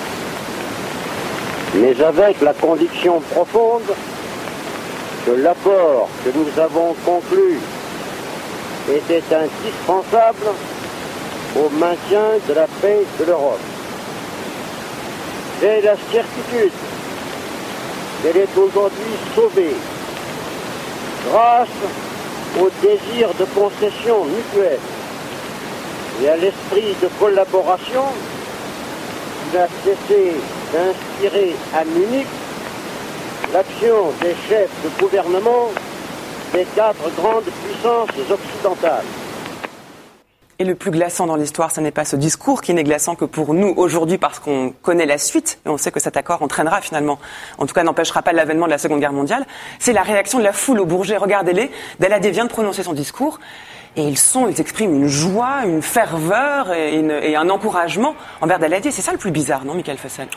mais 1.76 2.02
avec 2.02 2.42
la 2.42 2.54
conviction 2.54 3.22
profonde 3.22 3.96
que 5.26 5.32
l'accord 5.32 6.10
que 6.26 6.30
nous 6.38 6.62
avons 6.62 6.94
conclu 7.06 7.58
était 8.90 9.24
indispensable 9.34 10.48
au 11.56 11.70
maintien 11.70 12.26
de 12.48 12.54
la 12.54 12.68
paix 12.82 13.06
de 13.20 13.26
l'Europe. 13.26 13.60
J'ai 15.62 15.80
la 15.82 15.96
certitude 16.12 16.72
qu'elle 18.24 18.38
est 18.38 18.58
aujourd'hui 18.58 19.14
sauvée 19.36 19.76
grâce 21.30 21.68
au 22.60 22.68
désir 22.82 23.30
de 23.40 23.46
concession 23.46 24.26
mutuelle 24.26 24.80
et 26.24 26.30
à 26.30 26.38
l'esprit 26.38 26.96
de 27.00 27.08
collaboration 27.20 28.06
qui 29.52 29.56
n'a 29.56 29.68
cessé 29.84 30.36
d'inspirer 30.74 31.56
à 31.76 31.86
Munich 31.86 32.28
l'action 33.54 34.14
des 34.20 34.36
chefs 34.50 34.72
de 34.84 35.00
gouvernement 35.00 35.70
des 36.54 36.66
quatre 36.76 37.08
grandes 37.18 37.44
puissances 37.44 38.10
occidentales. 38.32 39.21
Et 40.62 40.64
le 40.64 40.76
plus 40.76 40.92
glaçant 40.92 41.26
dans 41.26 41.38
l'histoire, 41.38 41.72
ce 41.72 41.82
n'est 41.82 41.90
pas 41.90 42.06
ce 42.06 42.16
discours 42.16 42.62
qui 42.62 42.76
n'est 42.76 42.84
glaçant 42.84 43.16
que 43.16 43.26
pour 43.26 43.56
nous 43.56 43.74
aujourd'hui 43.78 44.20
parce 44.20 44.38
qu'on 44.38 44.76
connaît 44.84 45.08
la 45.08 45.18
suite 45.18 45.58
et 45.66 45.70
on 45.70 45.78
sait 45.80 45.92
que 45.92 46.00
cet 46.00 46.18
accord 46.18 46.44
entraînera 46.44 46.82
finalement, 46.82 47.18
en 47.58 47.66
tout 47.66 47.74
cas 47.74 47.82
n'empêchera 47.82 48.22
pas 48.22 48.32
l'avènement 48.32 48.68
de 48.68 48.70
la 48.70 48.78
Seconde 48.78 49.00
Guerre 49.00 49.12
mondiale. 49.12 49.48
C'est 49.80 49.92
la 49.92 50.04
réaction 50.04 50.38
de 50.38 50.44
la 50.44 50.54
foule 50.54 50.80
au 50.80 50.86
Bourget. 50.86 51.18
Regardez-les. 51.18 51.72
Daladier 52.00 52.30
vient 52.30 52.46
de 52.46 52.52
prononcer 52.52 52.84
son 52.84 52.94
discours 52.94 53.40
et 53.96 54.04
ils 54.04 54.18
sont, 54.18 54.48
ils 54.48 54.60
expriment 54.62 54.96
une 54.96 55.08
joie, 55.08 55.66
une 55.66 55.82
ferveur 55.82 56.72
et, 56.72 57.00
et 57.00 57.36
un 57.36 57.50
encouragement 57.50 58.16
envers 58.40 58.58
Daladier. 58.58 58.92
C'est 58.92 59.02
ça 59.02 59.12
le 59.12 59.18
plus 59.18 59.32
bizarre, 59.32 59.66
non, 59.66 59.74
Michael 59.74 59.98
Fessel? 59.98 60.28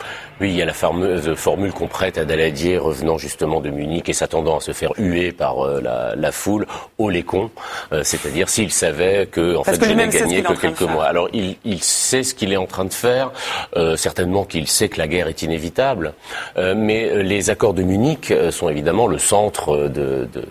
Oui, 0.41 0.49
il 0.49 0.55
y 0.55 0.61
a 0.61 0.65
la 0.65 0.73
fameuse 0.73 1.33
formule 1.35 1.71
qu'on 1.71 1.87
prête 1.87 2.17
à 2.17 2.25
Daladier 2.25 2.77
revenant 2.77 3.17
justement 3.17 3.61
de 3.61 3.69
Munich 3.69 4.09
et 4.09 4.13
s'attendant 4.13 4.57
à 4.57 4.59
se 4.59 4.73
faire 4.73 4.91
huer 4.97 5.31
par 5.31 5.65
euh, 5.65 5.79
la, 5.81 6.15
la, 6.15 6.31
foule, 6.31 6.67
au 6.97 7.09
les 7.09 7.23
cons. 7.23 7.49
Euh, 7.93 8.03
c'est-à-dire 8.03 8.49
s'il 8.49 8.71
savait 8.71 9.27
que 9.27 9.55
en 9.55 9.63
fait 9.63 9.83
je 9.83 9.91
n'ai 9.91 10.07
gagné 10.07 10.43
que 10.43 10.53
quelques 10.53 10.81
mois. 10.81 11.05
Alors 11.05 11.29
il, 11.33 11.55
il, 11.63 11.81
sait 11.81 12.23
ce 12.23 12.35
qu'il 12.35 12.51
est 12.51 12.57
en 12.57 12.65
train 12.65 12.85
de 12.85 12.93
faire. 12.93 13.31
Euh, 13.77 13.95
certainement 13.95 14.43
qu'il 14.43 14.67
sait 14.67 14.89
que 14.89 14.97
la 14.97 15.07
guerre 15.07 15.27
est 15.27 15.41
inévitable. 15.41 16.13
Mais 16.57 17.23
les 17.23 17.49
accords 17.49 17.73
de 17.73 17.83
Munich 17.83 18.33
sont 18.51 18.69
évidemment 18.69 19.07
le 19.07 19.17
centre 19.17 19.87
de, 19.87 20.27
de, 20.31 20.43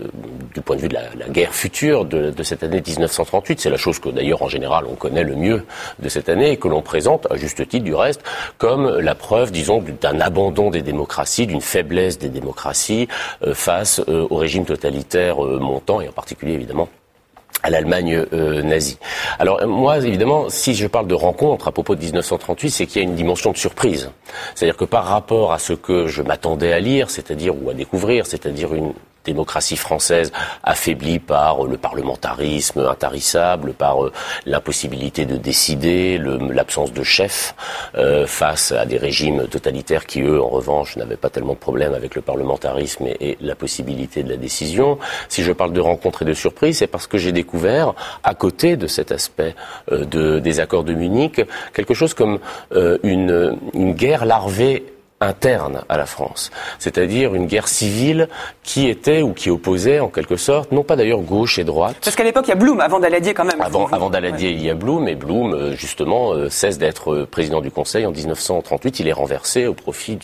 du 0.54 0.60
point 0.60 0.76
de 0.76 0.82
vue 0.82 0.88
de 0.88 0.94
la, 0.94 1.02
la 1.18 1.28
guerre 1.28 1.54
future 1.54 2.04
de, 2.04 2.30
de 2.30 2.42
cette 2.42 2.62
année 2.62 2.80
1938. 2.94 3.60
C'est 3.60 3.70
la 3.70 3.76
chose 3.76 3.98
que 3.98 4.08
d'ailleurs 4.08 4.42
en 4.42 4.48
général 4.48 4.84
on 4.90 4.94
connaît 4.94 5.24
le 5.24 5.36
mieux 5.36 5.64
de 5.98 6.08
cette 6.08 6.28
année 6.28 6.52
et 6.52 6.56
que 6.56 6.68
l'on 6.68 6.82
présente, 6.82 7.26
à 7.30 7.36
juste 7.36 7.66
titre 7.68 7.84
du 7.84 7.94
reste, 7.94 8.22
comme 8.58 8.98
la 8.98 9.14
preuve, 9.14 9.52
disons, 9.52 9.82
d'un 10.00 10.20
abandon 10.20 10.70
des 10.70 10.82
démocraties, 10.82 11.46
d'une 11.46 11.60
faiblesse 11.60 12.18
des 12.18 12.28
démocraties 12.28 13.08
euh, 13.42 13.54
face 13.54 14.00
euh, 14.08 14.26
au 14.30 14.36
régime 14.36 14.64
totalitaire 14.64 15.44
euh, 15.44 15.58
montant 15.58 16.00
et 16.00 16.08
en 16.08 16.12
particulier 16.12 16.54
évidemment 16.54 16.88
à 17.62 17.70
l'Allemagne 17.70 18.26
nazie. 18.62 18.98
Alors 19.38 19.66
moi, 19.66 19.96
évidemment, 19.96 20.50
si 20.50 20.74
je 20.74 20.86
parle 20.86 21.06
de 21.06 21.14
rencontre 21.14 21.66
à 21.66 21.72
propos 21.72 21.94
de 21.94 22.02
1938, 22.02 22.70
c'est 22.70 22.84
qu'il 22.84 23.00
y 23.00 23.04
a 23.06 23.08
une 23.08 23.14
dimension 23.14 23.52
de 23.52 23.56
surprise. 23.56 24.10
C'est-à-dire 24.54 24.76
que 24.76 24.84
par 24.84 25.06
rapport 25.06 25.50
à 25.50 25.58
ce 25.58 25.72
que 25.72 26.06
je 26.06 26.20
m'attendais 26.20 26.74
à 26.74 26.80
lire, 26.80 27.08
c'est-à-dire 27.08 27.54
ou 27.58 27.70
à 27.70 27.74
découvrir, 27.74 28.26
c'est-à-dire 28.26 28.74
une 28.74 28.92
démocratie 29.24 29.76
française 29.76 30.32
affaiblie 30.62 31.18
par 31.18 31.64
le 31.64 31.76
parlementarisme 31.76 32.80
intarissable, 32.80 33.72
par 33.72 34.04
euh, 34.04 34.12
l'impossibilité 34.46 35.26
de 35.26 35.36
décider, 35.36 36.18
l'absence 36.18 36.92
de 36.92 37.02
chef 37.02 37.54
euh, 37.96 38.26
face 38.26 38.72
à 38.72 38.86
des 38.86 38.98
régimes 38.98 39.46
totalitaires 39.48 40.06
qui, 40.06 40.20
eux, 40.20 40.40
en 40.40 40.48
revanche, 40.48 40.96
n'avaient 40.96 41.16
pas 41.16 41.30
tellement 41.30 41.54
de 41.54 41.58
problèmes 41.58 41.94
avec 41.94 42.14
le 42.14 42.22
parlementarisme 42.22 43.06
et, 43.20 43.36
la 43.40 43.54
possibilité 43.54 44.22
de 44.22 44.30
la 44.30 44.36
décision. 44.36 44.98
Si 45.28 45.42
je 45.42 45.52
parle 45.52 45.72
de 45.72 45.80
rencontre 45.80 46.22
et 46.22 46.24
de 46.24 46.34
surprise, 46.34 46.78
c'est 46.78 46.86
parce 46.86 47.06
que 47.06 47.18
j'ai 47.18 47.32
découvert, 47.32 47.94
à 48.22 48.34
côté 48.34 48.76
de 48.76 48.86
cet 48.86 49.12
aspect 49.12 49.54
euh, 49.90 50.04
de, 50.04 50.38
des 50.38 50.60
accords 50.60 50.84
de 50.84 50.94
Munich, 50.94 51.40
quelque 51.72 51.94
chose 51.94 52.14
comme 52.14 52.38
une 53.02 53.94
guerre 53.94 54.24
larvée 54.24 54.93
interne 55.24 55.82
à 55.88 55.96
la 55.96 56.06
France, 56.06 56.50
c'est-à-dire 56.78 57.34
une 57.34 57.46
guerre 57.46 57.68
civile 57.68 58.28
qui 58.62 58.88
était 58.88 59.22
ou 59.22 59.32
qui 59.32 59.50
opposait 59.50 60.00
en 60.00 60.08
quelque 60.08 60.36
sorte, 60.36 60.72
non 60.72 60.82
pas 60.82 60.96
d'ailleurs 60.96 61.20
gauche 61.20 61.58
et 61.58 61.64
droite. 61.64 61.96
Parce 62.02 62.16
qu'à 62.16 62.24
l'époque 62.24 62.44
il 62.46 62.50
y 62.50 62.52
a 62.52 62.56
Blum, 62.56 62.80
avant 62.80 63.00
Daladier 63.00 63.34
quand 63.34 63.44
même. 63.44 63.60
Avant, 63.60 63.86
avant 63.86 64.10
Daladier 64.10 64.50
il 64.50 64.62
y 64.62 64.70
a 64.70 64.74
Blum, 64.74 65.08
et 65.08 65.14
Blum 65.14 65.54
euh, 65.54 65.76
justement 65.76 66.32
euh, 66.32 66.48
cesse 66.48 66.78
d'être 66.78 67.12
euh, 67.12 67.26
président 67.26 67.60
du 67.60 67.70
Conseil 67.70 68.06
en 68.06 68.10
1938. 68.10 69.00
Il 69.00 69.08
est 69.08 69.12
renversé 69.12 69.66
au 69.66 69.74
profit 69.74 70.18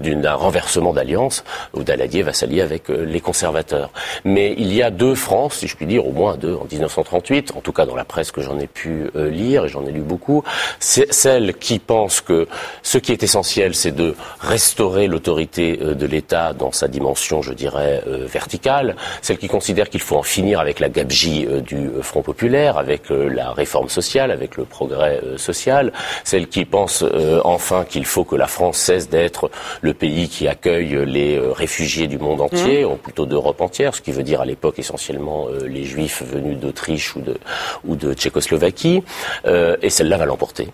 d'un 0.00 0.34
renversement 0.34 0.92
d'alliance 0.92 1.44
où 1.74 1.82
Daladier 1.82 2.22
va 2.22 2.32
s'allier 2.32 2.60
avec 2.60 2.88
les 2.88 3.20
conservateurs. 3.20 3.90
Mais 4.24 4.54
il 4.58 4.72
y 4.74 4.82
a 4.82 4.90
deux 4.90 5.14
France, 5.14 5.56
si 5.56 5.66
je 5.66 5.76
puis 5.76 5.86
dire, 5.86 6.06
au 6.06 6.12
moins 6.12 6.36
deux 6.36 6.54
en 6.54 6.66
1938, 6.70 7.52
en 7.56 7.60
tout 7.60 7.72
cas 7.72 7.86
dans 7.86 7.96
la 7.96 8.04
presse 8.04 8.30
que 8.30 8.40
j'en 8.40 8.58
ai 8.58 8.66
pu 8.66 9.10
lire 9.14 9.64
et 9.64 9.68
j'en 9.68 9.84
ai 9.86 9.92
lu 9.92 10.00
beaucoup, 10.00 10.42
c'est 10.78 11.12
celle 11.12 11.54
qui 11.54 11.78
pense 11.78 12.20
que 12.20 12.48
ce 12.82 12.98
qui 12.98 13.12
est 13.12 13.22
essentiel 13.22 13.74
c'est 13.74 13.92
de 13.92 14.14
restaurer 14.40 15.06
l'autorité 15.06 15.78
euh, 15.82 15.94
de 15.94 16.06
l'État 16.06 16.52
dans 16.52 16.72
sa 16.72 16.88
dimension, 16.88 17.42
je 17.42 17.52
dirais, 17.52 18.02
euh, 18.06 18.26
verticale, 18.26 18.96
celle 19.22 19.38
qui 19.38 19.48
considère 19.48 19.88
qu'il 19.88 20.00
faut 20.00 20.16
en 20.16 20.22
finir 20.22 20.60
avec 20.60 20.80
la 20.80 20.88
gabegie 20.88 21.46
euh, 21.46 21.60
du 21.60 21.90
Front 22.02 22.22
populaire, 22.22 22.78
avec 22.78 23.10
la 23.10 23.52
réforme 23.52 23.88
sociale, 23.88 24.30
avec 24.30 24.56
le 24.56 24.64
progrès 24.64 25.20
social, 25.36 25.92
celle 26.24 26.48
qui 26.48 26.64
pense 26.64 27.04
enfin 27.44 27.84
qu'il 27.84 28.04
faut 28.04 28.24
que 28.24 28.36
la 28.36 28.46
France 28.46 28.78
cesse 28.78 29.08
d'être 29.08 29.50
le 29.80 29.94
pays 29.94 30.28
qui 30.28 30.48
accueille 30.48 31.04
les 31.06 31.38
réfugiés 31.38 32.06
du 32.06 32.18
monde 32.18 32.40
entier, 32.40 32.84
mmh. 32.84 32.92
ou 32.92 32.96
plutôt 32.96 33.26
d'Europe 33.26 33.60
entière, 33.60 33.94
ce 33.94 34.00
qui 34.00 34.12
veut 34.12 34.22
dire 34.22 34.40
à 34.40 34.44
l'époque 34.44 34.78
essentiellement 34.78 35.48
les 35.66 35.84
Juifs 35.84 36.22
venus 36.22 36.58
d'Autriche 36.58 37.16
ou 37.16 37.20
de, 37.20 37.36
ou 37.84 37.96
de 37.96 38.14
Tchécoslovaquie, 38.14 39.02
et 39.46 39.90
celle-là 39.90 40.16
va 40.16 40.26
l'emporter. 40.26 40.68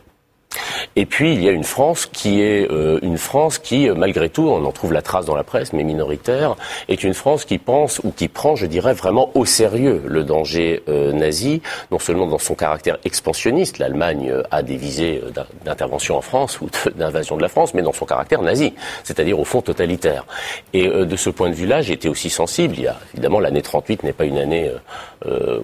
Et 0.96 1.06
puis 1.06 1.32
il 1.34 1.42
y 1.42 1.48
a 1.48 1.52
une 1.52 1.64
France 1.64 2.06
qui 2.06 2.40
est 2.40 2.70
euh, 2.70 2.98
une 3.02 3.18
France 3.18 3.58
qui, 3.58 3.88
euh, 3.88 3.94
malgré 3.94 4.28
tout, 4.28 4.48
on 4.48 4.64
en 4.64 4.72
trouve 4.72 4.92
la 4.92 5.02
trace 5.02 5.26
dans 5.26 5.34
la 5.34 5.44
presse, 5.44 5.72
mais 5.72 5.84
minoritaire, 5.84 6.56
est 6.88 7.02
une 7.02 7.14
France 7.14 7.44
qui 7.44 7.58
pense 7.58 8.00
ou 8.04 8.10
qui 8.10 8.28
prend, 8.28 8.56
je 8.56 8.66
dirais, 8.66 8.94
vraiment 8.94 9.30
au 9.34 9.44
sérieux 9.44 10.02
le 10.06 10.24
danger 10.24 10.82
euh, 10.88 11.12
nazi, 11.12 11.62
non 11.90 11.98
seulement 11.98 12.26
dans 12.26 12.38
son 12.38 12.54
caractère 12.54 12.98
expansionniste, 13.04 13.78
l'Allemagne 13.78 14.32
a 14.50 14.62
des 14.62 14.76
visées 14.76 15.22
d'intervention 15.64 16.16
en 16.16 16.20
France 16.20 16.60
ou 16.60 16.68
d'invasion 16.94 17.36
de 17.36 17.42
la 17.42 17.48
France, 17.48 17.74
mais 17.74 17.82
dans 17.82 17.92
son 17.92 18.06
caractère 18.06 18.42
nazi, 18.42 18.74
c'est-à-dire 19.02 19.38
au 19.38 19.44
fond 19.44 19.62
totalitaire. 19.62 20.24
Et 20.72 20.88
de 20.88 21.16
ce 21.16 21.30
point 21.30 21.48
de 21.48 21.54
vue-là, 21.54 21.82
j'ai 21.82 21.94
été 21.94 22.08
aussi 22.08 22.30
sensible. 22.30 22.74
Il 22.76 22.84
y 22.84 22.86
a 22.86 22.96
évidemment 23.14 23.40
l'année 23.40 23.62
38 23.62 24.02
n'est 24.02 24.12
pas 24.12 24.24
une 24.24 24.38
année, 24.38 24.70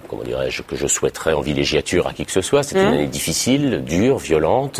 comment 0.08 0.22
dirais-je, 0.22 0.62
que 0.62 0.76
je 0.76 0.86
souhaiterais 0.86 1.32
en 1.32 1.40
villégiature 1.40 2.06
à 2.06 2.12
qui 2.12 2.24
que 2.24 2.32
ce 2.32 2.40
soit. 2.40 2.62
C'est 2.62 2.76
une 2.76 2.84
mmh. 2.84 2.92
année 2.92 3.06
difficile, 3.06 3.84
dure, 3.84 4.18
violente. 4.18 4.79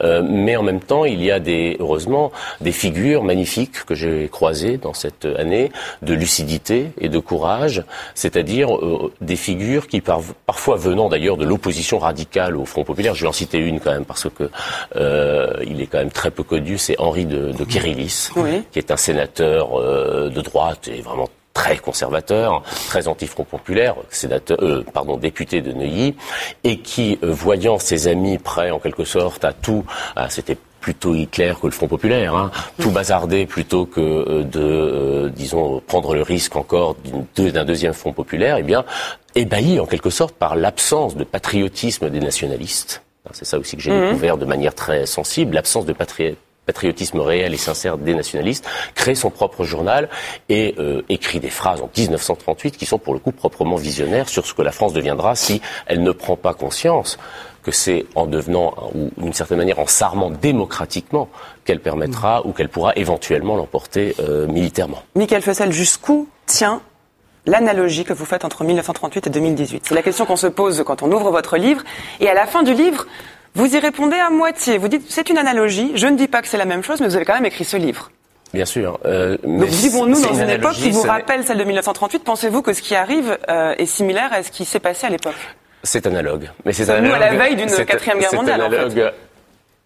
Euh, 0.00 0.22
mais 0.24 0.56
en 0.56 0.62
même 0.62 0.80
temps, 0.80 1.04
il 1.04 1.22
y 1.22 1.30
a 1.30 1.40
des, 1.40 1.76
heureusement 1.80 2.32
des 2.60 2.72
figures 2.72 3.22
magnifiques 3.22 3.84
que 3.84 3.94
j'ai 3.94 4.28
croisées 4.28 4.76
dans 4.76 4.94
cette 4.94 5.24
année 5.24 5.70
de 6.02 6.14
lucidité 6.14 6.90
et 7.00 7.08
de 7.08 7.18
courage, 7.18 7.84
c'est-à-dire 8.14 8.74
euh, 8.74 9.12
des 9.20 9.36
figures 9.36 9.86
qui, 9.86 10.00
parfois 10.00 10.76
venant 10.76 11.08
d'ailleurs 11.08 11.36
de 11.36 11.44
l'opposition 11.44 11.98
radicale 11.98 12.56
au 12.56 12.64
Front 12.64 12.84
populaire, 12.84 13.14
je 13.14 13.22
vais 13.22 13.28
en 13.28 13.32
citer 13.32 13.58
une 13.58 13.80
quand 13.80 13.92
même 13.92 14.04
parce 14.04 14.28
que 14.28 14.50
euh, 14.96 15.52
il 15.66 15.80
est 15.80 15.86
quand 15.86 15.98
même 15.98 16.10
très 16.10 16.30
peu 16.30 16.42
connu, 16.42 16.78
c'est 16.78 16.98
Henri 16.98 17.26
de, 17.26 17.52
de 17.52 17.64
Kirillis, 17.64 18.30
qui 18.72 18.78
est 18.78 18.90
un 18.90 18.96
sénateur 18.96 19.78
de 19.78 20.40
droite 20.40 20.88
et 20.88 21.00
vraiment 21.00 21.28
très 21.58 21.76
conservateur, 21.76 22.62
très 22.86 23.08
anti-front 23.08 23.42
populaire, 23.42 23.96
sénateur, 24.10 24.58
euh, 24.62 24.84
pardon, 24.94 25.16
député 25.16 25.60
de 25.60 25.72
Neuilly, 25.72 26.14
et 26.62 26.78
qui, 26.78 27.18
euh, 27.24 27.32
voyant 27.32 27.80
ses 27.80 28.06
amis 28.06 28.38
prêts 28.38 28.70
en 28.70 28.78
quelque 28.78 29.02
sorte 29.02 29.44
à 29.44 29.52
tout, 29.52 29.84
c'était 30.28 30.56
plutôt 30.80 31.16
Hitler 31.16 31.54
que 31.60 31.66
le 31.66 31.72
Front 31.72 31.88
populaire, 31.88 32.36
hein, 32.36 32.52
tout 32.80 32.92
bazarder 32.92 33.44
plutôt 33.44 33.86
que 33.86 34.00
euh, 34.00 34.44
de, 34.44 35.32
disons, 35.34 35.82
prendre 35.84 36.14
le 36.14 36.22
risque 36.22 36.54
encore 36.54 36.94
d'un 37.36 37.64
deuxième 37.64 37.92
Front 37.92 38.12
populaire, 38.12 38.58
eh 38.58 38.62
bien, 38.62 38.84
ébahi 39.34 39.80
en 39.80 39.86
quelque 39.86 40.10
sorte 40.10 40.36
par 40.36 40.54
l'absence 40.54 41.16
de 41.16 41.24
patriotisme 41.24 42.08
des 42.08 42.20
nationalistes. 42.20 43.02
C'est 43.32 43.44
ça 43.44 43.58
aussi 43.58 43.76
que 43.76 43.82
j'ai 43.82 43.90
mmh. 43.90 44.04
découvert 44.06 44.38
de 44.38 44.46
manière 44.46 44.74
très 44.74 45.04
sensible, 45.06 45.56
l'absence 45.56 45.84
de 45.86 45.92
patriotisme 45.92 46.40
patriotisme 46.68 47.20
réel 47.20 47.54
et 47.54 47.56
sincère 47.56 47.96
des 47.96 48.14
nationalistes, 48.14 48.66
crée 48.94 49.14
son 49.14 49.30
propre 49.30 49.64
journal 49.64 50.10
et 50.50 50.74
euh, 50.78 51.00
écrit 51.08 51.40
des 51.40 51.48
phrases 51.48 51.80
en 51.80 51.88
1938 51.96 52.76
qui 52.76 52.84
sont 52.84 52.98
pour 52.98 53.14
le 53.14 53.20
coup 53.20 53.32
proprement 53.32 53.76
visionnaires 53.76 54.28
sur 54.28 54.46
ce 54.46 54.52
que 54.52 54.60
la 54.60 54.70
France 54.70 54.92
deviendra 54.92 55.34
si 55.34 55.62
elle 55.86 56.02
ne 56.02 56.12
prend 56.12 56.36
pas 56.36 56.52
conscience 56.52 57.18
que 57.62 57.70
c'est 57.70 58.04
en 58.14 58.26
devenant, 58.26 58.74
ou 58.94 59.10
d'une 59.16 59.32
certaine 59.32 59.58
manière 59.58 59.78
en 59.78 59.86
s'armant 59.86 60.30
démocratiquement, 60.30 61.28
qu'elle 61.64 61.80
permettra 61.80 62.46
ou 62.46 62.52
qu'elle 62.52 62.68
pourra 62.68 62.92
éventuellement 62.96 63.56
l'emporter 63.56 64.14
euh, 64.20 64.46
militairement. 64.46 65.02
Michael 65.14 65.42
Fessel, 65.42 65.72
jusqu'où 65.72 66.28
tient 66.44 66.82
l'analogie 67.46 68.04
que 68.04 68.12
vous 68.12 68.26
faites 68.26 68.44
entre 68.44 68.62
1938 68.62 69.26
et 69.26 69.30
2018 69.30 69.86
C'est 69.88 69.94
la 69.94 70.02
question 70.02 70.26
qu'on 70.26 70.36
se 70.36 70.46
pose 70.46 70.82
quand 70.86 71.02
on 71.02 71.10
ouvre 71.10 71.30
votre 71.30 71.56
livre. 71.56 71.82
Et 72.20 72.28
à 72.28 72.34
la 72.34 72.46
fin 72.46 72.62
du 72.62 72.74
livre, 72.74 73.06
vous 73.58 73.74
y 73.74 73.78
répondez 73.78 74.16
à 74.16 74.30
moitié. 74.30 74.78
Vous 74.78 74.88
dites 74.88 75.02
c'est 75.08 75.28
une 75.30 75.38
analogie. 75.38 75.92
Je 75.96 76.06
ne 76.06 76.16
dis 76.16 76.28
pas 76.28 76.42
que 76.42 76.48
c'est 76.48 76.56
la 76.56 76.64
même 76.64 76.82
chose, 76.82 77.00
mais 77.00 77.08
vous 77.08 77.16
avez 77.16 77.24
quand 77.24 77.34
même 77.34 77.44
écrit 77.44 77.64
ce 77.64 77.76
livre. 77.76 78.10
Bien 78.54 78.64
sûr. 78.64 78.98
Euh, 79.04 79.36
Donc 79.42 79.64
vivons-nous 79.64 80.22
dans 80.22 80.34
une, 80.34 80.48
époque 80.48 80.72
qui 80.72 80.90
vous 80.90 81.02
rappelle 81.02 81.44
celle 81.44 81.58
de 81.58 81.64
1938 81.64 82.24
Pensez-vous 82.24 82.62
que 82.62 82.72
ce 82.72 82.80
qui 82.80 82.94
arrive 82.94 83.36
euh, 83.50 83.74
est 83.76 83.86
similaire 83.86 84.32
à 84.32 84.42
ce 84.42 84.50
qui 84.50 84.64
s'est 84.64 84.80
passé 84.80 85.06
à 85.06 85.10
l'époque? 85.10 85.34
C'est 85.82 86.06
analogue. 86.06 86.48
Mais 86.64 86.72
c'est 86.72 86.88
analogue. 86.88 87.08
Nous 87.08 87.14
à 87.14 87.18
la 87.18 87.34
veille 87.34 87.56
d'une 87.56 87.84
quatrième 87.84 88.20
guerre 88.20 88.34
mondiale. 88.34 88.62
En 88.62 88.70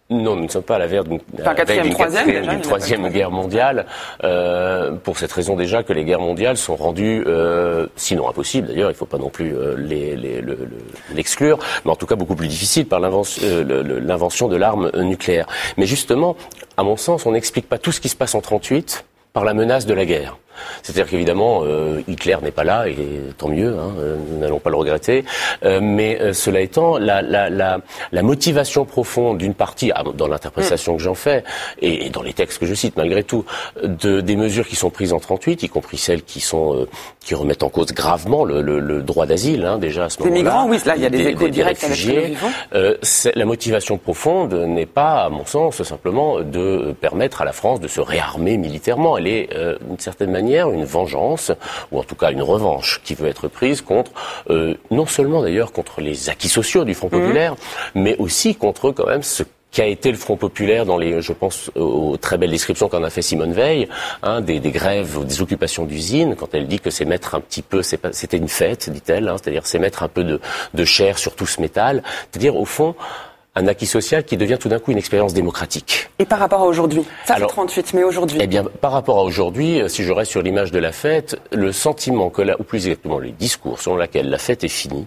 non, 0.09 0.35
nous 0.35 0.43
ne 0.43 0.47
sommes 0.49 0.63
pas 0.63 0.75
à 0.75 0.79
la 0.79 0.87
veille 0.87 1.01
d'une 1.03 2.61
troisième, 2.61 3.09
guerre 3.09 3.31
mondiale, 3.31 3.85
euh, 4.23 4.91
pour 4.91 5.17
cette 5.17 5.31
raison 5.31 5.55
déjà 5.55 5.81
que 5.81 5.93
les 5.93 6.03
guerres 6.03 6.19
mondiales 6.19 6.57
sont 6.57 6.75
rendues, 6.75 7.23
euh, 7.25 7.87
sinon 7.95 8.27
impossibles 8.29 8.67
d'ailleurs, 8.67 8.89
il 8.89 8.93
ne 8.93 8.97
faut 8.97 9.05
pas 9.05 9.17
non 9.17 9.29
plus 9.29 9.55
euh, 9.55 9.75
l'exclure, 11.13 11.57
mais 11.85 11.91
en 11.91 11.95
tout 11.95 12.05
cas 12.05 12.15
beaucoup 12.15 12.35
plus 12.35 12.47
difficiles 12.47 12.85
par 12.85 12.99
l'invention 12.99 14.47
de 14.49 14.55
l'arme 14.55 14.91
nucléaire. 14.95 15.47
Mais 15.77 15.85
justement, 15.85 16.35
à 16.77 16.83
mon 16.83 16.97
sens, 16.97 17.25
on 17.25 17.31
n'explique 17.31 17.69
pas 17.69 17.77
tout 17.77 17.91
ce 17.91 18.01
qui 18.01 18.09
se 18.09 18.15
passe 18.15 18.35
en 18.35 18.41
38 18.41 19.05
par 19.31 19.45
la 19.45 19.53
menace 19.53 19.85
de 19.85 19.93
la 19.93 20.05
guerre. 20.05 20.37
C'est-à-dire 20.81 21.09
qu'évidemment, 21.09 21.61
euh, 21.63 22.01
Hitler 22.07 22.37
n'est 22.41 22.51
pas 22.51 22.63
là, 22.63 22.87
et 22.87 22.97
tant 23.37 23.49
mieux, 23.49 23.77
hein, 23.77 23.93
euh, 23.99 24.17
nous 24.29 24.39
n'allons 24.39 24.59
pas 24.59 24.69
le 24.69 24.75
regretter. 24.75 25.25
Euh, 25.63 25.79
mais 25.81 26.33
cela 26.33 26.61
étant, 26.61 26.97
la, 26.97 27.21
la, 27.21 27.49
la, 27.49 27.79
la 28.11 28.21
motivation 28.21 28.85
profonde 28.85 29.37
d'une 29.37 29.53
partie, 29.53 29.91
ah, 29.93 30.03
dans 30.13 30.27
l'interprétation 30.27 30.97
que 30.97 31.03
j'en 31.03 31.15
fais, 31.15 31.43
et, 31.81 32.09
dans 32.09 32.21
les 32.21 32.33
textes 32.33 32.59
que 32.59 32.65
je 32.65 32.73
cite 32.73 32.97
malgré 32.97 33.23
tout, 33.23 33.45
de, 33.83 34.21
des 34.21 34.35
mesures 34.35 34.67
qui 34.67 34.75
sont 34.75 34.89
prises 34.89 35.13
en 35.13 35.19
38, 35.19 35.63
y 35.63 35.69
compris 35.69 35.97
celles 35.97 36.23
qui 36.23 36.39
sont 36.39 36.87
qui 37.19 37.35
remettent 37.35 37.63
en 37.63 37.69
cause 37.69 37.93
gravement 37.93 38.43
le, 38.43 38.61
le, 38.61 38.79
le 38.79 39.01
droit 39.01 39.25
d'asile, 39.25 39.65
hein, 39.65 39.77
déjà 39.77 40.05
à 40.05 40.09
ce 40.09 40.19
moment-là. 40.19 40.35
Des 40.35 40.43
migrants, 40.43 40.67
oui, 40.67 40.77
là, 40.85 40.95
il 40.97 41.03
y 41.03 41.05
a 41.05 41.09
des, 41.09 41.27
échos 41.27 41.47
directs 41.47 41.79
réfugiés. 41.79 42.35
la 42.71 43.45
motivation 43.45 43.97
profonde 43.97 44.53
n'est 44.53 44.85
pas, 44.85 45.23
à 45.23 45.29
mon 45.29 45.45
sens, 45.45 45.81
simplement 45.83 46.41
de 46.41 46.93
permettre 46.99 47.41
à 47.41 47.45
la 47.45 47.53
France 47.53 47.79
de 47.79 47.87
se 47.87 48.01
réarmer 48.01 48.57
militairement. 48.57 49.17
Elle 49.17 49.27
est, 49.27 49.49
d'une 49.81 49.99
certaine 49.99 50.31
manière, 50.31 50.42
une 50.51 50.85
vengeance, 50.85 51.51
ou 51.91 51.99
en 51.99 52.03
tout 52.03 52.15
cas 52.15 52.31
une 52.31 52.41
revanche 52.41 53.01
qui 53.03 53.15
veut 53.15 53.27
être 53.27 53.47
prise 53.47 53.81
contre, 53.81 54.11
euh, 54.49 54.75
non 54.91 55.05
seulement 55.05 55.41
d'ailleurs 55.41 55.71
contre 55.71 56.01
les 56.01 56.29
acquis 56.29 56.49
sociaux 56.49 56.83
du 56.83 56.93
Front 56.93 57.09
mhm. 57.11 57.21
populaire, 57.21 57.55
mais 57.95 58.15
aussi 58.17 58.55
contre 58.55 58.91
quand 58.91 59.07
même 59.07 59.23
ce 59.23 59.43
qui 59.71 59.81
a 59.81 59.87
été 59.87 60.11
le 60.11 60.17
Front 60.17 60.37
populaire 60.37 60.85
dans 60.85 60.97
les, 60.97 61.21
je 61.21 61.33
pense, 61.33 61.71
aux 61.75 62.15
très 62.17 62.37
belles 62.37 62.51
descriptions 62.51 62.87
qu'en 62.89 63.03
a 63.03 63.09
fait 63.09 63.23
Simone 63.23 63.53
Veil, 63.53 63.89
hein, 64.21 64.39
des, 64.39 64.59
des, 64.59 64.71
grèves, 64.71 65.25
des 65.25 65.41
occupations 65.41 65.85
d'usines, 65.85 66.35
quand 66.35 66.53
elle 66.53 66.67
dit 66.67 66.79
que 66.79 66.91
c'est 66.91 67.05
mettre 67.05 67.33
un 67.33 67.41
petit 67.41 67.63
peu, 67.63 67.81
c'était 67.81 68.37
une 68.37 68.47
fête, 68.47 68.89
dit-elle, 68.91 69.27
hein, 69.27 69.35
c'est-à-dire 69.41 69.65
c'est 69.65 69.79
mettre 69.79 70.03
un 70.03 70.09
peu 70.09 70.23
de, 70.23 70.39
de 70.75 70.85
chair 70.85 71.17
sur 71.17 71.35
tout 71.35 71.47
ce 71.47 71.59
métal, 71.59 72.03
c'est-à-dire 72.31 72.55
au 72.55 72.65
fond 72.65 72.95
un 73.55 73.67
acquis 73.67 73.85
social 73.85 74.23
qui 74.23 74.37
devient 74.37 74.57
tout 74.59 74.69
d'un 74.69 74.79
coup 74.79 74.91
une 74.91 74.97
expérience 74.97 75.33
démocratique. 75.33 76.09
Et 76.19 76.25
par 76.25 76.39
rapport 76.39 76.61
à 76.61 76.65
aujourd'hui 76.65 77.03
Ça 77.25 77.35
fait 77.35 77.45
38, 77.45 77.93
mais 77.93 78.03
aujourd'hui 78.03 78.39
Eh 78.41 78.47
bien, 78.47 78.63
par 78.63 78.91
rapport 78.91 79.19
à 79.19 79.23
aujourd'hui, 79.23 79.81
euh, 79.81 79.87
si 79.87 80.03
je 80.03 80.11
reste 80.11 80.31
sur 80.31 80.41
l'image 80.41 80.71
de 80.71 80.79
la 80.79 80.91
fête, 80.91 81.39
le 81.51 81.71
sentiment 81.71 82.29
que, 82.29 82.41
la, 82.41 82.59
ou 82.59 82.63
plus 82.63 82.87
exactement, 82.87 83.19
les 83.19 83.31
discours 83.31 83.79
selon 83.79 83.97
lesquels 83.97 84.29
la 84.29 84.39
fête 84.39 84.63
est 84.63 84.69
finie, 84.69 85.05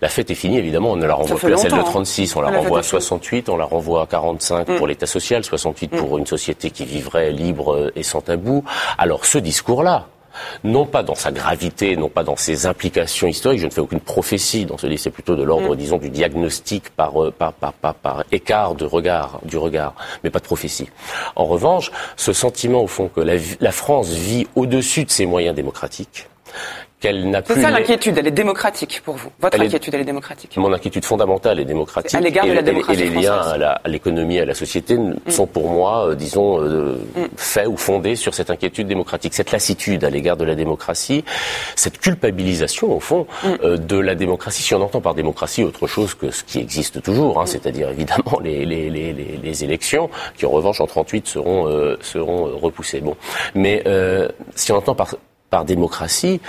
la 0.00 0.08
fête 0.08 0.30
est 0.30 0.34
finie, 0.34 0.58
évidemment, 0.58 0.92
on 0.92 0.96
ne 0.96 1.06
la 1.06 1.14
renvoie 1.14 1.38
plus 1.38 1.52
à 1.52 1.56
celle 1.56 1.72
de 1.72 1.82
36, 1.82 2.30
hein. 2.30 2.34
on 2.36 2.40
la, 2.42 2.50
renvoie 2.50 2.80
à 2.80 2.82
68, 2.82 3.48
on 3.48 3.56
la 3.56 3.64
renvoie 3.64 4.02
à 4.02 4.06
45 4.06 4.66
pour 4.66 4.86
mm. 4.86 4.88
l'État 4.88 5.06
social, 5.06 5.44
68 5.44 5.88
pour 5.88 6.16
mm. 6.16 6.18
une 6.18 6.26
société 6.26 6.70
qui 6.70 6.84
vivrait 6.84 7.30
libre 7.30 7.92
et 7.96 8.02
sans 8.02 8.20
tabou. 8.20 8.64
Alors 8.98 9.24
ce 9.24 9.38
discours-là, 9.38 10.08
non 10.62 10.86
pas 10.86 11.02
dans 11.02 11.14
sa 11.14 11.32
gravité, 11.32 11.96
non 11.96 12.08
pas 12.08 12.24
dans 12.24 12.36
ses 12.36 12.66
implications 12.66 13.26
historiques. 13.26 13.60
Je 13.60 13.66
ne 13.66 13.70
fais 13.70 13.80
aucune 13.80 14.00
prophétie 14.00 14.64
dans 14.64 14.78
ce 14.78 14.86
livre, 14.86 15.00
c'est 15.00 15.10
plutôt 15.10 15.36
de 15.36 15.42
l'ordre, 15.42 15.74
mm. 15.74 15.78
disons, 15.78 15.98
du 15.98 16.10
diagnostic 16.10 16.84
euh, 16.98 17.30
par, 17.30 17.52
par, 17.52 17.72
par, 17.72 17.94
par, 17.94 18.24
écart 18.32 18.74
de 18.74 18.84
regard, 18.84 19.40
du 19.44 19.56
regard, 19.56 19.94
mais 20.22 20.30
pas 20.30 20.40
de 20.40 20.44
prophétie. 20.44 20.88
En 21.36 21.44
revanche, 21.44 21.90
ce 22.16 22.32
sentiment, 22.32 22.82
au 22.82 22.86
fond, 22.86 23.08
que 23.08 23.20
la, 23.20 23.34
la 23.60 23.72
France 23.72 24.10
vit 24.10 24.46
au-dessus 24.54 25.04
de 25.04 25.10
ses 25.10 25.26
moyens 25.26 25.54
démocratiques, 25.54 26.28
c'est 27.46 27.60
ça 27.60 27.70
l'inquiétude, 27.70 28.18
elle 28.18 28.26
est 28.26 28.30
démocratique 28.30 29.02
pour 29.04 29.16
vous. 29.16 29.30
Votre 29.40 29.60
inquiétude, 29.60 29.94
elle 29.94 30.00
est 30.00 30.04
démocratique. 30.04 30.56
Mon 30.56 30.72
inquiétude 30.72 31.04
fondamentale 31.04 31.60
est 31.60 31.64
démocratique. 31.64 32.14
À 32.14 32.20
l'égard 32.20 32.46
de 32.46 32.52
la 32.52 32.62
démocratie 32.62 33.02
Et, 33.02 33.10
les 33.10 33.22
liens 33.22 33.34
à 33.34 33.88
l'économie, 33.88 34.38
à, 34.38 34.44
la 34.44 34.54
société 34.54 34.96
mm. 34.96 35.16
sont 35.28 35.46
pour 35.46 35.68
moi, 35.68 36.08
euh, 36.08 36.14
disons, 36.14 36.60
euh, 36.60 36.96
mm. 37.16 37.24
faits 37.36 37.66
ou 37.68 37.76
fondés 37.76 38.16
sur 38.16 38.34
cette 38.34 38.50
inquiétude 38.50 38.86
démocratique, 38.86 39.34
cette 39.34 39.52
lassitude 39.52 40.04
à 40.04 40.10
l'égard 40.10 40.36
de 40.36 40.44
la 40.44 40.54
démocratie, 40.54 41.24
cette 41.76 41.98
culpabilisation 41.98 42.94
au 42.94 43.00
fond 43.00 43.26
mm. 43.42 43.48
euh, 43.62 43.76
de 43.76 43.98
la 43.98 44.14
démocratie. 44.14 44.62
Si 44.62 44.74
on 44.74 44.82
entend 44.82 45.00
par 45.00 45.14
démocratie 45.14 45.62
autre 45.62 45.86
chose 45.86 46.14
que 46.14 46.30
ce 46.30 46.44
qui 46.44 46.58
existe 46.58 47.02
toujours, 47.02 47.40
hein, 47.40 47.46
c'est-à-dire 47.46 47.90
évidemment 47.90 48.40
les, 48.42 48.64
les, 48.64 48.90
les, 48.90 49.12
les, 49.12 49.64
élections, 49.64 50.10
qui 50.36 50.46
en 50.46 50.50
revanche 50.50 50.80
en 50.80 50.86
38 50.86 51.26
seront 51.26 51.96
seront 52.00 52.56
repoussées. 52.58 53.00
Bon, 53.00 53.16
mais 53.54 53.84
si 54.54 54.72
on 54.72 54.76
entend 54.76 54.94
par 54.94 55.14
par 55.54 55.64
démocratie 55.64 56.40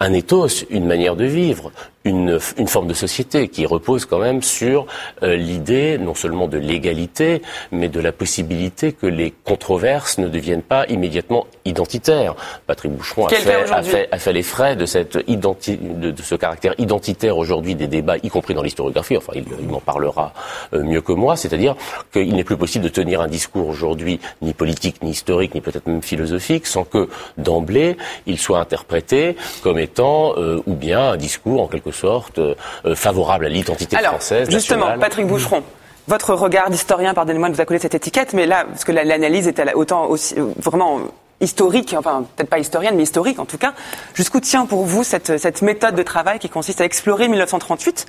un 0.00 0.12
ethos, 0.14 0.64
une 0.70 0.86
manière 0.86 1.14
de 1.14 1.24
vivre, 1.24 1.70
une, 2.04 2.38
une, 2.56 2.68
forme 2.68 2.88
de 2.88 2.94
société 2.94 3.48
qui 3.48 3.66
repose 3.66 4.06
quand 4.06 4.18
même 4.18 4.42
sur 4.42 4.86
euh, 5.22 5.36
l'idée 5.36 5.98
non 5.98 6.14
seulement 6.14 6.48
de 6.48 6.56
l'égalité, 6.56 7.42
mais 7.72 7.88
de 7.88 8.00
la 8.00 8.12
possibilité 8.12 8.92
que 8.92 9.06
les 9.06 9.32
controverses 9.44 10.18
ne 10.18 10.28
deviennent 10.28 10.62
pas 10.62 10.86
immédiatement 10.86 11.46
identitaires. 11.64 12.34
Patrick 12.66 12.92
Boucheron 12.92 13.26
a 13.26 13.30
fait, 13.30 13.54
a 13.54 13.82
fait, 13.82 14.08
a, 14.10 14.18
fait, 14.18 14.32
les 14.32 14.42
frais 14.42 14.76
de, 14.76 14.86
cette 14.86 15.18
identi 15.26 15.76
de, 15.76 16.10
de, 16.10 16.22
ce 16.22 16.34
caractère 16.34 16.74
identitaire 16.78 17.36
aujourd'hui 17.36 17.74
des 17.74 17.86
débats, 17.86 18.16
y 18.22 18.30
compris 18.30 18.54
dans 18.54 18.62
l'historiographie, 18.62 19.16
enfin 19.16 19.32
il, 19.36 19.44
il 19.60 19.68
m'en 19.68 19.80
parlera 19.80 20.32
euh, 20.72 20.82
mieux 20.82 21.02
que 21.02 21.12
moi, 21.12 21.36
c'est-à-dire 21.36 21.76
qu'il 22.12 22.34
n'est 22.34 22.44
plus 22.44 22.56
possible 22.56 22.84
de 22.84 22.90
tenir 22.90 23.20
un 23.20 23.28
discours 23.28 23.68
aujourd'hui 23.68 24.20
ni 24.40 24.54
politique, 24.54 25.02
ni 25.02 25.10
historique, 25.10 25.54
ni 25.54 25.60
peut-être 25.60 25.86
même 25.86 26.02
philosophique, 26.02 26.66
sans 26.66 26.84
que 26.84 27.08
d'emblée 27.36 27.96
il 28.26 28.38
soit 28.38 28.58
interprété 28.58 29.36
comme 29.62 29.78
étant 29.78 30.34
euh, 30.38 30.62
ou 30.66 30.74
bien 30.74 31.10
un 31.10 31.16
discours 31.16 31.60
en 31.60 31.66
quelque 31.66 31.89
sorte 31.92 32.38
euh, 32.38 32.54
favorable 32.94 33.46
à 33.46 33.48
l'identité 33.48 33.96
française. 33.96 34.50
Justement, 34.50 34.98
Patrick 34.98 35.26
Boucheron. 35.26 35.62
Votre 36.08 36.34
regard 36.34 36.70
d'historien, 36.70 37.14
pardonnez-moi 37.14 37.50
de 37.50 37.54
vous 37.54 37.60
accoler 37.60 37.78
cette 37.78 37.94
étiquette, 37.94 38.32
mais 38.32 38.46
là, 38.46 38.64
parce 38.64 38.84
que 38.84 38.92
l'analyse 38.92 39.46
est 39.46 39.74
autant 39.74 40.06
aussi 40.06 40.34
euh, 40.38 40.46
vraiment 40.56 41.00
historique, 41.40 41.94
enfin 41.96 42.24
peut-être 42.36 42.50
pas 42.50 42.58
historienne, 42.58 42.96
mais 42.96 43.04
historique 43.04 43.38
en 43.38 43.46
tout 43.46 43.58
cas. 43.58 43.74
Jusqu'où 44.14 44.40
tient 44.40 44.66
pour 44.66 44.84
vous 44.84 45.04
cette, 45.04 45.38
cette 45.38 45.62
méthode 45.62 45.94
de 45.94 46.02
travail 46.02 46.38
qui 46.38 46.48
consiste 46.48 46.80
à 46.80 46.84
explorer 46.84 47.28
1938 47.28 48.06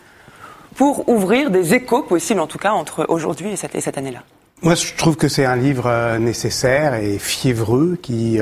pour 0.76 1.08
ouvrir 1.10 1.52
des 1.52 1.74
échos 1.74 2.04
possibles, 2.04 2.40
en 2.40 2.48
tout 2.48 2.58
cas, 2.58 2.72
entre 2.72 3.06
aujourd'hui 3.10 3.52
et 3.52 3.56
cette, 3.56 3.80
cette 3.80 3.98
année-là? 3.98 4.24
Moi, 4.64 4.76
je 4.76 4.94
trouve 4.96 5.16
que 5.16 5.28
c'est 5.28 5.46
un 5.46 5.56
livre 5.56 5.88
euh, 5.88 6.18
nécessaire 6.18 6.96
et 6.96 7.18
fiévreux 7.18 7.98
qui 8.02 8.40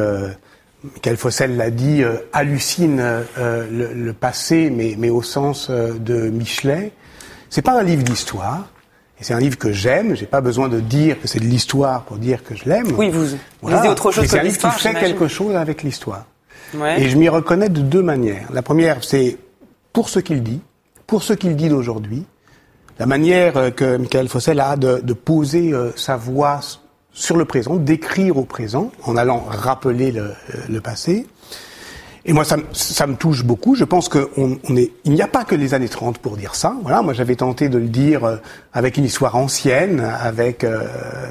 Michael 0.84 1.18
Fossel 1.18 1.58
l'a 1.58 1.72
dit, 1.72 2.04
euh, 2.04 2.18
hallucine 2.32 3.00
euh, 3.02 3.94
le, 3.94 4.14
passé, 4.14 4.70
mais, 4.70 4.96
mais 4.98 5.10
au 5.10 5.22
sens 5.22 5.68
euh, 5.70 5.94
de 6.00 6.30
Michelet. 6.30 6.92
C'est 7.50 7.62
pas 7.62 7.80
un 7.80 7.84
livre 7.84 8.04
d'histoire. 8.04 8.70
Et 9.20 9.26
c'est 9.26 9.34
un 9.34 9.40
livre 9.40 9.58
que 9.58 9.74
j'aime. 9.74 10.16
J'ai 10.16 10.26
pas 10.26 10.40
besoin 10.40 10.70
de 10.70 10.80
dire 10.80 11.22
que 11.22 11.28
c'est 11.28 11.40
de 11.40 11.46
l'histoire 11.46 12.04
pour 12.04 12.18
dire 12.18 12.44
que 12.44 12.56
je 12.56 12.64
l'aime. 12.66 12.88
Oui, 12.98 13.10
vous 13.10 13.24
lisez 13.70 13.90
autre 13.90 14.12
chose 14.12 14.24
que. 14.24 14.30
C'est 14.30 14.40
un 14.40 14.44
livre 14.44 14.58
qui 14.58 14.80
fait 14.80 14.94
quelque 14.94 15.28
chose 15.28 15.56
avec 15.56 15.84
l'histoire. 15.84 16.26
Et 16.98 17.10
je 17.10 17.18
m'y 17.18 17.28
reconnais 17.28 17.68
de 17.68 17.82
deux 17.82 18.04
manières. 18.04 18.48
La 18.54 18.62
première, 18.62 19.04
c'est 19.04 19.38
pour 19.92 20.08
ce 20.08 20.20
qu'il 20.20 20.42
dit, 20.44 20.62
pour 21.06 21.24
ce 21.24 21.34
qu'il 21.34 21.58
dit 21.58 21.68
d'aujourd'hui, 21.68 22.24
la 22.98 23.08
manière 23.08 23.76
que 23.76 23.98
Michael 23.98 24.30
Fossel 24.30 24.60
a 24.62 24.78
de, 24.78 25.02
de 25.04 25.14
poser 25.14 25.74
sa 25.96 26.16
voix 26.16 26.62
sur 27.20 27.36
le 27.36 27.44
présent, 27.44 27.76
d'écrire 27.76 28.38
au 28.38 28.46
présent, 28.46 28.92
en 29.04 29.18
allant 29.18 29.46
rappeler 29.46 30.12
le, 30.12 30.32
le 30.70 30.82
passé. 30.82 31.28
Et 32.26 32.34
moi, 32.34 32.46
ça, 32.46 32.58
ça, 32.74 33.08
me 33.08 33.16
touche 33.16 33.44
beaucoup. 33.44 33.76
Je 33.76 33.84
pense 33.84 34.08
qu'on 34.08 34.28
on 34.38 34.74
n'y 34.74 35.22
a 35.22 35.28
pas 35.28 35.44
que 35.44 35.56
les 35.56 35.74
années 35.74 35.90
30 35.90 36.18
pour 36.20 36.38
dire 36.38 36.56
ça. 36.56 36.76
Voilà, 36.82 37.02
moi 37.02 37.14
j'avais 37.14 37.36
tenté 37.36 37.70
de 37.70 37.78
le 37.78 37.88
dire 37.88 38.24
euh, 38.24 38.38
avec 38.74 38.98
une 38.98 39.06
histoire 39.06 39.36
ancienne, 39.36 40.00
avec 40.00 40.64
euh, 40.64 40.86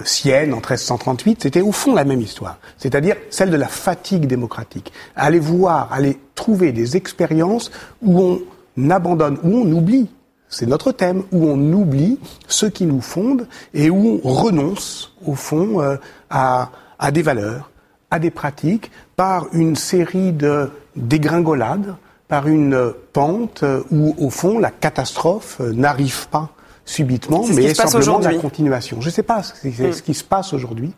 Sienne 0.05 0.53
en 0.53 0.57
1338. 0.57 1.43
C'était 1.43 1.61
au 1.61 1.73
fond 1.73 1.95
la 1.95 2.05
même 2.05 2.21
histoire, 2.21 2.59
c'est-à-dire 2.79 3.17
celle 3.31 3.51
de 3.51 3.57
la 3.57 3.69
fatigue 3.69 4.27
démocratique. 4.27 4.93
Aller 5.15 5.39
voir, 5.39 5.93
aller 5.93 6.19
trouver 6.35 6.73
des 6.73 6.97
expériences 6.97 7.71
où 8.03 8.41
on 8.77 8.91
abandonne, 8.91 9.39
où 9.43 9.57
on 9.59 9.73
oublie 9.73 10.09
c'est 10.49 10.67
notre 10.67 10.93
thème, 10.93 11.25
où 11.33 11.47
on 11.47 11.73
oublie 11.73 12.19
ce 12.47 12.67
qui 12.67 12.87
nous 12.87 13.01
fonde 13.01 13.47
et 13.75 13.91
où 13.91 14.21
on 14.25 14.33
renonce, 14.33 15.15
au 15.27 15.35
fond, 15.35 15.81
euh, 15.81 15.97
à, 16.31 16.71
à, 16.99 17.11
des 17.11 17.23
valeurs, 17.23 17.71
à 18.11 18.19
des 18.19 18.31
pratiques, 18.31 18.91
par 19.17 19.47
une 19.53 19.77
série 19.77 20.33
de 20.33 20.71
dégringolades, 20.97 21.97
par 22.29 22.47
une 22.47 22.93
pente 23.13 23.65
où, 23.91 24.15
au 24.19 24.31
fond, 24.31 24.59
la 24.59 24.71
catastrophe 24.71 25.61
n'arrive 25.61 26.29
pas 26.29 26.51
subitement, 26.85 27.45
mais 27.55 27.65
est 27.65 27.75
simplement 27.75 28.19
la 28.19 28.35
continuation. 28.35 29.01
Je 29.01 29.07
ne 29.07 29.13
sais 29.13 29.23
pas 29.23 29.43
ce, 29.43 29.69
hmm. 29.69 29.93
ce 29.93 30.03
qui 30.03 30.15
se 30.15 30.25
passe 30.25 30.53
aujourd'hui. 30.53 30.93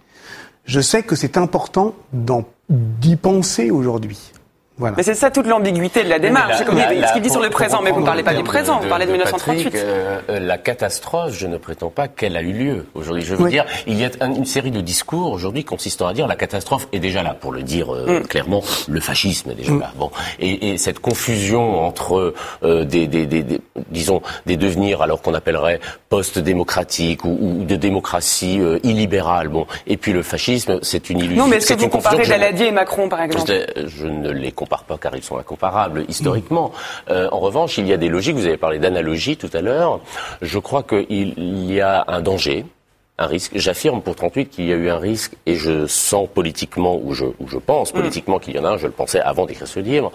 Je 0.65 0.81
sais 0.81 1.03
que 1.03 1.17
c'est 1.17 1.37
important 1.37 1.95
d'y 2.69 3.17
penser 3.17 3.71
aujourd'hui. 3.71 4.33
Mais 4.97 5.03
c'est 5.03 5.15
ça 5.15 5.31
toute 5.31 5.47
l'ambiguïté 5.47 6.05
de 6.05 6.09
la 6.09 6.19
démarche. 6.19 6.55
C'est 6.59 6.65
ce 6.65 7.13
qu'il 7.13 7.23
dit 7.23 7.31
sur 7.31 7.43
le 7.43 7.51
présent, 7.51 7.81
mais 7.83 7.91
vous 7.91 8.01
ne 8.01 8.07
parlez 8.07 8.23
pas 8.23 8.35
du 8.35 8.43
présent, 8.43 8.81
vous 8.81 8.89
parlez 8.89 9.07
de, 9.07 9.13
1938. 9.13 9.75
Euh, 9.75 10.21
euh, 10.29 10.41
la 10.41 10.59
catastrophe, 10.59 11.33
je 11.33 11.47
ne 11.47 11.57
prétends 11.57 11.91
pas 11.91 12.09
qu'elle 12.09 12.37
a 12.37 12.43
eu 12.43 12.53
lieu 12.53 12.87
aujourd'hui. 12.95 13.25
Je 13.25 13.35
veux 13.35 13.49
dire, 13.49 13.65
il 13.87 13.99
y 14.01 14.05
a 14.05 14.11
une 14.25 14.45
série 14.45 14.71
de 14.71 14.81
discours 14.81 15.33
aujourd'hui 15.33 15.65
consistant 15.65 16.07
à 16.07 16.15
dire 16.15 16.27
la 16.27 16.37
catastrophe 16.37 16.89
est 16.93 16.99
déjà 16.99 17.23
là, 17.23 17.35
pour 17.39 17.53
le 17.53 17.63
dire 17.63 17.95
euh, 17.95 18.21
mm. 18.21 18.27
clairement, 18.27 18.63
le 18.89 19.01
fascisme 19.01 19.51
est 19.51 19.55
déjà 19.55 19.73
mm. 19.73 19.81
là. 19.81 19.93
Bon, 19.97 20.11
et, 20.39 20.71
et, 20.71 20.79
cette 20.79 20.99
confusion 20.99 21.85
entre 21.85 22.35
des, 22.63 23.07
des, 23.07 23.27
des, 23.27 23.61
disons, 23.91 24.23
des 24.47 24.57
devenirs 24.57 25.03
alors 25.03 25.21
qu'on 25.21 25.35
appellerait 25.35 25.81
post-démocratiques 26.09 27.25
ou, 27.25 27.37
ou, 27.41 27.65
de 27.65 27.77
démocratie 27.77 28.61
illibérale, 28.83 29.49
bon, 29.49 29.67
et 29.87 29.97
puis 29.97 30.13
le 30.13 30.23
fascisme, 30.23 30.79
c'est 30.83 31.11
une 31.11 31.19
illusion. 31.19 31.45
Non, 31.45 31.49
mais 31.49 31.57
est-ce 31.57 31.75
que 31.75 31.81
vous 31.81 31.89
comparez 31.89 32.27
Daladier 32.27 32.69
et 32.69 32.73
Macron, 32.73 33.09
par 33.09 33.23
exemple? 33.23 33.51
je, 33.77 34.07
ne 34.07 34.31
les 34.31 34.53
compare 34.53 34.70
compare 34.71 34.85
pas 34.85 34.99
car 34.99 35.17
ils 35.17 35.23
sont 35.23 35.37
incomparables 35.37 36.05
historiquement. 36.09 36.71
Euh, 37.11 37.29
en 37.33 37.41
revanche, 37.41 37.77
il 37.79 37.89
y 37.89 37.93
a 37.93 37.97
des 37.97 38.09
logiques. 38.09 38.37
Vous 38.37 38.47
avez 38.47 38.57
parlé 38.57 38.79
d'analogie 38.79 39.37
tout 39.37 39.51
à 39.53 39.61
l'heure. 39.61 39.99
Je 40.43 40.59
crois 40.61 40.85
qu'il 40.85 41.35
y 41.67 41.81
a 41.81 42.05
un 42.07 42.21
danger 42.21 42.65
un 43.21 43.27
risque. 43.27 43.53
J'affirme 43.55 44.01
pour 44.01 44.17
38 44.17 44.47
qu'il 44.47 44.65
y 44.65 44.73
a 44.73 44.77
eu 44.77 44.89
un 44.89 44.99
risque 44.99 45.35
et 45.45 45.55
je 45.55 45.87
sens 45.87 46.27
politiquement, 46.33 46.99
ou 47.03 47.13
je, 47.13 47.27
ou 47.39 47.47
je 47.47 47.59
pense 47.59 47.93
mm. 47.93 47.97
politiquement 47.97 48.39
qu'il 48.39 48.57
y 48.57 48.59
en 48.59 48.65
a 48.65 48.71
un, 48.71 48.79
je 48.79 48.87
le 48.87 48.93
pensais 48.93 49.21
avant 49.21 49.45
d'écrire 49.45 49.69
ce 49.69 49.79
livre, 49.79 50.11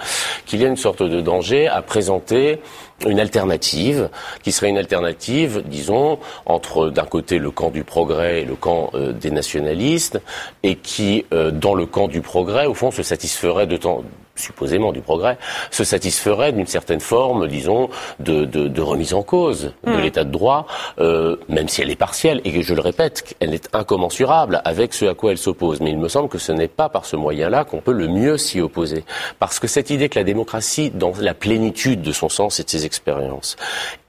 qu'il 0.48 0.60
y 0.60 0.66
a 0.66 0.68
une 0.68 0.76
sorte 0.76 1.04
de 1.04 1.22
danger 1.22 1.68
à 1.68 1.84
présenter 1.84 2.60
une 3.06 3.20
alternative 3.20 4.10
qui 4.42 4.52
serait 4.52 4.70
une 4.70 4.80
alternative, 4.80 5.62
disons, 5.68 6.18
entre 6.48 6.90
d'un 6.90 7.06
côté 7.06 7.38
le 7.38 7.52
camp 7.52 7.70
du 7.70 7.84
progrès 7.84 8.42
et 8.42 8.46
le 8.46 8.56
camp 8.56 8.90
euh, 8.96 9.12
des 9.12 9.30
nationalistes 9.30 10.20
et 10.64 10.76
qui, 10.76 11.26
euh, 11.32 11.52
dans 11.52 11.76
le 11.76 11.86
camp 11.86 12.08
du 12.08 12.22
progrès, 12.22 12.66
au 12.66 12.74
fond, 12.74 12.90
se 12.90 13.04
satisferait 13.04 13.68
de 13.68 13.78
temps 13.78 14.04
supposément 14.36 14.92
du 14.92 15.02
progrès, 15.02 15.38
se 15.72 15.84
satisferait 15.84 16.52
d'une 16.52 16.68
certaine 16.68 17.00
forme, 17.00 17.48
disons, 17.48 17.90
de, 18.20 18.46
de, 18.46 18.68
de, 18.68 18.82
remise 18.82 19.14
en 19.14 19.24
cause 19.24 19.74
de 19.86 19.92
hmm. 19.92 20.02
l'état 20.02 20.24
de 20.24 20.32
droit, 20.32 20.68
euh, 21.00 21.38
même 21.50 21.68
si 21.68 21.82
elle 21.82 21.90
est 21.90 21.96
partielle, 21.96 22.42
et 22.44 22.52
que 22.52 22.62
je 22.62 22.74
le 22.74 22.82
répète, 22.82 23.36
elle 23.40 23.54
est 23.54 23.74
incommensurable 23.74 24.62
avec 24.66 24.94
ce 24.94 25.06
à 25.06 25.14
quoi 25.14 25.32
elle 25.32 25.38
s'oppose. 25.38 25.80
Mais 25.82 25.90
il 25.90 25.98
me 25.98 26.10
semble 26.10 26.30
que 26.30 26.38
ce 26.38 26.52
n'est 26.52 26.68
pas 26.68 26.90
par 26.90 27.06
ce 27.06 27.16
moyen-là 27.16 27.64
qu'on 27.64 27.82
peut 27.82 27.94
le 27.94 28.08
mieux 28.08 28.38
s'y 28.38 28.60
opposer. 28.62 29.04
Parce 29.40 29.60
que 29.60 29.68
cette 29.68 29.90
idée 29.90 30.10
que 30.10 30.20
la 30.20 30.26
démocratie, 30.26 30.92
dans 30.92 31.14
la 31.20 31.34
plénitude 31.34 32.02
de 32.02 32.12
son 32.12 32.30
sens 32.30 32.60
et 32.60 32.64
de 32.64 32.70
ses 32.70 32.86
expériences, 32.86 33.56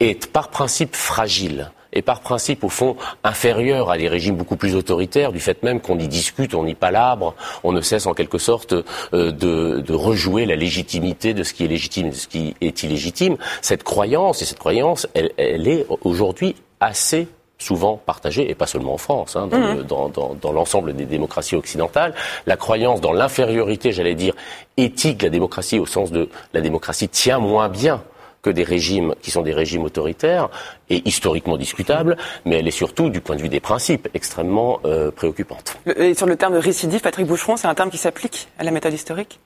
est 0.01 0.31
par 0.31 0.49
principe 0.49 0.95
fragile 0.95 1.71
est 1.97 2.03
par 2.03 2.21
principe, 2.21 2.65
au 2.65 2.69
fond, 2.69 2.97
inférieure 3.25 3.91
à 3.91 3.99
des 3.99 4.09
régimes 4.09 4.37
beaucoup 4.37 4.57
plus 4.57 4.75
autoritaires, 4.75 5.33
du 5.33 5.41
fait 5.41 5.63
même 5.63 5.81
qu'on 5.81 5.99
y 5.99 6.09
discute, 6.09 6.55
on 6.55 6.67
y 6.67 6.75
palabre, 6.75 7.35
on 7.65 7.73
ne 7.73 7.81
cesse 7.81 8.07
en 8.07 8.15
quelque 8.15 8.39
sorte 8.39 8.73
euh, 8.73 9.33
de, 9.33 9.81
de, 9.81 9.95
rejouer 9.95 10.47
la 10.47 10.57
légitimité 10.57 11.35
de 11.35 11.43
ce 11.43 11.55
qui 11.55 11.65
est 11.65 11.69
légitime, 11.69 12.11
de 12.11 12.15
ce 12.15 12.29
qui 12.29 12.55
est 12.61 12.83
illégitime. 12.83 13.37
Cette 13.63 13.83
croyance, 13.83 14.43
et 14.43 14.45
cette 14.45 14.59
croyance, 14.59 15.07
elle, 15.15 15.33
elle 15.37 15.67
est 15.69 15.87
aujourd'hui 16.03 16.55
assez 16.81 17.29
souvent 17.59 17.97
partagée, 17.97 18.51
et 18.51 18.55
pas 18.55 18.67
seulement 18.67 18.95
en 18.95 18.99
France, 18.99 19.35
hein, 19.35 19.47
mmh. 19.47 19.85
dans, 19.85 20.11
dans, 20.11 20.35
dans 20.35 20.53
l'ensemble 20.53 20.95
des 20.95 21.07
démocraties 21.07 21.57
occidentales, 21.57 22.15
la 22.47 22.57
croyance 22.57 23.01
dans 23.01 23.13
l'infériorité, 23.13 23.93
j'allais 23.93 24.15
dire, 24.15 24.35
éthique 24.77 25.19
de 25.19 25.25
la 25.25 25.31
démocratie, 25.31 25.79
au 25.79 25.87
sens 25.87 26.11
de 26.11 26.29
la 26.53 26.61
démocratie 26.61 27.09
tient 27.09 27.39
moins 27.39 27.71
bien 27.71 28.03
que 28.43 28.51
des 28.51 28.65
régimes 28.65 29.15
qui 29.23 29.31
sont 29.31 29.43
des 29.43 29.53
régimes 29.53 29.85
autoritaires 29.85 30.49
et 30.89 31.03
historiquement 31.09 31.57
discutables, 31.57 32.17
mais 32.45 32.59
elle 32.59 32.69
est 32.69 32.71
surtout, 32.71 33.11
du 33.11 33.21
point 33.21 33.37
de 33.37 33.43
vue 33.43 33.49
des 33.49 33.61
principes, 33.61 34.09
extrêmement 34.15 34.81
euh, 34.85 35.11
préoccupante. 35.11 35.77
et 35.97 36.15
sur 36.15 36.27
le 36.27 36.37
terme 36.37 36.55
de 36.55 36.59
récidive, 36.59 37.01
Patrick 37.01 37.27
Boucheron, 37.27 37.57
c'est 37.57 37.67
un 37.67 37.75
terme 37.75 37.91
qui 37.91 37.99
s'applique 37.99 38.49
à 38.59 38.65
la 38.65 38.71
méthode 38.71 38.93
historique? 38.93 39.41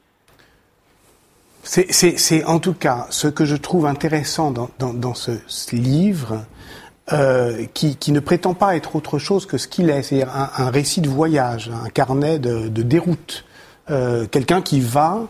C'est 1.63 2.45
en 2.45 2.59
tout 2.59 2.73
cas 2.73 3.07
ce 3.11 3.29
que 3.29 3.45
je 3.45 3.57
trouve 3.57 3.85
intéressant 3.87 4.51
dans, 4.51 4.71
dans, 4.79 4.95
dans 4.95 5.15
ce, 5.15 5.33
ce, 5.47 5.77
livre, 5.77 6.45
euh, 7.13 7.67
qui, 7.75 7.97
qui, 7.97 8.13
ne 8.13 8.21
prétend 8.21 8.55
pas 8.55 8.77
être 8.77 8.97
autre 8.97 9.19
chose 9.19 9.45
que 9.45 9.59
ce 9.59 9.69
qu'il 9.69 9.91
est, 9.91 10.03
c'est-à-dire 10.03 10.35
un, 10.35 10.51
un, 10.57 10.71
récit 10.71 11.01
de 11.01 11.09
voyage, 11.09 11.71
un 11.85 11.91
carnet 11.91 12.39
de, 12.39 12.69
de 12.69 12.83
déroute, 12.83 13.45
euh, 13.91 14.27
quelqu'un 14.27 14.63
qui 14.63 14.81
va 14.81 15.23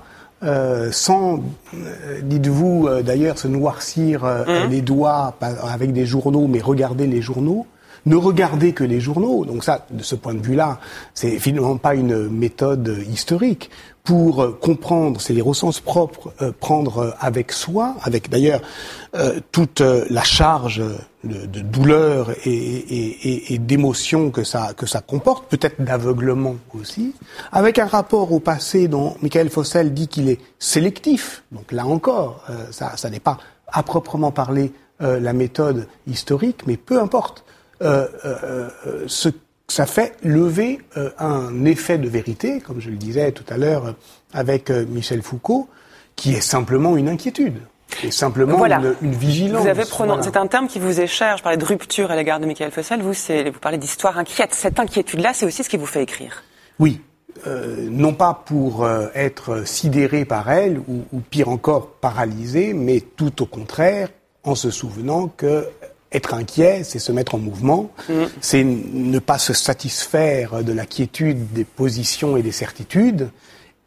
euh, 0.43 0.91
sans, 0.91 1.43
euh, 1.75 2.21
dites-vous 2.23 2.87
euh, 2.89 3.03
d'ailleurs, 3.03 3.39
se 3.39 3.47
noircir 3.47 4.25
mmh. 4.25 4.71
les 4.71 4.81
doigts 4.81 5.37
avec 5.63 5.93
des 5.93 6.07
journaux, 6.07 6.47
mais 6.47 6.61
regarder 6.61 7.07
les 7.07 7.21
journaux, 7.21 7.67
ne 8.07 8.17
regarder 8.17 8.73
que 8.73 8.85
les 8.85 9.01
journaux. 9.01 9.45
Donc 9.45 9.65
ça, 9.65 9.87
de 9.91 10.03
ce 10.03 10.15
point 10.15 10.33
de 10.33 10.41
vue-là, 10.41 10.79
c'est 11.13 11.39
finalement 11.39 11.77
pas 11.77 11.95
une 11.95 12.29
méthode 12.29 13.05
historique 13.11 13.71
pour 14.05 14.43
euh, 14.43 14.59
comprendre, 14.61 15.21
c'est 15.21 15.33
les 15.35 15.43
ressences 15.43 15.81
propres, 15.81 16.33
euh, 16.41 16.53
prendre 16.59 16.99
euh, 16.99 17.11
avec 17.21 17.53
soi, 17.53 17.97
avec 18.03 18.31
d'ailleurs 18.31 18.61
toute 19.51 19.81
la 19.81 20.23
charge 20.23 20.81
de, 21.25 21.47
de 21.47 21.61
douleur 21.63 22.31
et, 22.45 22.53
et, 22.53 23.55
et 23.55 23.59
d'émotion 23.59 24.31
que 24.31 24.45
ça, 24.45 24.73
que 24.73 24.87
ça 24.87 25.01
comporte, 25.01 25.49
peut-être 25.49 25.83
d'aveuglement 25.83 26.55
aussi, 26.81 27.17
avec 27.51 27.81
un 27.81 27.87
rapport 27.87 28.31
au 28.31 28.39
passé 28.39 28.87
dont 28.87 29.17
Michael 29.21 29.51
Fossel 29.51 29.93
dit 29.93 30.07
qu'il 30.07 30.29
est 30.29 30.39
sélectif. 30.61 31.43
Donc 31.51 31.73
là 31.73 31.87
encore, 31.87 32.45
ça, 32.71 32.97
ça 32.97 33.11
n'est 33.11 33.19
pas 33.19 33.39
à 33.67 33.83
proprement 33.83 34.31
parler 34.31 34.73
la 35.01 35.33
méthode 35.33 35.89
historique, 36.07 36.69
mais 36.69 36.77
peu 36.77 37.01
importe. 37.01 37.45
ce 37.81 39.29
ça 39.71 39.87
fait 39.87 40.17
lever 40.23 40.81
euh, 40.97 41.11
un 41.19 41.65
effet 41.65 41.97
de 41.97 42.09
vérité, 42.09 42.61
comme 42.61 42.81
je 42.81 42.91
le 42.91 42.97
disais 42.97 43.31
tout 43.33 43.45
à 43.49 43.57
l'heure 43.57 43.87
euh, 43.87 43.93
avec 44.33 44.69
euh, 44.69 44.85
Michel 44.87 45.23
Foucault, 45.23 45.69
qui 46.17 46.35
est 46.35 46.41
simplement 46.41 46.97
une 46.97 47.09
inquiétude. 47.09 47.61
Et 48.05 48.11
simplement 48.11 48.65
une, 48.67 48.95
une, 49.03 49.13
vigilance. 49.13 49.63
Vous 49.63 49.69
avez 49.69 49.85
C'est 50.23 50.37
un 50.37 50.47
terme 50.47 50.69
qui 50.69 50.79
vous 50.79 51.01
est 51.01 51.09
cher. 51.09 51.37
Je 51.37 51.43
parlais 51.43 51.59
de 51.59 51.65
rupture 51.65 52.11
à 52.11 52.17
l'égard 52.17 52.39
de 52.39 52.47
Michael 52.47 52.71
Fossel. 52.71 53.03
Vous, 53.03 53.13
vous 53.13 53.59
parlez 53.61 53.79
d'histoire 53.79 54.17
inquiète. 54.17 54.55
Cette 54.55 54.79
inquiétude-là, 54.79 55.33
c'est 55.35 55.45
aussi 55.45 55.65
ce 55.65 55.69
qui 55.69 55.77
vous 55.77 55.87
fait 55.87 56.03
écrire. 56.03 56.45
Oui. 56.79 57.01
Euh, 57.47 57.89
non 57.91 58.13
pas 58.15 58.45
pour 58.47 58.89
être 59.15 59.67
sidéré 59.67 60.25
par 60.25 60.51
elle, 60.51 60.79
ou, 60.87 61.05
ou 61.13 61.19
pire 61.19 61.49
encore 61.49 61.89
paralysé, 61.95 62.75
mais 62.75 63.01
tout 63.01 63.43
au 63.43 63.47
contraire, 63.47 64.09
en 64.45 64.55
se 64.55 64.71
souvenant 64.71 65.29
que 65.29 65.67
être 66.13 66.35
inquiet, 66.35 66.83
c'est 66.85 66.99
se 66.99 67.13
mettre 67.13 67.35
en 67.35 67.39
mouvement, 67.39 67.91
mm. 68.09 68.25
c'est 68.41 68.65
ne 68.65 69.19
pas 69.19 69.39
se 69.39 69.53
satisfaire 69.53 70.65
de 70.65 70.73
la 70.73 70.87
quiétude 70.87 71.53
des 71.53 71.65
positions 71.65 72.37
et 72.37 72.43
des 72.43 72.53
certitudes, 72.53 73.31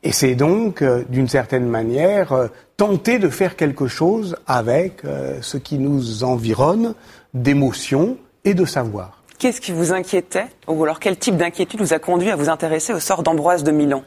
et 0.03 0.11
c'est 0.11 0.35
donc, 0.35 0.81
euh, 0.81 1.03
d'une 1.07 1.29
certaine 1.29 1.65
manière, 1.65 2.33
euh, 2.33 2.47
tenter 2.75 3.19
de 3.19 3.29
faire 3.29 3.55
quelque 3.55 3.87
chose 3.87 4.35
avec 4.47 5.05
euh, 5.05 5.37
ce 5.41 5.57
qui 5.57 5.77
nous 5.77 6.25
environne 6.25 6.93
d'émotions 7.33 8.17
et 8.43 8.53
de 8.53 8.65
savoir. 8.65 9.23
Qu'est-ce 9.39 9.61
qui 9.61 9.71
vous 9.71 9.93
inquiétait, 9.93 10.47
ou 10.67 10.83
alors 10.83 10.99
quel 10.99 11.17
type 11.17 11.37
d'inquiétude 11.37 11.79
vous 11.79 11.93
a 11.93 11.99
conduit 11.99 12.29
à 12.29 12.35
vous 12.35 12.49
intéresser 12.49 12.93
au 12.93 12.99
sort 12.99 13.23
d'Ambroise 13.23 13.63
de 13.63 13.71
Milan? 13.71 14.03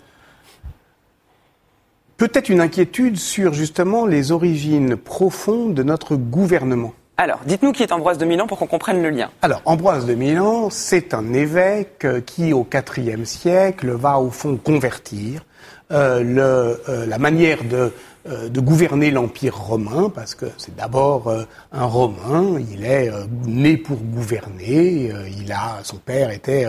Peut-être 2.19 2.51
une 2.51 2.61
inquiétude 2.61 3.17
sur 3.17 3.53
justement 3.55 4.07
les 4.07 4.33
origines 4.33 4.97
profondes 4.97 5.75
de 5.75 5.83
notre 5.83 6.17
gouvernement. 6.17 6.93
Alors, 7.19 7.41
dites-nous 7.47 7.73
qui 7.73 7.83
est 7.83 7.93
Ambroise 7.93 8.19
de 8.19 8.27
Milan 8.27 8.47
pour 8.47 8.59
qu'on 8.59 8.67
comprenne 8.67 9.03
le 9.03 9.09
lien. 9.09 9.31
Alors, 9.41 9.63
Ambroise 9.65 10.05
de 10.05 10.13
Milan, 10.13 10.69
c'est 10.69 11.15
un 11.15 11.33
évêque 11.33 12.05
euh, 12.05 12.21
qui, 12.21 12.53
au 12.53 12.67
IVe 12.99 13.25
siècle, 13.25 13.93
va 13.93 14.21
au 14.21 14.29
fond 14.29 14.59
convertir 14.59 15.43
euh, 15.93 16.77
euh, 16.91 17.07
la 17.07 17.17
manière 17.17 17.65
de, 17.65 17.91
de 18.27 18.61
gouverner 18.61 19.11
l'Empire 19.11 19.57
romain, 19.57 20.11
parce 20.15 20.35
que 20.35 20.45
c'est 20.59 20.77
d'abord 20.77 21.33
un 21.73 21.85
Romain, 21.85 22.61
il 22.71 22.85
est 22.85 23.11
né 23.47 23.79
pour 23.79 23.97
gouverner, 23.97 25.13
il 25.41 25.53
a, 25.53 25.79
son 25.85 25.97
père 25.97 26.31
était 26.31 26.67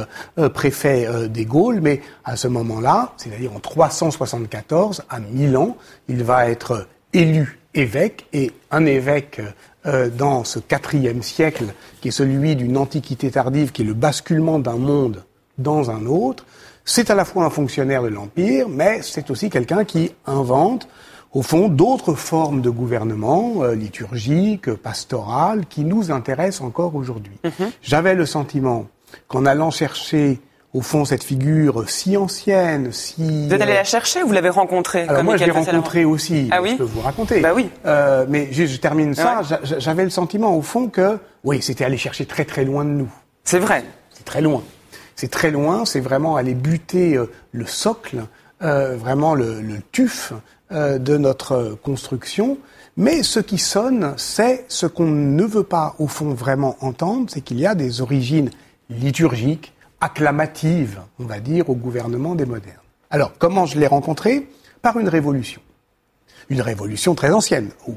préfet 0.53 1.27
des 1.29 1.45
Gaules, 1.45 1.79
mais 1.81 2.01
à 2.23 2.36
ce 2.36 2.47
moment-là, 2.47 3.13
c'est-à-dire 3.17 3.53
en 3.55 3.60
374, 3.60 5.03
à 5.10 5.19
Milan, 5.19 5.75
il 6.07 6.23
va 6.23 6.47
être 6.47 6.88
élu 7.12 7.60
évêque, 7.73 8.27
et 8.33 8.51
un 8.71 8.86
évêque 8.86 9.41
euh, 9.88 10.10
dans 10.10 10.43
ce 10.43 10.60
quatrième 10.60 11.21
siècle, 11.21 11.65
qui 12.02 12.10
est 12.10 12.12
celui 12.12 12.56
d'une 12.56 12.78
antiquité 12.78 13.32
tardive, 13.32 13.71
qui 13.71 13.84
est 13.84 13.86
le 13.86 13.93
basculement 13.93 14.60
d'un 14.60 14.76
monde 14.76 15.23
dans 15.58 15.89
un 15.91 16.06
autre, 16.06 16.45
c'est 16.84 17.10
à 17.10 17.15
la 17.15 17.26
fois 17.26 17.45
un 17.45 17.50
fonctionnaire 17.50 18.04
de 18.04 18.08
l'Empire, 18.08 18.69
mais 18.69 19.02
c'est 19.02 19.30
aussi 19.30 19.50
quelqu'un 19.50 19.84
qui 19.84 20.12
invente, 20.26 20.88
au 21.34 21.41
fond, 21.41 21.67
d'autres 21.67 22.13
formes 22.13 22.62
de 22.62 22.69
gouvernement, 22.69 23.63
euh, 23.63 23.76
liturgique, 23.76 24.73
pastoral, 24.73 25.65
qui 25.65 25.84
nous 25.84 26.12
intéressent 26.12 26.62
encore 26.62 26.95
aujourd'hui. 26.95 27.38
Mm-hmm. 27.43 27.71
J'avais 27.82 28.15
le 28.15 28.26
sentiment 28.26 28.88
qu'en 29.28 29.45
allant 29.45 29.71
chercher 29.71 30.39
au 30.77 30.81
fond, 30.81 31.05
cette 31.05 31.23
figure 31.23 31.89
si 31.89 32.15
ancienne, 32.17 32.91
si... 32.91 33.47
Vous 33.47 33.53
êtes 33.53 33.61
allé 33.61 33.73
la 33.73 33.83
chercher 33.83 34.21
ou 34.21 34.27
vous 34.27 34.33
l'avez 34.33 34.49
rencontrée 34.49 35.07
Alors 35.07 35.23
moi, 35.23 35.35
je 35.35 35.43
l'ai 35.43 35.51
rencontrée 35.51 36.05
aussi. 36.05 36.49
Ah 36.51 36.61
oui 36.61 36.71
Je 36.73 36.75
peux 36.75 36.83
vous 36.83 37.01
raconter. 37.01 37.41
Bah 37.41 37.53
oui. 37.55 37.69
Euh, 37.87 38.27
mais 38.29 38.49
je, 38.51 38.65
je 38.65 38.77
termine 38.77 39.15
ça. 39.15 39.41
J'avais 39.63 40.03
le 40.03 40.11
sentiment, 40.11 40.55
au 40.55 40.61
fond, 40.61 40.87
que 40.87 41.17
oui, 41.43 41.63
c'était 41.63 41.83
aller 41.83 41.97
chercher 41.97 42.27
très 42.27 42.45
très 42.45 42.63
loin 42.63 42.85
de 42.85 42.91
nous. 42.91 43.09
C'est 43.43 43.57
vrai. 43.57 43.83
C'est 44.11 44.23
très 44.23 44.41
loin. 44.41 44.61
C'est 45.15 45.31
très 45.31 45.49
loin. 45.49 45.83
C'est 45.85 45.99
vraiment 45.99 46.35
aller 46.35 46.53
buter 46.53 47.15
euh, 47.15 47.25
le 47.53 47.65
socle, 47.65 48.25
euh, 48.61 48.95
vraiment 48.95 49.33
le, 49.33 49.61
le 49.61 49.81
tuf 49.91 50.31
euh, 50.71 50.99
de 50.99 51.17
notre 51.17 51.75
construction. 51.81 52.59
Mais 52.97 53.23
ce 53.23 53.39
qui 53.39 53.57
sonne, 53.57 54.13
c'est 54.17 54.65
ce 54.67 54.85
qu'on 54.85 55.07
ne 55.07 55.43
veut 55.43 55.63
pas, 55.63 55.95
au 55.97 56.07
fond, 56.07 56.35
vraiment 56.35 56.77
entendre, 56.81 57.25
c'est 57.29 57.41
qu'il 57.41 57.59
y 57.59 57.65
a 57.65 57.73
des 57.73 58.01
origines 58.01 58.51
liturgiques, 58.91 59.73
acclamative, 60.01 60.99
on 61.19 61.25
va 61.25 61.39
dire, 61.39 61.69
au 61.69 61.75
gouvernement 61.75 62.36
des 62.36 62.45
modernes. 62.45 62.77
Alors, 63.10 63.33
comment 63.38 63.65
je 63.65 63.79
l'ai 63.79 63.88
rencontré? 63.88 64.49
Par 64.81 64.99
une 64.99 65.10
révolution. 65.10 65.62
Une 66.49 66.62
révolution 66.62 67.15
très 67.15 67.31
ancienne, 67.31 67.71
au, 67.88 67.95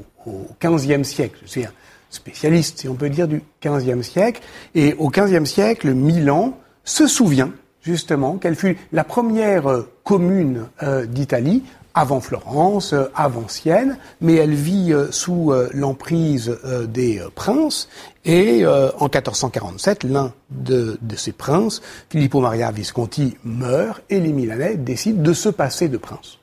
XVe 0.61 1.03
siècle. 1.03 1.39
Je 1.43 1.47
suis 1.47 1.65
un 1.65 1.71
spécialiste, 2.09 2.79
si 2.79 2.87
on 2.87 2.95
peut 2.95 3.09
dire, 3.09 3.27
du 3.27 3.41
XVe 3.63 4.01
siècle. 4.01 4.41
Et 4.75 4.93
au 4.97 5.09
XVe 5.09 5.45
siècle, 5.45 5.93
Milan 5.93 6.57
se 6.83 7.07
souvient 7.07 7.51
justement 7.81 8.37
qu'elle 8.37 8.55
fut 8.55 8.77
la 8.91 9.03
première 9.03 9.67
euh, 9.67 9.91
commune 10.03 10.67
euh, 10.83 11.05
d'Italie 11.05 11.63
avant 11.93 12.21
Florence, 12.21 12.93
euh, 12.93 13.05
avant 13.15 13.47
Sienne, 13.47 13.97
mais 14.21 14.35
elle 14.35 14.53
vit 14.53 14.93
euh, 14.93 15.11
sous 15.11 15.51
euh, 15.51 15.69
l'emprise 15.73 16.57
des 16.87 17.21
princes. 17.35 17.87
Et 18.23 18.65
en 18.67 19.05
1447, 19.05 20.03
l'un 20.03 20.31
de, 20.51 20.99
de, 21.01 21.15
ces 21.15 21.31
princes, 21.31 21.81
Filippo 22.09 22.39
Maria 22.39 22.71
Visconti, 22.71 23.35
meurt 23.43 24.03
et 24.11 24.19
les 24.19 24.31
Milanais 24.31 24.75
décident 24.75 25.23
de 25.23 25.33
se 25.33 25.49
passer 25.49 25.89
de 25.89 25.97
prince. 25.97 26.37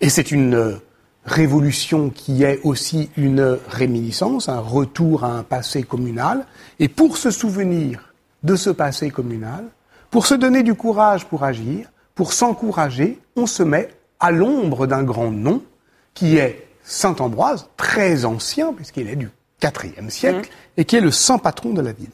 Et 0.00 0.08
c'est 0.08 0.30
une 0.30 0.78
révolution 1.26 2.08
qui 2.08 2.42
est 2.42 2.60
aussi 2.64 3.10
une 3.18 3.58
réminiscence, 3.68 4.48
un 4.48 4.60
retour 4.60 5.24
à 5.24 5.32
un 5.32 5.42
passé 5.42 5.82
communal. 5.82 6.46
Et 6.78 6.88
pour 6.88 7.18
se 7.18 7.30
souvenir 7.30 8.14
de 8.42 8.56
ce 8.56 8.70
passé 8.70 9.10
communal, 9.10 9.66
pour 10.10 10.26
se 10.26 10.34
donner 10.34 10.62
du 10.62 10.74
courage 10.74 11.26
pour 11.26 11.44
agir, 11.44 11.90
pour 12.14 12.32
s'encourager, 12.32 13.18
on 13.36 13.46
se 13.46 13.62
met 13.62 13.90
à 14.24 14.30
l'ombre 14.30 14.86
d'un 14.86 15.02
grand 15.02 15.30
nom 15.30 15.62
qui 16.14 16.38
est 16.38 16.66
Saint 16.82 17.14
Ambroise, 17.20 17.68
très 17.76 18.24
ancien, 18.24 18.72
puisqu'il 18.72 19.10
est 19.10 19.16
du 19.16 19.28
IVe 19.62 20.08
siècle, 20.08 20.48
mmh. 20.48 20.80
et 20.80 20.84
qui 20.86 20.96
est 20.96 21.02
le 21.02 21.10
saint 21.10 21.36
patron 21.36 21.74
de 21.74 21.82
la 21.82 21.92
ville. 21.92 22.10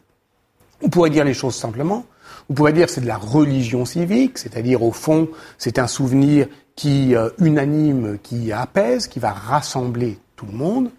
On 0.83 0.89
pourrait 0.89 1.11
dire 1.11 1.25
les 1.25 1.35
choses 1.35 1.55
simplement. 1.55 2.05
On 2.49 2.55
pourrait 2.55 2.73
dire 2.73 2.91
c'est 2.91 3.01
de 3.01 3.07
la 3.07 3.17
religion 3.17 3.85
civique, 3.85 4.39
c'est-à-dire 4.39 4.83
au 4.83 4.91
fond 4.91 5.29
c'est 5.57 5.79
un 5.79 5.87
souvenir 5.87 6.49
qui 6.75 7.15
euh, 7.15 7.31
unanime, 7.39 8.19
qui 8.21 8.51
apaise, 8.51 9.07
qui 9.07 9.21
va 9.21 9.31
rassembler 9.31 10.19
tout 10.35 10.47
le 10.47 10.57
monde. 10.59 10.91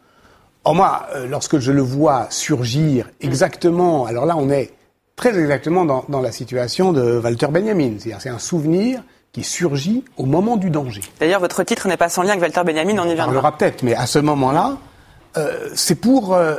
Or 0.63 0.75
moi, 0.75 1.07
euh, 1.15 1.27
lorsque 1.27 1.59
je 1.59 1.73
le 1.73 1.81
vois 1.81 2.27
surgir 2.29 3.09
exactement, 3.19 4.05
alors 4.05 4.25
là 4.25 4.37
on 4.37 4.49
est 4.49 4.71
très 5.17 5.37
exactement 5.37 5.83
dans, 5.83 6.05
dans 6.07 6.21
la 6.21 6.31
situation 6.31 6.93
de 6.93 7.19
Walter 7.19 7.47
Benjamin, 7.47 7.95
c'est-à-dire 7.99 8.21
c'est 8.21 8.29
un 8.29 8.39
souvenir 8.39 9.03
qui 9.31 9.43
surgit 9.43 10.03
au 10.17 10.25
moment 10.25 10.57
du 10.57 10.69
danger. 10.69 11.01
D'ailleurs, 11.19 11.39
votre 11.39 11.63
titre 11.63 11.87
n'est 11.87 11.97
pas 11.97 12.09
sans 12.09 12.23
lien 12.23 12.31
avec 12.31 12.41
Walter 12.41 12.63
Benjamin, 12.65 12.99
on 12.99 13.05
y 13.05 13.13
viendra. 13.13 13.29
On 13.29 13.31
l'aura 13.31 13.57
peut-être, 13.57 13.83
mais 13.83 13.95
à 13.95 14.05
ce 14.05 14.19
moment-là, 14.19 14.77
euh, 15.37 15.69
c'est 15.73 15.95
pour 15.95 16.33
euh, 16.33 16.55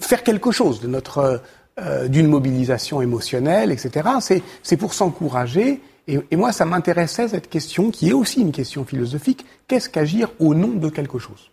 faire 0.00 0.22
quelque 0.24 0.50
chose 0.50 0.80
de 0.80 0.88
notre 0.88 1.40
euh, 1.80 2.08
d'une 2.08 2.26
mobilisation 2.26 3.00
émotionnelle, 3.00 3.70
etc. 3.70 4.08
C'est 4.20 4.42
c'est 4.62 4.76
pour 4.76 4.94
s'encourager. 4.94 5.80
Et, 6.08 6.18
et 6.30 6.36
moi, 6.36 6.52
ça 6.52 6.64
m'intéressait 6.64 7.28
cette 7.28 7.50
question, 7.50 7.90
qui 7.90 8.08
est 8.08 8.14
aussi 8.14 8.40
une 8.40 8.50
question 8.50 8.84
philosophique. 8.84 9.44
Qu'est-ce 9.68 9.88
qu'agir 9.88 10.30
au 10.40 10.54
nom 10.54 10.68
de 10.68 10.88
quelque 10.88 11.18
chose? 11.18 11.50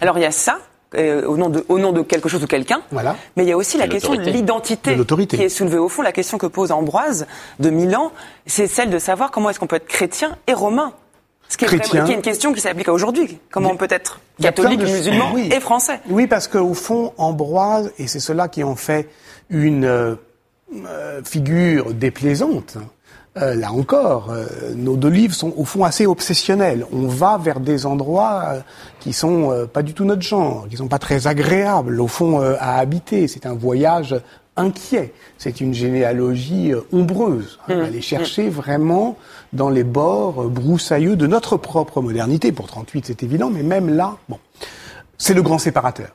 Alors 0.00 0.18
il 0.18 0.22
y 0.22 0.26
a 0.26 0.32
ça, 0.32 0.58
euh, 0.96 1.26
au, 1.26 1.36
nom 1.36 1.48
de, 1.50 1.64
au 1.68 1.78
nom 1.78 1.92
de 1.92 2.02
quelque 2.02 2.28
chose 2.28 2.42
ou 2.42 2.46
quelqu'un. 2.46 2.80
Voilà. 2.90 3.16
Mais 3.36 3.44
il 3.44 3.48
y 3.48 3.52
a 3.52 3.56
aussi 3.56 3.76
la 3.78 3.88
question 3.88 4.14
de 4.14 4.20
l'identité 4.22 4.92
De 4.92 4.96
l'autorité. 4.98 5.36
qui 5.36 5.42
est 5.42 5.48
soulevée 5.48 5.78
au 5.78 5.88
fond. 5.88 6.02
La 6.02 6.12
question 6.12 6.38
que 6.38 6.46
pose 6.46 6.72
Ambroise 6.72 7.26
de 7.60 7.70
Milan, 7.70 8.12
c'est 8.46 8.66
celle 8.66 8.90
de 8.90 8.98
savoir 8.98 9.30
comment 9.30 9.50
est-ce 9.50 9.58
qu'on 9.60 9.66
peut 9.66 9.76
être 9.76 9.86
chrétien 9.88 10.36
et 10.46 10.52
romain. 10.54 10.92
Ce 11.50 11.56
qui 11.56 11.64
est, 11.64 11.68
Chrétien. 11.68 11.88
vraiment- 11.90 12.06
qui 12.06 12.12
est 12.12 12.16
une 12.16 12.22
question 12.22 12.52
qui 12.52 12.60
s'applique 12.60 12.88
à 12.88 12.92
aujourd'hui. 12.92 13.38
Comment 13.50 13.70
on 13.70 13.76
peut 13.76 13.88
être 13.90 14.20
catholique, 14.40 14.80
de- 14.80 14.84
musulman 14.86 15.30
Oui. 15.34 15.48
et 15.52 15.60
français 15.60 16.00
Oui, 16.10 16.26
parce 16.26 16.46
qu'au 16.46 16.74
fond, 16.74 17.12
Ambroise, 17.16 17.90
et 17.98 18.06
c'est 18.06 18.20
cela 18.20 18.48
qui 18.48 18.62
en 18.64 18.76
fait 18.76 19.08
une 19.48 19.84
euh, 19.86 20.14
euh, 20.86 21.22
figure 21.24 21.94
déplaisante, 21.94 22.76
euh, 23.36 23.54
là 23.54 23.72
encore, 23.72 24.30
euh, 24.30 24.46
nos 24.74 24.96
deux 24.96 25.08
livres 25.10 25.34
sont 25.34 25.52
au 25.56 25.64
fond 25.64 25.84
assez 25.84 26.06
obsessionnels. 26.06 26.86
On 26.92 27.06
va 27.06 27.38
vers 27.38 27.60
des 27.60 27.86
endroits 27.86 28.42
euh, 28.46 28.60
qui 29.00 29.12
sont 29.12 29.52
euh, 29.52 29.66
pas 29.66 29.82
du 29.82 29.94
tout 29.94 30.04
notre 30.04 30.22
genre, 30.22 30.66
qui 30.68 30.76
sont 30.76 30.88
pas 30.88 30.98
très 30.98 31.26
agréables, 31.26 32.00
au 32.00 32.08
fond, 32.08 32.40
euh, 32.40 32.54
à 32.58 32.78
habiter. 32.78 33.28
C'est 33.28 33.46
un 33.46 33.54
voyage 33.54 34.16
inquiet. 34.56 35.12
C'est 35.36 35.60
une 35.60 35.72
généalogie 35.72 36.72
euh, 36.72 36.80
ombreuse. 36.92 37.58
hein, 37.68 37.82
aller 37.84 38.00
chercher 38.00 38.48
vraiment 38.48 39.16
dans 39.52 39.68
les 39.70 39.84
bords 39.84 40.48
broussailleux 40.48 41.14
de 41.14 41.26
notre 41.28 41.56
propre 41.56 42.00
modernité. 42.00 42.50
Pour 42.50 42.66
38, 42.66 43.06
c'est 43.06 43.22
évident, 43.22 43.50
mais 43.50 43.62
même 43.62 43.88
là, 43.94 44.16
bon, 44.28 44.38
c'est 45.16 45.34
le 45.34 45.42
grand 45.42 45.58
séparateur. 45.58 46.08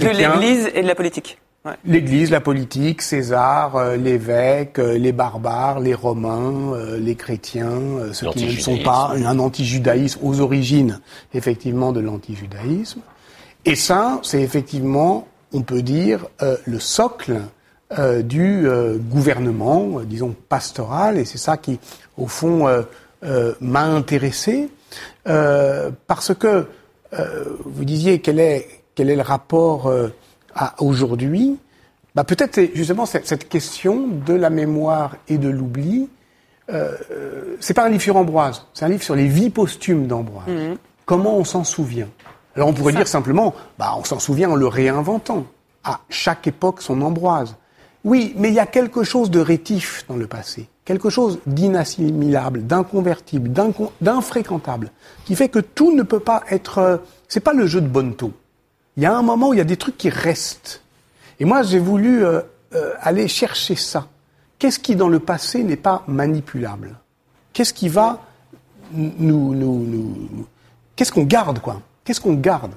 de 0.00 0.06
l'Église 0.08 0.68
et 0.74 0.82
de 0.82 0.86
la 0.88 0.94
politique. 0.96 1.38
Ouais. 1.62 1.72
L'Église, 1.84 2.30
la 2.30 2.40
politique, 2.40 3.02
César, 3.02 3.76
euh, 3.76 3.96
l'évêque, 3.96 4.78
euh, 4.78 4.96
les 4.96 5.12
barbares, 5.12 5.78
les 5.78 5.92
Romains, 5.92 6.72
euh, 6.72 6.98
les 6.98 7.16
chrétiens, 7.16 8.12
ceux 8.14 8.30
qui 8.30 8.46
ne 8.46 8.52
sont 8.52 8.78
pas, 8.78 9.12
un 9.14 9.38
anti-judaïsme 9.38 10.20
aux 10.22 10.40
origines, 10.40 11.00
effectivement, 11.34 11.92
de 11.92 12.00
l'anti-judaïsme. 12.00 13.00
Et 13.66 13.74
ça, 13.74 14.20
c'est 14.22 14.40
effectivement, 14.40 15.28
on 15.52 15.60
peut 15.60 15.82
dire, 15.82 16.26
le 16.64 16.78
socle 16.78 17.42
du 18.22 18.66
gouvernement, 19.10 20.00
disons, 20.00 20.34
pastoral, 20.48 21.18
et 21.18 21.26
c'est 21.26 21.36
ça 21.36 21.58
qui, 21.58 21.78
au 22.16 22.26
fond, 22.26 22.66
m'a 23.60 23.82
intéressé, 23.82 24.70
parce 25.24 26.32
que 26.34 26.66
vous 27.66 27.84
disiez 27.84 28.20
quel 28.20 28.40
est, 28.40 28.66
quel 28.94 29.10
est 29.10 29.16
le 29.16 29.22
rapport 29.22 29.92
à 30.54 30.74
aujourd'hui 30.82 31.56
bah, 32.14 32.24
Peut-être 32.24 32.54
c'est 32.54 32.70
justement 32.74 33.06
cette, 33.06 33.26
cette 33.26 33.48
question 33.48 34.08
de 34.26 34.34
la 34.34 34.50
mémoire 34.50 35.16
et 35.28 35.38
de 35.38 35.48
l'oubli. 35.48 36.08
Euh, 36.70 36.94
euh, 37.10 37.56
c'est 37.60 37.74
pas 37.74 37.84
un 37.86 37.88
livre 37.88 38.02
sur 38.02 38.16
Ambroise, 38.16 38.66
c'est 38.74 38.84
un 38.84 38.88
livre 38.88 39.02
sur 39.02 39.16
les 39.16 39.26
vies 39.26 39.50
posthumes 39.50 40.06
d'Ambroise. 40.06 40.46
Comment 41.04 41.36
on 41.36 41.44
s'en 41.44 41.64
souvient? 41.64 42.08
Alors 42.54 42.68
on 42.68 42.72
pourrait 42.72 42.92
dire 42.92 43.08
simplement, 43.08 43.54
bah, 43.78 43.94
on 43.98 44.04
s'en 44.04 44.18
souvient 44.20 44.50
en 44.50 44.56
le 44.56 44.66
réinventant. 44.66 45.46
À 45.82 46.00
chaque 46.10 46.46
époque 46.46 46.82
son 46.82 47.00
Ambroise. 47.00 47.56
Oui, 48.04 48.34
mais 48.36 48.48
il 48.48 48.54
y 48.54 48.60
a 48.60 48.66
quelque 48.66 49.02
chose 49.02 49.30
de 49.30 49.40
rétif 49.40 50.04
dans 50.08 50.16
le 50.16 50.26
passé, 50.26 50.68
quelque 50.84 51.10
chose 51.10 51.38
d'inassimilable, 51.46 52.66
d'inconvertible, 52.66 53.50
d'incon- 53.50 53.90
d'infréquentable, 54.00 54.90
qui 55.24 55.34
fait 55.34 55.48
que 55.48 55.58
tout 55.58 55.94
ne 55.94 56.02
peut 56.02 56.20
pas 56.20 56.42
être. 56.50 56.78
euh, 56.78 56.96
c'est 57.28 57.40
pas 57.40 57.52
le 57.52 57.66
jeu 57.66 57.80
de 57.80 57.86
Bonneto. 57.88 58.32
Il 58.96 59.02
y 59.02 59.06
a 59.06 59.16
un 59.16 59.22
moment 59.22 59.48
où 59.48 59.54
il 59.54 59.58
y 59.58 59.62
a 59.62 59.64
des 59.64 59.76
trucs 59.76 59.96
qui 59.96 60.10
restent. 60.10 60.82
Et 61.38 61.44
moi, 61.44 61.62
j'ai 61.62 61.78
voulu 61.78 62.24
euh, 62.24 62.40
euh, 62.74 62.92
aller 63.00 63.28
chercher 63.28 63.76
ça. 63.76 64.08
Qu'est-ce 64.58 64.78
qui, 64.78 64.94
dans 64.96 65.08
le 65.08 65.20
passé, 65.20 65.62
n'est 65.64 65.76
pas 65.76 66.02
manipulable? 66.06 66.96
Qu'est-ce 67.52 67.72
qui 67.72 67.88
va 67.88 68.20
nous, 68.92 69.96
qu'est-ce 70.96 71.12
qu'on 71.12 71.22
garde, 71.22 71.60
quoi? 71.60 71.80
Qu'est-ce 72.04 72.20
qu'on 72.20 72.34
garde? 72.34 72.72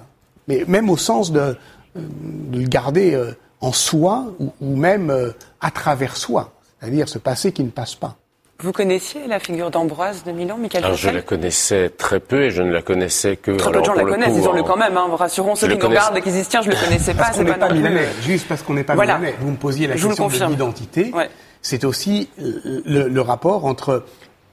Mais 0.47 0.64
même 0.68 0.89
au 0.89 0.97
sens 0.97 1.32
de, 1.32 1.39
euh, 1.39 1.55
le 1.95 2.68
garder 2.68 3.20
en 3.59 3.72
soi 3.72 4.34
ou, 4.39 4.76
même 4.76 5.34
à 5.59 5.72
travers 5.72 6.16
soi, 6.16 6.53
c'est-à-dire 6.80 7.09
ce 7.09 7.18
passé 7.18 7.51
qui 7.51 7.64
ne 7.64 7.70
passe 7.70 7.95
pas. 7.95 8.18
Vous 8.60 8.72
connaissiez 8.72 9.28
la 9.28 9.39
figure 9.39 9.72
d'Ambroise 9.72 10.24
de 10.24 10.32
Milan, 10.32 10.58
Michael 10.58 10.86
Alors 10.86 10.95
je 10.97 11.10
la 11.10 11.22
connaissais 11.22 11.89
très 11.89 12.20
peu 12.20 12.43
et 12.43 12.49
je 12.51 12.62
ne 12.62 12.72
la 12.72 12.82
connaissais 12.82 13.36
que. 13.36 13.51
Très 13.51 13.72
peu 13.72 13.80
de 13.80 13.84
gens 13.84 13.93
la 13.93 14.04
connaissent, 14.04 14.34
disons-le 14.34 14.62
en- 14.62 14.64
quand 14.64 14.78
même. 14.78 14.95
Hein. 14.95 15.08
Rassurons 15.12 15.56
ceux 15.56 15.68
Je 15.68 15.74
qui 15.74 15.80
nous 15.82 15.89
regardent 15.89 16.18
et 16.18 16.22
qui 16.22 16.30
se 16.30 16.36
disent 16.36 16.47
tiens, 16.49 16.62
je 16.62 16.70
le 16.70 16.76
connaissais 16.86 17.14
pas, 17.14 17.24
Parce 17.24 17.38
c'est 17.38 17.43
qu'on 17.43 17.51
pas 17.51 17.54
n'est 17.54 17.60
pas 17.68 17.74
milanais, 17.74 18.08
juste 18.22 18.47
parce 18.47 18.62
qu'on 18.62 18.74
n'est 18.76 18.84
pas 18.84 18.95
Voilà. 18.95 19.18
milanais. 19.18 19.36
Vous 19.41 19.51
me 19.51 19.58
posiez 19.58 19.88
la 19.88 19.95
Je 19.97 20.04
vous 20.04 20.10
le 20.10 20.16
question 20.16 20.28
de 20.28 20.32
confirme. 20.32 20.51
l'identité. 20.51 21.12
Ouais. 21.14 21.30
C'est 21.62 21.84
aussi 21.84 22.30
le, 22.38 23.08
le- 23.10 23.22
rapport 23.22 23.66
entre 23.66 24.06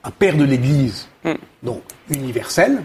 un 0.02 0.10
père 0.10 0.36
de 0.36 0.44
l'Église, 0.44 1.06
Hmm. 1.24 1.34
donc 1.62 1.82
universel, 2.08 2.80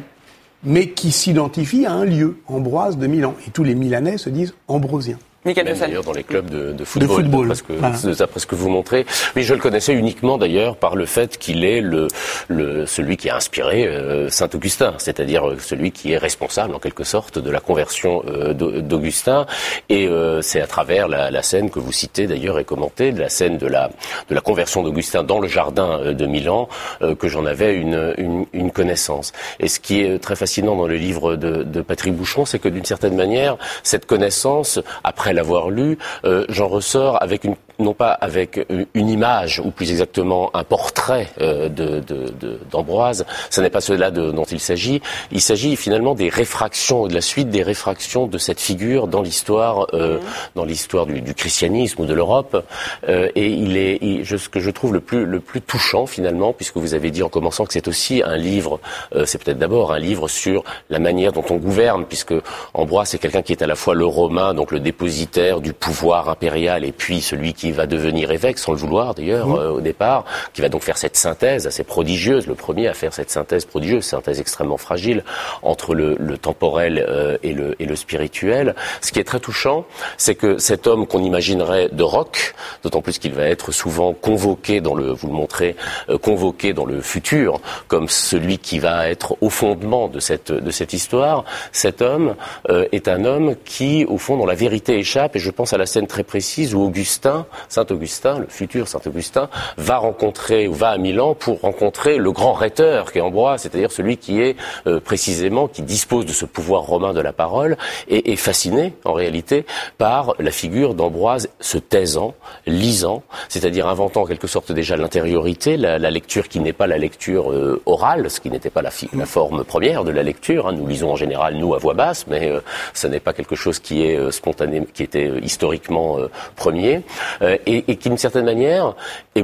mais 0.64 0.90
qui 0.90 1.12
s'identifie 1.14 1.86
à 1.86 1.94
un 1.94 2.04
lieu, 2.06 2.38
Ambroise 2.48 2.98
de 2.98 3.08
Milan. 3.08 3.34
Et 3.48 3.52
tous 3.52 3.64
les 3.64 3.74
Milanais 3.76 4.18
se 4.18 4.30
disent 4.30 4.54
ambrosiens. 4.68 5.20
Michael 5.46 5.78
d'ailleurs 5.78 6.04
dans 6.04 6.12
les 6.14 6.24
clubs 6.24 6.50
de, 6.50 6.72
de 6.74 6.84
football, 6.84 7.16
football, 7.24 7.48
d'après 7.48 7.56
ce 7.56 7.64
que, 7.64 7.74
voilà. 7.74 8.16
d'après 8.18 8.40
ce 8.40 8.48
que 8.48 8.56
vous 8.56 8.70
montrez. 8.70 9.06
Oui, 9.36 9.44
je 9.44 9.54
le 9.54 9.60
connaissais 9.60 9.94
uniquement 9.94 10.38
d'ailleurs 10.40 10.76
par 10.76 10.96
le 10.96 11.06
fait 11.06 11.38
qu'il 11.38 11.64
est 11.64 11.82
le, 11.82 12.08
le, 12.48 12.86
celui 12.88 13.16
qui 13.16 13.30
a 13.30 13.36
inspiré 13.36 13.86
euh, 13.86 14.30
Saint 14.30 14.50
Augustin, 14.56 14.96
c'est-à-dire 14.98 15.48
euh, 15.48 15.58
celui 15.60 15.92
qui 15.92 16.14
est 16.14 16.18
responsable 16.18 16.74
en 16.74 16.80
quelque 16.80 17.04
sorte 17.04 17.38
de 17.38 17.52
la 17.52 17.60
conversion 17.60 18.24
euh, 18.28 18.54
d'Au- 18.54 18.82
d'Augustin. 18.82 19.46
Et 19.90 20.08
euh, 20.08 20.42
c'est 20.42 20.62
à 20.62 20.68
travers 20.68 21.08
la, 21.08 21.30
la 21.30 21.44
scène 21.44 21.70
que 21.70 21.78
vous 21.80 21.92
citez 21.92 22.26
d'ailleurs 22.26 22.58
et 22.58 22.64
commentez, 22.66 23.12
de 23.12 23.20
la 23.20 23.30
scène 23.30 23.58
de 23.60 23.68
la, 23.68 23.92
de 24.30 24.34
la 24.34 24.42
conversion 24.42 24.82
d'Augustin 24.82 25.22
dans 25.24 25.40
le 25.40 25.48
jardin 25.48 26.00
euh, 26.00 26.14
de 26.14 26.26
Milan, 26.26 26.68
euh, 27.04 27.14
que 27.14 27.28
j'en 27.28 27.46
avais 27.46 27.76
une, 27.76 28.16
une, 28.18 28.46
une 28.54 28.72
connaissance. 28.72 29.32
Et 29.60 29.68
ce 29.68 29.80
qui 29.80 30.02
est 30.02 30.18
très 30.18 30.36
fascinant 30.36 30.76
dans 30.76 30.88
le 30.88 30.96
livre 30.96 31.36
de, 31.36 31.62
de 31.62 31.82
Patrick 31.82 32.16
Bouchon, 32.16 32.46
c'est 32.46 32.58
que 32.58 32.70
d'une 32.70 32.86
certaine 32.86 33.16
manière, 33.16 33.58
cette 33.84 34.08
connaissance, 34.08 34.80
après 35.04 35.35
l'avoir 35.36 35.70
lu, 35.70 35.98
euh, 36.26 36.46
j'en 36.50 36.68
ressors 36.68 37.22
avec 37.22 37.44
une 37.44 37.56
non 37.78 37.94
pas 37.94 38.12
avec 38.12 38.66
une 38.94 39.10
image 39.10 39.60
ou 39.60 39.70
plus 39.70 39.92
exactement 39.92 40.50
un 40.54 40.64
portrait 40.64 41.28
euh, 41.42 41.68
de, 41.68 42.00
de, 42.00 42.30
de- 42.40 42.58
d'Ambroise, 42.72 43.26
ce 43.50 43.60
n'est 43.60 43.70
pas 43.70 43.82
cela 43.82 44.12
de- 44.12 44.32
dont 44.32 44.46
il 44.46 44.62
s'agit. 44.62 45.02
Il 45.34 45.42
s'agit 45.42 45.76
finalement 45.76 46.16
des 46.16 46.30
réfractions, 46.30 47.06
de 47.08 47.14
la 47.14 47.20
suite 47.20 47.50
des 47.50 47.64
réfractions 47.64 48.28
de 48.28 48.38
cette 48.38 48.62
figure 48.62 49.08
dans 49.08 49.22
l'histoire, 49.22 49.88
euh, 49.94 50.20
dans 50.56 50.64
l'histoire 50.64 51.06
du, 51.06 51.20
du 51.20 51.34
christianisme 51.34 52.02
ou 52.04 52.06
de 52.06 52.14
l'Europe. 52.14 52.66
Euh, 53.10 53.28
et 53.36 53.48
il 53.50 53.76
est, 53.76 53.98
il- 54.02 54.24
je- 54.24 54.38
ce 54.38 54.48
que 54.48 54.62
je 54.62 54.70
trouve 54.72 54.94
le 54.94 55.02
plus 55.02 55.26
le 55.26 55.42
plus 55.42 55.60
touchant 55.62 56.06
finalement, 56.06 56.54
puisque 56.54 56.78
vous 56.78 56.94
avez 56.94 57.12
dit 57.12 57.24
en 57.24 57.30
commençant 57.30 57.66
que 57.66 57.74
c'est 57.74 57.90
aussi 57.90 58.24
un 58.24 58.38
livre, 58.38 58.80
euh, 59.16 59.26
c'est 59.26 59.44
peut-être 59.44 59.60
d'abord 59.60 59.92
un 59.92 60.00
livre 60.00 60.30
sur 60.30 60.64
la 60.90 61.00
manière 61.00 61.34
dont 61.34 61.44
on 61.50 61.58
gouverne, 61.58 62.06
puisque 62.06 62.34
Ambroise 62.74 63.10
c'est 63.10 63.18
quelqu'un 63.20 63.42
qui 63.42 63.52
est 63.52 63.62
à 63.62 63.68
la 63.68 63.76
fois 63.76 63.96
le 63.96 64.06
romain, 64.06 64.54
donc 64.54 64.72
le 64.72 64.80
dépositaire 64.80 65.25
du 65.62 65.74
pouvoir 65.74 66.30
impérial, 66.30 66.86
et 66.86 66.92
puis 66.92 67.22
celui 67.22 67.54
qui 67.54 67.72
va 67.72 67.86
devenir 67.88 68.32
évêque, 68.32 68.58
sans 68.58 68.72
le 68.72 68.78
vouloir 68.78 69.14
d'ailleurs 69.14 69.54
euh, 69.56 69.72
au 69.72 69.82
départ, 69.82 70.26
qui 70.54 70.62
va 70.62 70.70
donc 70.70 70.84
faire 70.84 70.98
cette 70.98 71.18
synthèse 71.18 71.68
assez 71.68 71.84
prodigieuse, 71.84 72.48
le 72.48 72.56
premier 72.56 72.88
à 72.88 72.94
faire 72.94 73.14
cette 73.14 73.30
synthèse 73.30 73.66
prodigieuse, 73.66 74.04
synthèse 74.04 74.40
extrêmement 74.40 74.78
fragile 74.78 75.24
entre 75.62 75.96
le, 75.96 76.16
le 76.20 76.38
temporel 76.38 77.06
euh, 77.08 77.38
et, 77.44 77.54
le, 77.54 77.76
et 77.80 77.86
le 77.86 77.96
spirituel. 77.96 78.76
Ce 79.02 79.12
qui 79.12 79.20
est 79.20 79.24
très 79.24 79.40
touchant, 79.40 79.86
c'est 80.18 80.36
que 80.36 80.58
cet 80.58 80.88
homme 80.88 81.08
qu'on 81.08 81.24
imaginerait 81.24 81.90
de 81.92 82.04
roc, 82.04 82.56
d'autant 82.84 83.02
plus 83.02 83.20
qu'il 83.20 83.34
va 83.34 83.44
être 83.44 83.72
souvent 83.72 84.14
convoqué 84.14 84.82
dans 84.82 84.96
le, 84.96 85.12
vous 85.12 85.28
le 85.28 85.34
montrez, 85.34 85.76
euh, 86.10 86.18
convoqué 86.18 86.74
dans 86.74 86.86
le 86.86 87.02
futur 87.02 87.60
comme 87.88 88.08
celui 88.10 88.58
qui 88.58 88.80
va 88.80 89.10
être 89.10 89.38
au 89.42 89.50
fondement 89.50 90.08
de 90.08 90.20
cette 90.20 90.52
de 90.52 90.72
cette 90.72 90.94
histoire. 90.94 91.44
Cet 91.72 92.02
homme 92.02 92.36
est 92.70 93.08
un 93.08 93.26
homme 93.26 93.56
qui, 93.66 94.06
au 94.06 94.18
fond, 94.18 94.38
dont 94.38 94.46
la 94.46 94.56
vérité 94.56 95.04
et 95.36 95.40
je 95.40 95.52
pense 95.52 95.72
à 95.74 95.78
la 95.78 95.86
scène 95.86 96.08
très 96.08 96.24
précise 96.24 96.74
où 96.74 96.82
Augustin, 96.82 97.46
Saint 97.70 97.86
Augustin, 97.92 98.40
le 98.40 98.48
futur 98.48 98.88
Saint 98.88 99.02
Augustin, 99.06 99.50
va 99.78 99.98
rencontrer 99.98 100.68
ou 100.68 100.74
va 100.74 100.90
à 100.90 100.98
Milan 100.98 101.36
pour 101.36 101.62
rencontrer 101.62 102.18
le 102.18 102.32
grand 102.32 102.54
rhéteur 102.54 103.12
qui 103.12 103.20
est 103.20 103.22
Ambroise, 103.22 103.62
c'est-à-dire 103.62 103.92
celui 103.92 104.18
qui 104.18 104.42
est 104.42 104.56
euh, 104.88 105.00
précisément 105.00 105.68
qui 105.68 105.84
dispose 105.84 106.26
de 106.26 106.32
ce 106.32 106.46
pouvoir 106.46 106.84
romain 106.84 107.14
de 107.14 107.22
la 107.22 107.34
parole 107.34 107.78
et 108.08 108.32
est 108.32 108.36
fasciné 108.36 108.94
en 109.04 109.14
réalité 109.14 109.66
par 109.98 110.34
la 110.40 110.52
figure 110.52 110.96
d'Ambroise 110.96 111.50
se 111.60 111.78
taisant, 111.78 112.34
lisant, 112.66 113.22
c'est-à-dire 113.48 113.88
inventant 113.88 114.24
en 114.24 114.26
quelque 114.26 114.48
sorte 114.48 114.72
déjà 114.72 114.98
l'intériorité, 114.98 115.78
la, 115.78 115.98
lecture 116.10 116.48
qui 116.48 116.60
n'est 116.60 116.74
pas 116.74 116.88
la 116.88 116.98
lecture 116.98 117.52
euh, 117.52 117.82
orale, 117.86 118.30
ce 118.32 118.40
qui 118.40 118.50
n'était 118.50 118.70
pas 118.70 118.82
la, 118.82 118.92
la, 119.14 119.26
forme 119.26 119.64
première 119.64 120.04
de 120.04 120.12
la 120.12 120.24
lecture. 120.24 120.68
Hein. 120.68 120.74
Nous 120.74 120.88
lisons 120.88 121.12
en 121.12 121.16
général 121.16 121.56
nous 121.56 121.76
à 121.76 121.78
voix 121.78 121.94
basse, 121.94 122.26
mais 122.28 122.50
euh, 122.50 122.62
ce 122.94 123.08
n'est 123.08 123.20
pas 123.20 123.34
quelque 123.34 123.56
chose 123.56 123.80
qui 123.80 124.04
est 124.04 124.32
spontané, 124.32 124.82
qui 124.96 125.04
était 125.04 125.32
historiquement 125.42 126.18
premier, 126.56 127.02
et, 127.42 127.84
et, 127.88 127.96
qui 127.98 128.10
d'une 128.10 128.18
certaine 128.18 128.46
manière 128.46 128.96
est, 129.36 129.44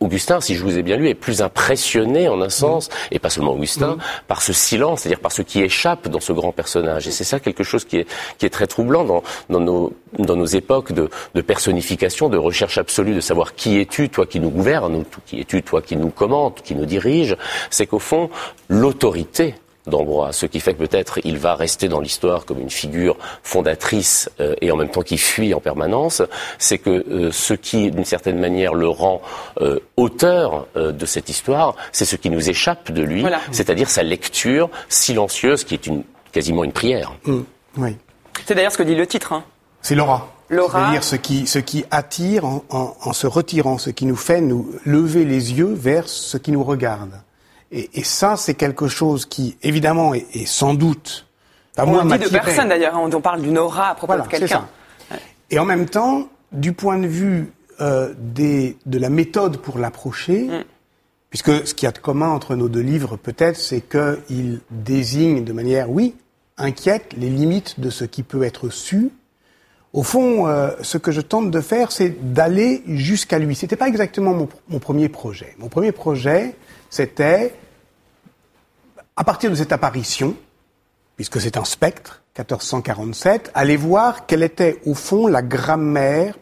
Augustin, 0.00 0.40
si 0.40 0.54
je 0.54 0.62
vous 0.62 0.78
ai 0.78 0.82
bien 0.82 0.96
lu, 0.96 1.08
est 1.08 1.14
plus 1.14 1.42
impressionné 1.42 2.28
en 2.28 2.40
un 2.40 2.48
sens, 2.48 2.88
et 3.10 3.18
pas 3.18 3.30
seulement 3.30 3.52
Augustin, 3.52 3.98
par 4.28 4.42
ce 4.42 4.52
silence, 4.52 5.00
c'est-à-dire 5.00 5.20
par 5.20 5.32
ce 5.32 5.42
qui 5.42 5.60
échappe 5.60 6.08
dans 6.08 6.20
ce 6.20 6.32
grand 6.32 6.52
personnage. 6.52 7.08
Et 7.08 7.10
c'est 7.10 7.24
ça 7.24 7.40
quelque 7.40 7.64
chose 7.64 7.84
qui 7.84 7.98
est, 7.98 8.06
qui 8.38 8.46
est 8.46 8.50
très 8.50 8.66
troublant 8.66 9.04
dans, 9.04 9.22
dans, 9.50 9.60
nos, 9.60 9.92
dans 10.18 10.36
nos 10.36 10.46
époques 10.46 10.92
de, 10.92 11.10
de, 11.34 11.40
personnification, 11.40 12.28
de 12.28 12.38
recherche 12.38 12.78
absolue 12.78 13.14
de 13.14 13.20
savoir 13.20 13.54
qui 13.54 13.80
es-tu, 13.80 14.08
toi 14.08 14.26
qui 14.26 14.38
nous 14.38 14.50
gouverne, 14.50 14.94
ou 14.94 15.04
qui 15.26 15.40
es-tu, 15.40 15.62
toi 15.62 15.82
qui 15.82 15.96
nous 15.96 16.10
commente, 16.10 16.62
qui 16.62 16.74
nous 16.74 16.86
dirige. 16.86 17.36
C'est 17.70 17.86
qu'au 17.86 17.98
fond, 17.98 18.30
l'autorité 18.68 19.54
d'Ambroise, 19.88 20.36
ce 20.36 20.46
qui 20.46 20.60
fait 20.60 20.74
que 20.74 20.78
peut-être 20.78 21.18
il 21.24 21.38
va 21.38 21.54
rester 21.54 21.88
dans 21.88 22.00
l'histoire 22.00 22.44
comme 22.44 22.60
une 22.60 22.70
figure 22.70 23.16
fondatrice 23.42 24.30
euh, 24.40 24.54
et 24.60 24.70
en 24.70 24.76
même 24.76 24.90
temps 24.90 25.02
qui 25.02 25.18
fuit 25.18 25.54
en 25.54 25.60
permanence, 25.60 26.22
c'est 26.58 26.78
que 26.78 26.90
euh, 26.90 27.32
ce 27.32 27.54
qui, 27.54 27.90
d'une 27.90 28.04
certaine 28.04 28.38
manière, 28.38 28.74
le 28.74 28.88
rend 28.88 29.20
euh, 29.60 29.80
auteur 29.96 30.66
de 30.76 31.06
cette 31.06 31.28
histoire, 31.28 31.74
c'est 31.92 32.04
ce 32.04 32.16
qui 32.16 32.30
nous 32.30 32.50
échappe 32.50 32.90
de 32.92 33.02
lui, 33.02 33.24
c'est-à-dire 33.50 33.88
sa 33.90 34.02
lecture 34.02 34.70
silencieuse, 34.88 35.64
qui 35.64 35.74
est 35.74 35.86
une, 35.86 36.04
quasiment 36.32 36.64
une 36.64 36.72
prière. 36.72 37.12
Mmh. 37.24 37.40
oui. 37.78 37.96
C'est 38.46 38.54
d'ailleurs 38.54 38.72
ce 38.72 38.78
que 38.78 38.82
dit 38.82 38.94
le 38.94 39.06
titre. 39.06 39.32
Hein. 39.32 39.44
C'est 39.82 39.94
l'aura. 39.94 40.28
C'est-à-dire 40.50 41.04
ce 41.04 41.16
qui, 41.16 41.46
ce 41.46 41.58
qui 41.58 41.84
attire 41.90 42.44
en, 42.46 42.62
en 42.70 43.12
se 43.12 43.26
retirant, 43.26 43.76
ce 43.76 43.90
qui 43.90 44.06
nous 44.06 44.16
fait 44.16 44.40
nous 44.40 44.70
lever 44.84 45.24
les 45.24 45.52
yeux 45.52 45.74
vers 45.74 46.08
ce 46.08 46.38
qui 46.38 46.52
nous 46.52 46.64
regarde. 46.64 47.20
Et, 47.72 47.90
et 47.94 48.04
ça, 48.04 48.36
c'est 48.36 48.54
quelque 48.54 48.88
chose 48.88 49.26
qui, 49.26 49.56
évidemment, 49.62 50.14
est, 50.14 50.26
est 50.34 50.46
sans 50.46 50.74
doute. 50.74 51.26
Pas 51.76 51.86
on 51.86 52.04
dit 52.04 52.18
de 52.18 52.28
personne 52.28 52.68
d'ailleurs, 52.68 52.96
hein, 52.96 53.08
on 53.12 53.20
parle 53.20 53.40
d'une 53.40 53.58
aura 53.58 53.90
à 53.90 53.94
propos 53.94 54.16
de 54.16 54.26
quelqu'un. 54.26 54.66
Et 55.50 55.58
en 55.58 55.64
même 55.64 55.88
temps, 55.88 56.28
du 56.52 56.72
point 56.72 56.98
de 56.98 57.06
vue 57.06 57.52
euh, 57.80 58.12
des, 58.18 58.76
de 58.86 58.98
la 58.98 59.10
méthode 59.10 59.58
pour 59.58 59.78
l'approcher, 59.78 60.48
mm. 60.48 60.64
puisque 61.30 61.66
ce 61.66 61.74
qu'il 61.74 61.86
y 61.86 61.88
a 61.88 61.92
de 61.92 61.98
commun 61.98 62.30
entre 62.30 62.56
nos 62.56 62.68
deux 62.68 62.80
livres, 62.80 63.16
peut-être, 63.16 63.56
c'est 63.56 63.80
qu'ils 63.80 64.60
désignent 64.70 65.44
de 65.44 65.52
manière, 65.52 65.88
oui, 65.90 66.16
inquiète, 66.56 67.14
les 67.16 67.30
limites 67.30 67.78
de 67.78 67.90
ce 67.90 68.04
qui 68.04 68.24
peut 68.24 68.42
être 68.42 68.70
su. 68.70 69.10
Au 69.92 70.02
fond, 70.02 70.48
euh, 70.48 70.70
ce 70.82 70.98
que 70.98 71.12
je 71.12 71.20
tente 71.20 71.50
de 71.50 71.60
faire, 71.60 71.92
c'est 71.92 72.32
d'aller 72.32 72.82
jusqu'à 72.88 73.38
lui. 73.38 73.54
C'était 73.54 73.76
pas 73.76 73.88
exactement 73.88 74.34
mon, 74.34 74.48
mon, 74.68 74.80
premier 74.80 75.08
projet. 75.08 75.54
Mon 75.58 75.68
premier 75.68 75.92
projet, 75.92 76.56
c'était, 76.90 77.54
à 79.16 79.24
partir 79.24 79.50
de 79.50 79.54
cette 79.54 79.72
apparition, 79.72 80.34
puisque 81.16 81.40
c'est 81.40 81.56
un 81.56 81.64
spectre, 81.64 82.22
1447, 82.38 83.50
aller 83.54 83.76
voir 83.76 84.26
quelle 84.26 84.42
était 84.42 84.80
au 84.86 84.94
fond 84.94 85.26
la 85.26 85.42
grammaire 85.42 86.34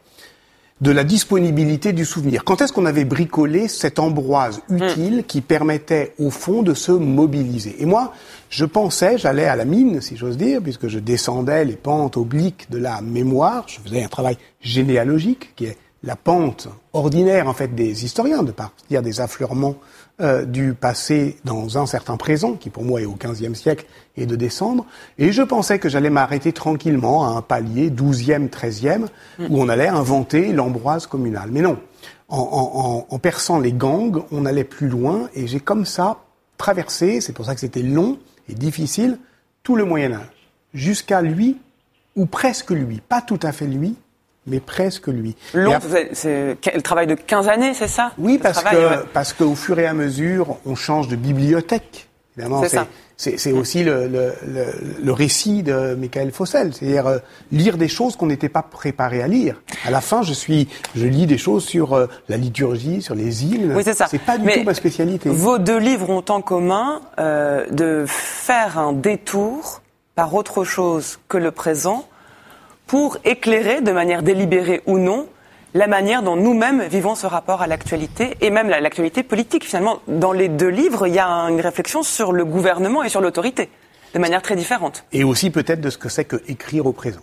de 0.82 0.90
la 0.90 1.04
disponibilité 1.04 1.94
du 1.94 2.04
souvenir. 2.04 2.44
Quand 2.44 2.60
est-ce 2.60 2.72
qu'on 2.72 2.84
avait 2.84 3.06
bricolé 3.06 3.66
cette 3.66 3.98
ambroise 3.98 4.60
utile 4.68 5.24
qui 5.26 5.40
permettait 5.40 6.12
au 6.18 6.28
fond 6.28 6.62
de 6.62 6.74
se 6.74 6.92
mobiliser? 6.92 7.76
Et 7.78 7.86
moi, 7.86 8.12
je 8.50 8.66
pensais, 8.66 9.16
j'allais 9.16 9.46
à 9.46 9.56
la 9.56 9.64
mine, 9.64 10.02
si 10.02 10.18
j'ose 10.18 10.36
dire, 10.36 10.60
puisque 10.62 10.88
je 10.88 10.98
descendais 10.98 11.64
les 11.64 11.76
pentes 11.76 12.18
obliques 12.18 12.70
de 12.70 12.76
la 12.76 13.00
mémoire, 13.00 13.64
je 13.68 13.80
faisais 13.80 14.04
un 14.04 14.08
travail 14.08 14.36
généalogique 14.60 15.54
qui 15.56 15.64
est 15.64 15.78
la 16.06 16.16
pente 16.16 16.68
ordinaire 16.92 17.48
en 17.48 17.52
fait 17.52 17.74
des 17.74 18.04
historiens, 18.04 18.44
de 18.44 18.52
partir 18.52 19.02
des 19.02 19.20
affleurements 19.20 19.74
euh, 20.20 20.44
du 20.44 20.72
passé 20.72 21.36
dans 21.44 21.76
un 21.76 21.84
certain 21.84 22.16
présent, 22.16 22.54
qui 22.54 22.70
pour 22.70 22.84
moi 22.84 23.02
est 23.02 23.04
au 23.04 23.16
XVe 23.16 23.54
siècle, 23.54 23.84
et 24.16 24.24
de 24.24 24.36
descendre. 24.36 24.86
Et 25.18 25.32
je 25.32 25.42
pensais 25.42 25.78
que 25.78 25.88
j'allais 25.88 26.08
m'arrêter 26.08 26.52
tranquillement 26.52 27.26
à 27.26 27.36
un 27.36 27.42
palier, 27.42 27.90
12e, 27.90 28.48
13e, 28.48 29.06
où 29.50 29.60
on 29.60 29.68
allait 29.68 29.88
inventer 29.88 30.52
l'ambroise 30.52 31.06
communale. 31.06 31.50
Mais 31.50 31.60
non, 31.60 31.76
en, 32.28 32.38
en, 32.38 33.14
en, 33.14 33.18
perçant 33.18 33.58
les 33.58 33.72
gangs, 33.72 34.22
on 34.30 34.46
allait 34.46 34.64
plus 34.64 34.88
loin, 34.88 35.28
et 35.34 35.48
j'ai 35.48 35.60
comme 35.60 35.84
ça 35.84 36.18
traversé, 36.56 37.20
c'est 37.20 37.32
pour 37.32 37.44
ça 37.44 37.54
que 37.54 37.60
c'était 37.60 37.82
long 37.82 38.18
et 38.48 38.54
difficile, 38.54 39.18
tout 39.64 39.74
le 39.74 39.84
Moyen 39.84 40.12
Âge, 40.12 40.46
jusqu'à 40.72 41.20
lui, 41.20 41.58
ou 42.14 42.26
presque 42.26 42.70
lui, 42.70 43.02
pas 43.06 43.20
tout 43.20 43.40
à 43.42 43.52
fait 43.52 43.66
lui, 43.66 43.96
mais 44.46 44.60
presque 44.60 45.08
lui. 45.08 45.36
Long, 45.54 45.78
c'est 46.12 46.56
le 46.74 46.82
travail 46.82 47.06
de 47.06 47.14
15 47.14 47.48
années, 47.48 47.74
c'est 47.74 47.88
ça 47.88 48.12
Oui, 48.18 48.38
parce 48.38 48.62
que 48.62 49.04
parce 49.12 49.32
qu'au 49.32 49.54
fur 49.54 49.78
et 49.78 49.86
à 49.86 49.94
mesure, 49.94 50.58
on 50.64 50.74
change 50.74 51.08
de 51.08 51.16
bibliothèque. 51.16 52.08
Évidemment, 52.36 52.62
c'est 53.16 53.52
aussi 53.52 53.82
le, 53.82 54.08
le, 54.08 54.34
le, 55.02 55.12
récit 55.12 55.62
de 55.62 55.94
Michael 55.94 56.32
Fossel, 56.32 56.74
c'est-à-dire 56.74 57.06
euh, 57.06 57.18
lire 57.50 57.78
des 57.78 57.88
choses 57.88 58.14
qu'on 58.14 58.26
n'était 58.26 58.50
pas 58.50 58.62
préparé 58.62 59.22
à 59.22 59.26
lire. 59.26 59.62
À 59.86 59.90
la 59.90 60.02
fin, 60.02 60.20
je 60.20 60.34
suis, 60.34 60.68
je 60.94 61.06
lis 61.06 61.26
des 61.26 61.38
choses 61.38 61.64
sur 61.64 61.94
euh, 61.94 62.08
la 62.28 62.36
liturgie, 62.36 63.00
sur 63.00 63.14
les 63.14 63.46
hymnes. 63.46 63.72
Oui, 63.74 63.82
c'est 63.82 63.94
ça. 63.94 64.06
C'est 64.10 64.20
pas 64.20 64.36
du 64.36 64.46
tout 64.46 64.64
ma 64.64 64.74
spécialité. 64.74 65.30
Vos 65.30 65.56
deux 65.56 65.78
livres 65.78 66.10
ont 66.10 66.24
en 66.28 66.42
commun 66.42 67.00
euh, 67.18 67.66
de 67.70 68.04
faire 68.06 68.78
un 68.78 68.92
détour 68.92 69.80
par 70.14 70.34
autre 70.34 70.64
chose 70.64 71.18
que 71.28 71.38
le 71.38 71.52
présent 71.52 72.06
pour 72.86 73.18
éclairer, 73.24 73.80
de 73.80 73.92
manière 73.92 74.22
délibérée 74.22 74.82
ou 74.86 74.98
non, 74.98 75.26
la 75.74 75.86
manière 75.86 76.22
dont 76.22 76.36
nous-mêmes 76.36 76.82
vivons 76.84 77.14
ce 77.14 77.26
rapport 77.26 77.60
à 77.60 77.66
l'actualité 77.66 78.36
et 78.40 78.50
même 78.50 78.68
l'actualité 78.68 79.22
politique. 79.22 79.64
Finalement, 79.64 80.00
dans 80.08 80.32
les 80.32 80.48
deux 80.48 80.68
livres, 80.68 81.06
il 81.06 81.14
y 81.14 81.18
a 81.18 81.28
une 81.28 81.60
réflexion 81.60 82.02
sur 82.02 82.32
le 82.32 82.44
gouvernement 82.44 83.02
et 83.02 83.08
sur 83.08 83.20
l'autorité, 83.20 83.68
de 84.14 84.18
manière 84.18 84.42
très 84.42 84.56
différente. 84.56 85.04
Et 85.12 85.24
aussi 85.24 85.50
peut-être 85.50 85.80
de 85.80 85.90
ce 85.90 85.98
que 85.98 86.08
c'est 86.08 86.24
que 86.24 86.42
écrire 86.48 86.86
au 86.86 86.92
présent. 86.92 87.20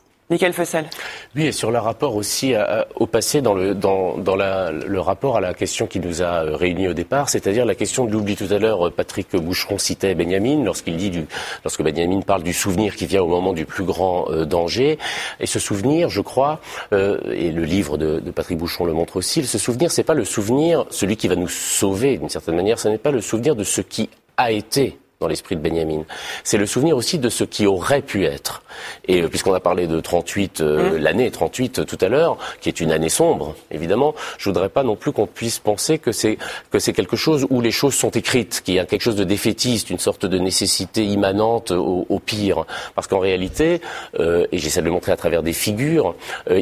Oui, 1.36 1.48
et 1.48 1.52
sur 1.52 1.72
le 1.72 1.80
rapport 1.80 2.16
aussi 2.16 2.54
au 2.96 3.08
passé, 3.08 3.42
dans, 3.42 3.54
le, 3.54 3.74
dans, 3.76 4.36
la, 4.36 4.72
rapport 5.02 5.38
à 5.38 5.42
la 5.42 5.54
question 5.54 5.88
qui 5.88 6.00
nous 6.00 6.22
a 6.22 6.46
euh, 6.46 6.56
réunis 6.56 6.88
au 6.88 6.94
départ, 6.94 7.30
c'est-à-dire 7.30 7.66
la 7.66 7.76
question 7.76 8.06
de 8.06 8.12
l'oubli. 8.12 8.36
Tout 8.36 8.52
à 8.52 8.60
l'heure, 8.60 8.92
Patrick 8.92 9.36
Boucheron 9.36 9.78
citait 9.78 10.16
Benjamin 10.16 10.64
lorsqu'il 10.64 10.98
dit 10.98 11.10
du, 11.10 11.26
lorsque 11.64 11.82
Benjamin 11.84 12.22
parle 12.22 12.44
du 12.44 12.54
souvenir 12.54 12.96
qui 12.96 13.06
vient 13.06 13.22
au 13.22 13.28
moment 13.28 13.54
du 13.54 13.66
plus 13.66 13.84
grand 13.84 14.30
euh, 14.30 14.46
danger. 14.46 14.98
Et 15.40 15.46
ce 15.46 15.60
souvenir, 15.60 16.10
je 16.10 16.22
crois, 16.22 16.60
euh, 16.94 17.20
et 17.32 17.52
le 17.52 17.64
livre 17.64 17.98
de, 17.98 18.20
Patrick 18.32 18.58
Boucheron 18.58 18.86
le 18.86 18.94
montre 18.94 19.18
aussi, 19.18 19.44
ce 19.44 19.58
souvenir, 19.58 19.92
c'est 19.92 20.04
pas 20.04 20.14
le 20.14 20.26
souvenir, 20.26 20.86
celui 20.90 21.18
qui 21.18 21.28
va 21.28 21.36
nous 21.36 21.48
sauver 21.48 22.18
d'une 22.18 22.30
certaine 22.30 22.56
manière, 22.56 22.80
ce 22.80 22.88
n'est 22.88 22.98
pas 22.98 23.12
le 23.12 23.22
souvenir 23.22 23.56
de 23.56 23.64
ce 23.64 23.82
qui 23.82 24.10
a 24.38 24.52
été 24.52 24.98
dans 25.20 25.28
l'esprit 25.28 25.56
de 25.56 25.62
Benjamin. 25.62 26.04
C'est 26.44 26.58
le 26.58 26.66
souvenir 26.66 26.98
aussi 26.98 27.18
de 27.18 27.30
ce 27.30 27.44
qui 27.44 27.66
aurait 27.66 28.02
pu 28.02 28.26
être. 28.26 28.62
Et 29.08 29.22
euh, 29.22 29.30
puisqu'on 29.30 29.54
a 29.54 29.60
parlé 29.60 29.88
de 29.88 30.00
38, 30.00 30.60
euh, 30.62 30.92
mmh. 30.92 30.98
l'année 30.98 31.32
38 31.32 31.80
euh, 31.80 31.84
tout 31.86 31.98
à 32.02 32.10
l'heure, 32.10 32.38
qui 32.60 32.68
est 32.68 32.82
une 32.82 32.92
année 32.92 33.10
sombre, 33.10 33.56
évidemment, 33.72 34.16
je 34.38 34.50
voudrais 34.50 34.70
pas 34.70 34.84
non 34.84 34.96
plus 34.96 35.12
qu'on 35.14 35.28
puisse 35.28 35.60
penser 35.60 35.98
que 35.98 36.12
c'est 36.12 36.38
que 36.72 36.80
c'est 36.80 36.94
quelque 36.94 37.16
chose 37.16 37.48
où 37.50 37.62
les 37.62 37.72
choses 37.72 37.94
sont 37.94 38.10
écrites, 38.10 38.62
qu'il 38.66 38.76
y 38.76 38.80
a 38.80 38.86
quelque 38.86 39.02
chose 39.02 39.16
de 39.16 39.24
défaitiste, 39.24 39.90
une 39.90 40.00
sorte 40.00 40.26
de 40.26 40.38
nécessité 40.40 41.06
immanente 41.06 41.72
au, 41.72 42.06
au 42.10 42.20
pire. 42.20 42.66
Parce 42.96 43.08
qu'en 43.08 43.20
réalité, 43.20 43.82
euh, 44.20 44.46
et 44.52 44.58
j'essaie 44.58 44.82
de 44.82 44.86
le 44.86 44.92
montrer 44.92 45.14
à 45.14 45.18
travers 45.18 45.44
des 45.44 45.54
figures, 45.54 46.16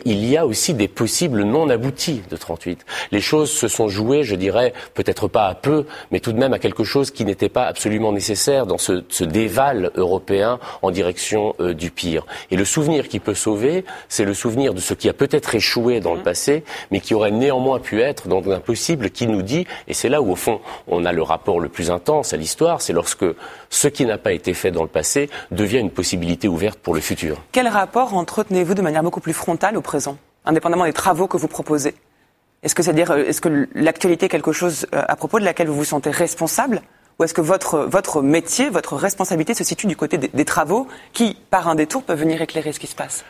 il 0.06 0.26
y 0.26 0.38
a 0.38 0.46
aussi 0.46 0.74
des 0.74 0.88
possibles 0.88 1.44
non 1.44 1.70
aboutis 1.70 2.22
de 2.30 2.38
38. 2.38 2.86
Les 3.12 3.22
choses 3.22 3.52
se 3.52 3.68
sont 3.68 3.88
jouées, 3.88 4.24
je 4.24 4.36
dirais, 4.36 4.74
peut-être 4.94 5.28
pas 5.28 5.48
à 5.48 5.56
peu, 5.56 5.86
mais 6.12 6.20
tout 6.20 6.32
de 6.32 6.38
même 6.38 6.54
à 6.54 6.60
quelque 6.60 6.84
chose 6.84 7.12
qui 7.12 7.26
n'était 7.26 7.50
pas 7.50 7.66
absolument 7.66 8.12
nécessaire 8.12 8.51
dans 8.52 8.78
ce, 8.78 9.04
ce 9.10 9.24
déval 9.24 9.92
européen 9.96 10.60
en 10.82 10.92
direction 10.92 11.56
euh, 11.60 11.74
du 11.74 11.92
pire. 11.92 12.26
Et 12.52 12.56
le 12.56 12.66
souvenir 12.66 13.08
qui 13.08 13.20
peut 13.20 13.34
sauver, 13.34 13.86
c'est 14.10 14.26
le 14.26 14.34
souvenir 14.34 14.74
de 14.74 14.80
ce 14.80 14.94
qui 14.94 15.10
a 15.10 15.14
peut-être 15.14 15.56
échoué 15.56 16.00
dans 16.00 16.14
le 16.14 16.20
mmh. 16.20 16.24
passé, 16.24 16.64
mais 16.92 17.00
qui 17.00 17.14
aurait 17.14 17.32
néanmoins 17.32 17.80
pu 17.80 18.02
être 18.02 18.28
dans 18.28 18.42
l'impossible, 18.42 19.10
qui 19.10 19.28
nous 19.28 19.42
dit, 19.42 19.66
et 19.88 19.94
c'est 19.94 20.10
là 20.10 20.22
où 20.22 20.32
au 20.32 20.36
fond 20.36 20.60
on 20.88 21.06
a 21.06 21.12
le 21.12 21.24
rapport 21.24 21.60
le 21.60 21.70
plus 21.70 21.90
intense 21.90 22.34
à 22.34 22.38
l'histoire, 22.38 22.82
c'est 22.82 22.94
lorsque 22.94 23.26
ce 23.70 23.88
qui 23.88 24.06
n'a 24.06 24.18
pas 24.18 24.34
été 24.34 24.54
fait 24.54 24.72
dans 24.72 24.84
le 24.84 24.90
passé 24.90 25.30
devient 25.52 25.80
une 25.80 25.92
possibilité 25.92 26.48
ouverte 26.48 26.80
pour 26.80 26.94
le 26.94 27.02
futur. 27.02 27.38
Quel 27.52 27.68
rapport 27.68 28.14
entretenez-vous 28.14 28.74
de 28.74 28.82
manière 28.82 29.04
beaucoup 29.04 29.22
plus 29.22 29.34
frontale 29.34 29.78
au 29.78 29.82
présent, 29.82 30.18
indépendamment 30.46 30.86
des 30.86 30.94
travaux 30.94 31.28
que 31.28 31.38
vous 31.38 31.48
proposez? 31.48 31.96
Est-ce 32.64 32.76
que 32.76 32.84
c'est-à-dire, 32.84 33.12
euh, 33.12 33.26
est-ce 33.26 33.42
que 33.42 33.68
l'actualité 33.74 34.28
est 34.28 34.30
quelque 34.30 34.52
chose 34.52 34.86
euh, 34.94 35.02
à 35.08 35.16
propos 35.16 35.40
de 35.40 35.46
laquelle 35.46 35.68
vous 35.68 35.76
vous 35.76 35.86
sentez 35.86 36.12
responsable? 36.12 36.82
Ou 37.22 37.24
est-ce 37.24 37.36
que 37.36 37.42
votre, 37.42 37.82
votre 37.82 38.24
métier, 38.24 38.72
votre 38.72 38.96
responsabilité 38.96 39.54
se 39.54 39.64
situe 39.64 39.86
du 39.86 39.96
côté 39.96 40.18
des, 40.18 40.46
travaux 40.46 40.88
qui, 41.14 41.38
par 41.52 41.68
un 41.68 41.76
détour, 41.76 42.02
peuvent 42.02 42.20
venir 42.20 42.42
éclairer 42.42 42.74
ce 42.74 42.80
qui 42.80 42.88
se 42.88 42.96
passe? 42.96 43.24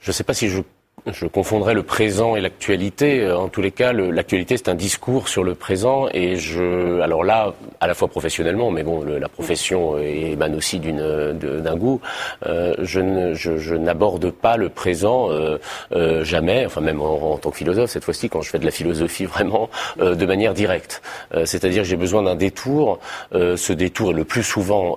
Je 0.00 0.08
ne 0.08 0.12
sais 0.14 0.24
pas 0.24 0.32
si 0.32 0.48
je 0.48 0.62
je 1.06 1.26
confondrais 1.26 1.74
le 1.74 1.82
présent 1.82 2.36
et 2.36 2.40
l'actualité. 2.40 3.20
Euh, 3.20 3.36
en 3.36 3.48
tous 3.48 3.62
les 3.62 3.70
cas, 3.70 3.92
l'actualité 3.92 4.56
c'est 4.56 4.68
un 4.68 4.74
discours 4.74 5.28
sur 5.28 5.44
le 5.44 5.54
présent 5.54 6.08
et 6.12 6.36
je, 6.36 7.00
alors 7.00 7.24
là, 7.24 7.54
à 7.80 7.86
la 7.86 7.94
fois 7.94 8.08
professionnellement, 8.08 8.70
mais 8.70 8.82
bon, 8.82 9.04
la 9.04 9.28
profession 9.28 9.98
émane 9.98 10.54
aussi 10.54 10.80
d'un 10.80 11.76
goût. 11.76 12.00
Euh, 12.46 12.74
je 12.82 13.74
n'aborde 13.74 14.30
pas 14.30 14.56
le 14.56 14.68
présent 14.68 15.30
euh, 15.30 15.58
euh, 15.92 16.24
jamais, 16.24 16.66
enfin 16.66 16.80
même 16.80 17.00
en, 17.00 17.38
tant 17.38 17.50
que 17.50 17.56
philosophe 17.56 17.90
cette 17.90 18.04
fois-ci, 18.04 18.28
quand 18.28 18.42
je 18.42 18.50
fais 18.50 18.58
de 18.58 18.64
la 18.64 18.70
philosophie 18.70 19.24
vraiment 19.34 19.70
euh, 20.00 20.14
de 20.14 20.26
manière 20.26 20.54
directe. 20.54 21.02
C'est-à-dire 21.44 21.84
j'ai 21.84 21.96
besoin 21.96 22.22
d'un 22.22 22.34
détour. 22.34 22.98
ce 23.32 23.72
détour 23.72 24.10
est 24.10 24.14
le 24.14 24.24
plus 24.24 24.42
souvent 24.42 24.96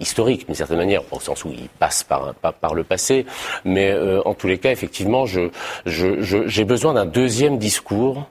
historique 0.00 0.46
d'une 0.46 0.54
certaine 0.54 0.78
manière, 0.78 1.02
au 1.10 1.20
sens 1.20 1.44
où 1.44 1.50
il 1.50 1.68
passe 1.68 2.04
par, 2.04 2.34
par, 2.34 2.74
le 2.74 2.84
passé. 2.84 3.26
Mais 3.64 3.90
euh, 3.90 4.22
en 4.24 4.34
tous 4.34 4.46
les 4.46 4.58
cas, 4.58 4.70
effectivement, 4.70 5.26
j'ai 5.26 5.50
je, 5.84 6.20
je, 6.22 6.62
besoin 6.62 6.94
d'un 6.94 7.06
deuxième 7.06 7.58
discours. 7.58 8.28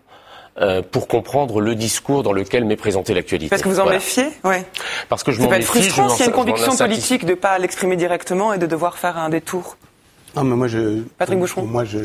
Euh, 0.57 0.81
pour 0.81 1.09
comprendre 1.09 1.59
le 1.59 1.75
discours 1.75 2.23
dans 2.23 2.31
lequel 2.31 2.63
m'est 2.63 2.77
présentée 2.77 3.13
l'actualité. 3.13 3.49
Parce 3.49 3.61
que 3.61 3.67
vous 3.67 3.81
en 3.81 3.89
méfiez 3.89 4.27
Oui. 4.45 4.55
Parce 5.09 5.21
que 5.21 5.33
je 5.33 5.41
m'en 5.41 5.49
méfie. 5.49 5.63
C'est 5.63 5.67
frustrant 5.67 6.07
s'il 6.07 6.21
y 6.21 6.23
a 6.23 6.25
une 6.27 6.31
conviction 6.31 6.77
politique 6.77 7.25
de 7.25 7.31
ne 7.31 7.35
pas 7.35 7.59
l'exprimer 7.59 7.97
directement 7.97 8.53
et 8.53 8.57
de 8.57 8.65
devoir 8.65 8.97
faire 8.97 9.17
un 9.17 9.27
détour. 9.27 9.75
Non, 10.33 10.45
mais 10.45 10.55
moi, 10.55 10.69
je. 10.69 11.01
Patrick 11.17 11.39
Boucheron. 11.39 11.65
Moi, 11.65 11.83
je, 11.83 11.99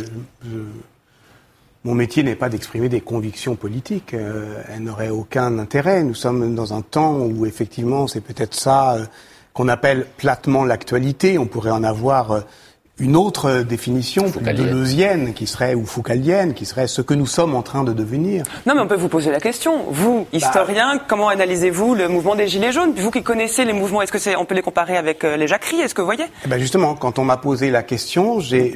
mon 1.84 1.94
métier 1.94 2.22
n'est 2.22 2.34
pas 2.34 2.50
d'exprimer 2.50 2.88
des 2.88 3.00
convictions 3.00 3.54
politiques. 3.54 4.12
Euh, 4.12 4.62
elles 4.68 4.82
n'auraient 4.82 5.08
aucun 5.08 5.58
intérêt. 5.58 6.02
Nous 6.02 6.14
sommes 6.14 6.54
dans 6.54 6.74
un 6.74 6.82
temps 6.82 7.16
où, 7.18 7.46
effectivement, 7.46 8.06
c'est 8.06 8.20
peut-être 8.20 8.54
ça 8.54 8.98
qu'on 9.53 9.68
appelle 9.68 10.07
platement 10.16 10.64
l'actualité. 10.64 11.38
On 11.38 11.46
pourrait 11.46 11.70
en 11.70 11.82
avoir 11.84 12.30
euh, 12.32 12.40
une 13.01 13.16
autre 13.16 13.62
définition, 13.62 14.30
plus 14.30 14.55
deleuzienne, 14.55 15.32
qui 15.32 15.46
serait, 15.46 15.74
ou 15.74 15.86
foucalienne, 15.86 16.55
qui 16.55 16.66
serait 16.66 16.86
ce 16.86 17.03
que 17.03 17.14
nous 17.14 17.26
sommes 17.26 17.55
en 17.55 17.62
train 17.62 17.82
de 17.82 17.92
devenir. 17.92 18.44
Non, 18.66 18.74
mais 18.74 18.82
on 18.82 18.86
peut 18.86 18.96
vous 18.96 19.09
poser 19.09 19.30
la 19.30 19.40
question. 19.40 19.84
Vous, 19.90 20.26
bah, 20.30 20.38
historien, 20.38 21.01
comment 21.09 21.28
analysez-vous 21.28 21.94
le 21.94 22.09
mouvement 22.09 22.34
des 22.34 22.46
Gilets 22.46 22.72
jaunes? 22.72 22.92
Vous 22.96 23.11
qui 23.11 23.22
connaissez 23.22 23.64
les 23.64 23.72
mouvements, 23.72 24.03
est-ce 24.03 24.12
que 24.12 24.18
c'est, 24.18 24.36
on 24.36 24.44
peut 24.44 24.55
les 24.55 24.62
comparer 24.62 24.96
avec 24.96 25.24
euh, 25.24 25.36
les 25.36 25.48
jacqueries? 25.48 25.80
Est-ce 25.80 25.94
que 25.94 26.03
vous 26.03 26.07
voyez? 26.07 26.24
Ben 26.46 26.59
Justement, 26.59 26.94
quand 26.94 27.18
on 27.18 27.24
m'a 27.24 27.38
posé 27.38 27.70
la 27.70 27.82
question, 27.82 28.40
j'ai 28.40 28.74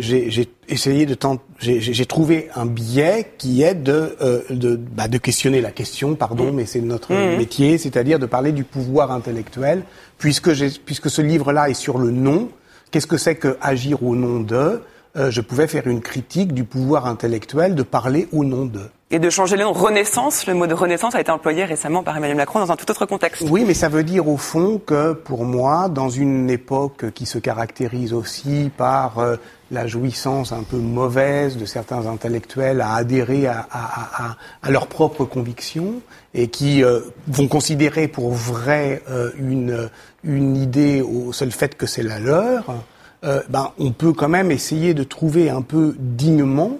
essayé 0.69 1.07
de 1.07 1.15
tenter, 1.15 1.43
j'ai 1.59 2.07
trouvé 2.07 2.49
un 2.55 2.67
biais 2.67 3.33
qui 3.37 3.63
est 3.63 3.75
de, 3.75 4.17
euh, 4.23 4.41
de, 4.51 4.77
bah, 4.77 5.09
de, 5.09 5.19
questionner 5.19 5.61
la 5.61 5.71
question, 5.71 6.15
pardon, 6.15 6.51
mm. 6.51 6.57
mais 6.57 6.67
c'est 6.67 6.81
notre 6.81 7.13
mm. 7.13 7.37
métier, 7.37 7.79
c'est-à-dire 7.79 8.19
de 8.19 8.27
parler 8.27 8.53
du 8.53 8.65
pouvoir 8.65 9.13
intellectuel, 9.13 9.83
puisque, 10.19 10.51
puisque 10.85 11.11
ce 11.11 11.21
livre-là 11.21 11.69
est 11.69 11.75
sur 11.75 11.99
le 11.99 12.11
nom, 12.11 12.49
Qu'est-ce 12.95 13.09
que 13.09 13.17
c'est 13.17 13.35
que 13.35 13.57
agir 13.61 14.05
au 14.05 14.15
nom 14.15 14.39
de 14.39 14.81
euh, 15.17 15.29
Je 15.29 15.41
pouvais 15.41 15.67
faire 15.67 15.89
une 15.89 16.01
critique 16.01 16.55
du 16.55 16.63
pouvoir 16.63 17.07
intellectuel 17.07 17.75
de 17.75 17.83
parler 17.83 18.29
au 18.31 18.45
nom 18.45 18.67
de. 18.67 18.83
Et 19.11 19.19
de 19.19 19.31
changer 19.31 19.57
le 19.57 19.65
nom 19.65 19.73
Renaissance, 19.73 20.47
le 20.47 20.55
mot 20.55 20.69
de 20.69 20.75
Renaissance 20.75 21.17
a 21.17 21.21
été 21.21 21.33
employé 21.33 21.65
récemment 21.65 22.05
par 22.05 22.17
Emmanuel 22.17 22.37
Macron 22.37 22.61
dans 22.61 22.71
un 22.71 22.77
tout 22.77 22.89
autre 22.89 23.05
contexte. 23.05 23.43
Oui, 23.51 23.65
mais 23.67 23.75
ça 23.75 23.89
veut 23.89 24.05
dire 24.05 24.29
au 24.29 24.37
fond 24.37 24.79
que 24.79 25.13
pour 25.13 25.45
moi, 25.45 25.89
dans 25.89 26.09
une 26.09 26.49
époque 26.49 27.11
qui 27.15 27.27
se 27.27 27.39
caractérise 27.39 28.13
aussi 28.13 28.71
par 28.77 29.19
euh, 29.19 29.37
la 29.73 29.89
jouissance 29.89 30.53
un 30.53 30.63
peu 30.63 30.77
mauvaise 30.77 31.57
de 31.57 31.65
certains 31.65 32.07
intellectuels 32.07 32.81
à 32.81 32.95
adhérer 32.95 33.49
à, 33.49 33.67
à, 33.73 34.25
à, 34.29 34.37
à 34.63 34.71
leurs 34.71 34.87
propres 34.87 35.25
convictions 35.25 35.95
et 36.33 36.47
qui 36.47 36.85
euh, 36.85 37.01
vont 37.27 37.49
considérer 37.49 38.07
pour 38.07 38.31
vrai 38.31 39.03
une, 39.37 39.89
une 40.25 40.57
idée 40.57 41.03
au 41.03 41.33
seul 41.33 41.53
fait 41.53 41.77
que 41.77 41.87
c'est 41.87 42.03
la 42.03 42.19
leur, 42.19 42.65
euh, 43.25 43.43
ben, 43.49 43.73
on 43.79 43.93
peut 43.93 44.13
quand 44.13 44.29
même 44.29 44.51
essayer 44.51 44.95
de 44.95 45.03
trouver 45.03 45.49
un 45.51 45.63
peu 45.63 45.95
dignement. 45.99 46.79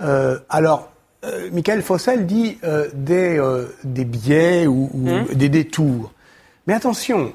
Euh, 0.00 0.38
alors, 0.48 0.90
euh, 1.24 1.50
Michael 1.52 1.82
Fossel 1.82 2.26
dit 2.26 2.58
des, 2.94 3.64
des 3.84 4.04
biais 4.04 4.66
ou, 4.66 4.90
ou 4.92 4.98
mmh. 4.98 5.34
des 5.34 5.48
détours. 5.48 6.12
Mais 6.66 6.74
attention, 6.74 7.32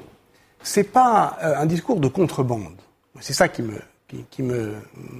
c'est 0.62 0.84
pas 0.84 1.38
un 1.40 1.66
discours 1.66 2.00
de 2.00 2.08
contrebande. 2.08 2.74
C'est 3.20 3.32
ça 3.32 3.48
qui 3.48 3.62
me, 3.62 3.74
qui, 4.08 4.24
qui 4.30 4.42
me 4.42 4.74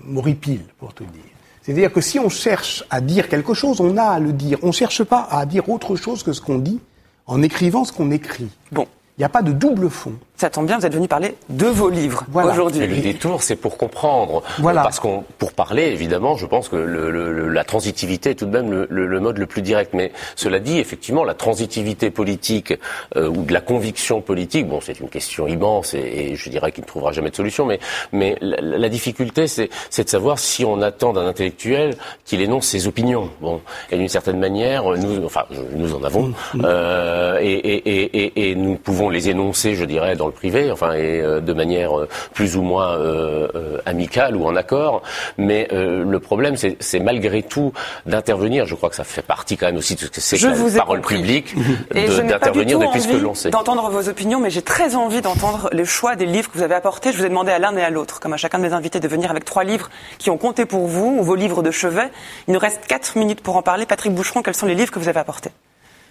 m'horripile, 0.05 0.62
pour 0.78 0.95
te 0.95 1.05
dire. 1.05 1.22
C'est-à-dire 1.62 1.93
que 1.93 2.01
si 2.01 2.18
on 2.18 2.28
cherche 2.28 2.85
à 2.91 3.01
dire 3.01 3.28
quelque 3.28 3.55
chose, 3.55 3.81
on 3.81 3.97
a 3.97 4.05
à 4.05 4.18
le 4.18 4.33
dire. 4.33 4.59
On 4.62 4.68
ne 4.68 4.72
cherche 4.72 5.05
pas 5.05 5.28
à 5.31 5.47
dire 5.47 5.68
autre 5.68 5.95
chose 5.95 6.22
que 6.22 6.33
ce 6.33 6.41
qu'on 6.41 6.59
dit 6.59 6.81
en 7.26 7.43
écrivant 7.43 7.85
ce 7.85 7.93
qu'on 7.93 8.11
écrit. 8.11 8.49
Bon. 8.72 8.89
Il 9.21 9.23
n'y 9.23 9.27
a 9.27 9.29
pas 9.29 9.43
de 9.43 9.53
double 9.53 9.91
fond. 9.91 10.14
Ça 10.41 10.49
tombe 10.49 10.64
bien, 10.64 10.78
vous 10.78 10.86
êtes 10.86 10.95
venu 10.95 11.07
parler 11.07 11.34
de 11.51 11.66
vos 11.66 11.91
livres 11.91 12.24
aujourd'hui. 12.32 12.86
Le 12.86 12.97
détour, 13.03 13.43
c'est 13.43 13.57
pour 13.57 13.76
comprendre. 13.76 14.43
Voilà. 14.59 14.80
Parce 14.82 14.99
qu'on, 14.99 15.22
pour 15.36 15.53
parler, 15.53 15.82
évidemment, 15.88 16.34
je 16.38 16.47
pense 16.47 16.70
que 16.70 16.76
le, 16.76 17.11
le, 17.11 17.51
la 17.51 17.62
transitivité 17.62 18.30
est 18.30 18.36
tout 18.36 18.47
de 18.47 18.51
même 18.51 18.70
le, 18.70 18.86
le, 18.88 19.20
mode 19.20 19.36
le 19.36 19.45
plus 19.45 19.61
direct. 19.61 19.93
Mais 19.93 20.12
cela 20.36 20.59
dit, 20.59 20.78
effectivement, 20.78 21.24
la 21.24 21.34
transitivité 21.34 22.11
politique 22.11 22.72
euh, 23.16 23.28
ou 23.28 23.43
de 23.43 23.53
la 23.53 23.61
conviction 23.61 24.22
politique, 24.22 24.66
bon, 24.66 24.80
c'est 24.80 24.99
une 24.99 25.11
question 25.11 25.47
immense 25.47 25.93
et, 25.93 25.99
et 25.99 26.36
je 26.36 26.49
dirais 26.49 26.72
qu'il 26.72 26.84
ne 26.84 26.88
trouvera 26.88 27.12
jamais 27.12 27.28
de 27.28 27.36
solution. 27.36 27.66
Mais, 27.66 27.78
mais 28.12 28.38
la, 28.41 28.62
la 28.62 28.88
difficulté, 28.88 29.47
c'est, 29.47 29.68
de 29.68 30.09
savoir 30.09 30.38
si 30.38 30.64
on 30.64 30.80
attend 30.80 31.12
d'un 31.12 31.26
intellectuel 31.26 31.99
qu'il 32.24 32.41
énonce 32.41 32.64
ses 32.64 32.86
opinions. 32.86 33.28
Bon, 33.43 33.61
et 33.91 33.99
d'une 33.99 34.09
certaine 34.09 34.38
manière, 34.38 34.84
nous, 34.84 35.22
enfin, 35.22 35.45
nous 35.76 35.95
en 35.95 36.03
avons, 36.03 36.28
mmh. 36.55 36.62
euh, 36.64 37.38
et, 37.43 37.53
et, 37.53 38.22
et, 38.22 38.51
et 38.51 38.55
nous 38.55 38.76
pouvons 38.76 39.11
les 39.11 39.28
énoncer, 39.28 39.74
je 39.74 39.84
dirais, 39.84 40.16
dans 40.16 40.30
privé, 40.31 40.70
enfin, 40.70 40.93
et 40.93 41.20
euh, 41.20 41.41
de 41.41 41.53
manière 41.53 41.99
euh, 41.99 42.09
plus 42.35 42.57
ou 42.57 42.62
moins 42.62 42.97
euh, 42.99 43.78
amicale 43.87 44.37
ou 44.37 44.47
en 44.47 44.57
accord. 44.57 45.03
Mais 45.39 45.68
le 45.70 46.18
problème, 46.18 46.57
c'est 46.57 47.01
malgré 47.01 47.43
tout 47.43 47.72
d'intervenir. 48.07 48.66
Je 48.66 48.74
crois 48.74 48.91
que 48.91 48.97
ça 48.97 49.05
fait 49.05 49.22
partie 49.22 49.57
quand 49.57 49.66
même 49.66 49.76
aussi 49.76 49.95
de 49.95 50.01
ce 50.01 50.07
que 50.07 50.20
c'est 50.20 50.39
la 50.39 50.78
parole 50.78 51.01
publique, 51.01 51.55
d'intervenir 51.95 52.78
depuis 52.78 53.01
ce 53.01 53.09
que 53.09 53.16
l'on 53.16 53.35
sait. 53.35 53.51
D'entendre 53.51 53.89
vos 53.91 54.09
opinions, 54.09 54.41
mais 54.41 54.51
j'ai 54.51 54.62
très 54.62 54.95
envie 54.95 55.20
d'entendre 55.20 55.68
les 55.72 55.85
choix 55.85 56.16
des 56.16 56.26
livres 56.26 56.51
que 56.51 56.59
vous 56.59 56.64
avez 56.64 56.74
apportés. 56.74 57.12
Je 57.12 57.18
vous 57.18 57.24
ai 57.24 57.28
demandé 57.28 57.53
à 57.53 57.59
l'un 57.59 57.76
et 57.76 57.83
à 57.83 57.91
l'autre, 57.91 58.20
comme 58.20 58.33
à 58.33 58.37
chacun 58.37 58.59
de 58.59 58.64
mes 58.64 58.72
invités, 58.72 59.01
de 59.01 59.09
venir 59.09 59.31
avec 59.31 59.45
trois 59.45 59.64
livres 59.64 59.91
qui 60.18 60.31
ont 60.31 60.39
compté 60.39 60.66
pour 60.66 60.87
vous, 60.87 61.16
ou 61.18 61.22
vos 61.22 61.35
livres 61.35 61.62
de 61.62 61.70
chevet. 61.70 62.11
Il 62.49 62.55
nous 62.55 62.61
reste 62.61 62.87
quatre 62.87 63.16
minutes 63.16 63.43
pour 63.43 63.57
en 63.57 63.62
parler. 63.62 63.87
Patrick 63.87 64.14
Boucheron, 64.14 64.43
quels 64.43 64.55
sont 64.55 64.66
les 64.66 64.74
livres 64.74 64.91
que 64.91 64.99
vous 64.99 65.09
avez 65.09 65.20
apportés? 65.20 65.51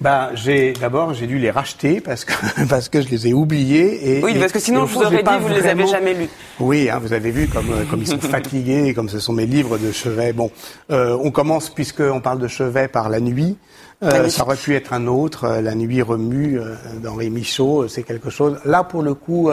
Bah, 0.02 0.32
j'ai 0.34 0.74
d'abord 0.74 1.14
j'ai 1.14 1.28
dû 1.28 1.40
les 1.40 1.52
racheter 1.52 2.02
parce 2.02 2.26
que 2.26 2.34
parce 2.70 2.90
que 2.90 3.02
je 3.02 3.10
les 3.10 3.28
ai 3.28 3.34
oubliés 3.34 4.18
et 4.18 4.24
oui 4.24 4.38
parce 4.40 4.52
que 4.52 4.60
sinon 4.60 4.86
je 4.86 4.94
vous 4.94 5.02
aurais 5.02 5.24
dit 5.24 5.30
vous 5.42 5.50
ne 5.50 5.56
les 5.56 5.68
avez 5.68 5.88
jamais 5.88 6.14
lus. 6.14 6.30
Oui, 6.60 6.90
hein, 6.90 7.00
vous 7.02 7.14
avez 7.14 7.32
vu 7.32 7.48
comme 7.48 7.72
euh, 7.72 7.84
comme 7.90 8.02
ils 8.02 8.08
sont 8.08 8.20
fatigués, 8.20 8.94
comme 8.94 9.10
ce 9.10 9.20
sont 9.20 9.34
mes 9.34 9.46
livres 9.46 9.78
de 9.78 9.92
chevet. 9.92 10.34
Bon, 10.34 10.52
euh, 10.92 11.18
on 11.22 11.32
commence 11.32 11.70
puisque 11.70 12.02
on 12.02 12.22
parle 12.22 12.40
de 12.40 12.48
chevet 12.48 12.88
par 12.88 13.10
la 13.10 13.20
nuit. 13.20 13.58
Euh, 14.02 14.30
ça 14.30 14.44
aurait 14.44 14.56
pu 14.56 14.76
être 14.76 14.94
un 14.94 15.08
autre. 15.08 15.44
Euh, 15.44 15.62
la 15.62 15.76
nuit 15.76 16.02
remue 16.02 16.60
euh, 16.60 16.76
d'Henri 17.02 17.30
Michaud, 17.30 17.88
c'est 17.88 18.04
quelque 18.04 18.30
chose. 18.30 18.58
Là 18.66 18.84
pour 18.84 19.02
le 19.02 19.14
coup. 19.14 19.52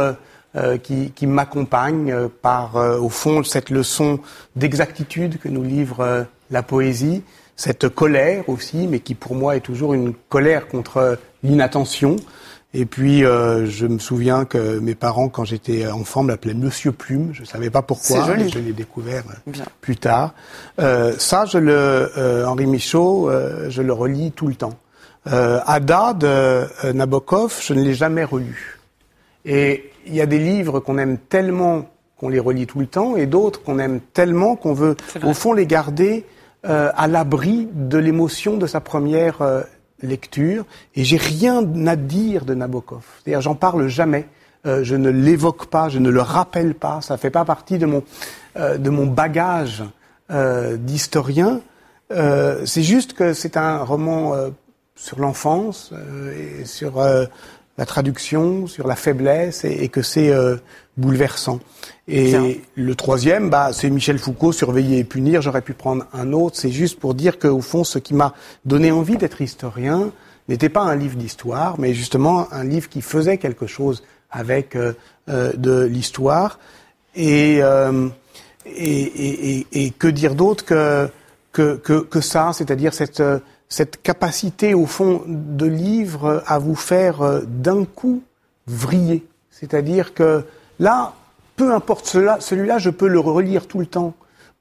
qui, 0.82 1.11
qui 1.11 1.26
m'accompagne 1.26 2.28
par, 2.40 2.76
au 2.76 3.11
fond, 3.11 3.42
cette 3.42 3.68
leçon 3.68 4.20
d'exactitude 4.55 5.38
que 5.38 5.51
nous 5.51 5.62
livre 5.62 6.26
la 6.51 6.62
poésie, 6.62 7.22
cette 7.57 7.88
colère 7.88 8.49
aussi, 8.49 8.86
mais 8.86 9.01
qui 9.01 9.14
pour 9.14 9.34
moi 9.34 9.57
est 9.57 9.61
toujours 9.61 9.94
une 9.94 10.12
colère 10.28 10.68
contre 10.68 11.18
l'inattention. 11.42 12.16
Et 12.74 12.84
puis, 12.84 13.24
euh, 13.24 13.64
je 13.66 13.86
me 13.86 13.99
souviens 13.99 14.44
que 14.44 14.78
mes 14.80 14.94
parents, 14.94 15.30
quand 15.30 15.44
j'étais 15.44 15.86
enfant, 15.86 16.22
m'appelaient 16.22 16.53
Monsieur 16.53 16.92
Plume. 16.92 17.30
Je 17.32 17.40
ne 17.40 17.47
savais 17.47 17.70
pas 17.70 17.80
pourquoi. 17.80 18.26
Joli. 18.26 18.51
Je 18.51 18.59
l'ai 18.59 18.72
découvert 18.72 19.24
euh, 19.30 19.53
plus 19.80 19.97
tard. 19.97 20.34
Euh, 20.78 21.14
ça, 21.16 21.47
je 21.47 21.57
le, 21.57 21.72
euh, 21.72 22.44
Henri 22.47 22.66
Michaud, 22.66 23.30
je 23.68 23.80
le 23.80 23.92
relis 23.92 24.32
tout 24.32 24.49
le 24.49 24.57
temps. 24.57 24.74
Ada 25.24 26.12
de 26.12 26.92
Nabokov, 26.92 27.61
je 27.61 27.72
ne 27.72 27.82
l'ai 27.82 27.94
jamais 27.94 28.24
relu. 28.24 28.78
Et 29.44 29.90
il 30.07 30.14
y 30.14 30.20
a 30.20 30.26
des 30.26 30.38
livres 30.38 30.78
qu'on 30.80 30.99
aime 30.99 31.18
tellement 31.18 31.88
qu'on 32.18 32.28
les 32.28 32.40
relit 32.40 32.66
tout 32.66 32.80
le 32.80 32.86
temps, 32.86 33.16
et 33.16 33.26
d'autres 33.26 33.62
qu'on 33.62 33.78
aime 33.78 34.01
tellement 34.01 34.57
qu'on 34.57 34.72
veut, 34.72 34.97
au 35.22 35.34
fond, 35.34 35.53
les 35.53 35.66
garder 35.66 36.24
euh, 36.69 36.91
à 36.97 37.07
l'abri 37.07 37.69
de 37.73 37.97
l'émotion 37.97 38.57
de 38.57 38.67
sa 38.67 38.81
première 38.81 39.41
euh, 39.41 39.62
lecture. 40.03 40.64
Et 40.97 41.05
j'ai 41.05 41.17
rien 41.17 41.62
à 41.87 41.95
dire 41.95 42.45
de 42.45 42.55
Nabokov. 42.55 43.05
C'est-à-dire, 43.23 43.41
j'en 43.41 43.55
parle 43.55 43.87
jamais. 43.87 44.27
Euh, 44.67 44.83
je 44.83 44.97
ne 44.97 45.09
l'évoque 45.09 45.67
pas, 45.67 45.89
je 45.89 46.01
ne 46.01 46.11
le 46.11 46.21
rappelle 46.21 46.75
pas. 46.75 47.01
Ça 47.03 47.19
fait 47.19 47.31
pas 47.31 47.45
partie 47.45 47.79
de 47.79 47.87
mon 47.87 48.03
de 48.57 48.89
mon 48.89 49.05
bagage 49.05 49.85
d'historien. 50.31 51.61
c'est 52.09 52.83
juste 52.83 53.12
que 53.12 53.35
c'est 53.35 53.59
un 53.59 53.85
roman 53.85 54.33
sur 54.95 55.21
l'enfance 55.21 55.93
sur 56.64 57.05
la 57.77 57.87
traduction, 57.87 58.67
sur 58.67 58.87
la 58.87 58.97
faiblesse, 58.97 59.67
et 59.67 59.91
que 59.91 60.01
c'est 60.01 60.33
bouleversant. 60.97 61.61
Et 62.09 62.62
le 62.74 62.94
troisième, 62.94 63.51
bah, 63.51 63.70
c'est 63.72 63.90
Michel 63.90 64.18
Foucault, 64.18 64.53
Surveiller 64.53 64.99
et 64.99 65.05
punir. 65.05 65.42
J'aurais 65.42 65.62
pu 65.62 65.74
prendre 65.74 66.07
un 66.12 66.32
autre. 66.32 66.57
C'est 66.57 66.70
juste 66.70 67.01
pour 67.01 67.14
dire 67.14 67.38
qu'au 67.38 67.61
fond, 67.61 67.84
ce 67.84 67.99
qui 67.99 68.14
m'a 68.14 68.34
donné 68.64 68.90
envie 68.92 69.16
d'être 69.16 69.40
historien 69.40 70.11
n'était 70.49 70.68
pas 70.68 70.82
un 70.82 70.94
livre 70.94 71.16
d'histoire, 71.16 71.78
mais 71.78 71.92
justement 71.92 72.53
un 72.53 72.64
livre 72.64 72.88
qui 72.88 73.03
faisait 73.03 73.38
quelque 73.38 73.66
chose 73.66 74.05
avec 74.30 74.76
euh, 74.76 74.92
euh, 75.28 75.53
de 75.57 75.84
l'histoire. 75.84 76.59
Et, 77.16 77.59
euh, 77.62 78.09
et, 78.66 79.66
et, 79.72 79.90
que 79.90 80.07
dire 80.07 80.34
d'autre 80.34 80.64
que, 80.64 81.09
que, 81.53 81.76
que, 81.76 82.01
que 82.01 82.20
ça, 82.20 82.53
c'est-à-dire 82.53 82.92
cette, 82.92 83.22
cette 83.68 84.03
capacité, 84.03 84.74
au 84.74 84.86
fond, 84.86 85.22
de 85.26 85.66
livre 85.66 86.42
à 86.47 86.59
vous 86.59 86.74
faire 86.74 87.22
euh, 87.22 87.40
d'un 87.47 87.84
coup 87.84 88.22
vriller. 88.66 89.24
C'est-à-dire 89.51 90.14
que 90.14 90.44
là, 90.79 91.14
peu 91.57 91.72
importe 91.72 92.07
cela, 92.07 92.39
celui-là, 92.41 92.79
je 92.79 92.91
peux 92.91 93.09
le 93.09 93.18
relire 93.18 93.66
tout 93.66 93.79
le 93.79 93.87
temps 93.87 94.14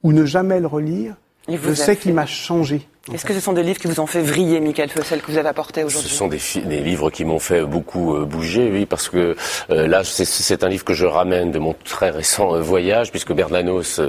ou 0.04 0.14
ne 0.14 0.26
jamais 0.26 0.60
le 0.60 0.68
relire. 0.68 1.16
Je 1.48 1.74
sais 1.74 1.96
qu'il 1.96 2.14
m'a 2.14 2.26
changé. 2.26 2.88
Est-ce 3.14 3.24
que 3.24 3.36
ce 3.36 3.40
sont 3.40 3.54
des 3.54 3.62
livres 3.62 3.78
qui 3.78 3.86
vous 3.86 4.00
ont 4.00 4.08
fait 4.08 4.22
vriller, 4.22 4.60
Michael 4.60 4.90
Fossel, 4.90 5.22
que 5.22 5.32
vous 5.32 5.38
avez 5.38 5.50
apporté 5.50 5.84
aujourd'hui? 5.84 6.10
Ce 6.10 6.16
sont 6.16 6.28
des, 6.28 6.40
des, 6.66 6.80
livres 6.80 7.12
qui 7.12 7.24
m'ont 7.24 7.38
fait 7.38 7.62
beaucoup 7.62 8.16
euh, 8.16 8.26
bouger, 8.26 8.72
oui, 8.74 8.88
parce 8.88 9.10
que 9.10 9.36
euh, 9.70 9.88
là, 9.88 10.04
c'est 10.04 10.64
un 10.64 10.70
livre 10.70 10.84
que 10.84 10.96
je 10.96 11.06
ramène 11.06 11.52
de 11.52 11.60
mon 11.60 11.76
très 11.84 12.10
récent 12.10 12.56
euh, 12.56 12.62
voyage, 12.62 13.12
puisque 13.12 13.32
Bernanos 13.32 14.02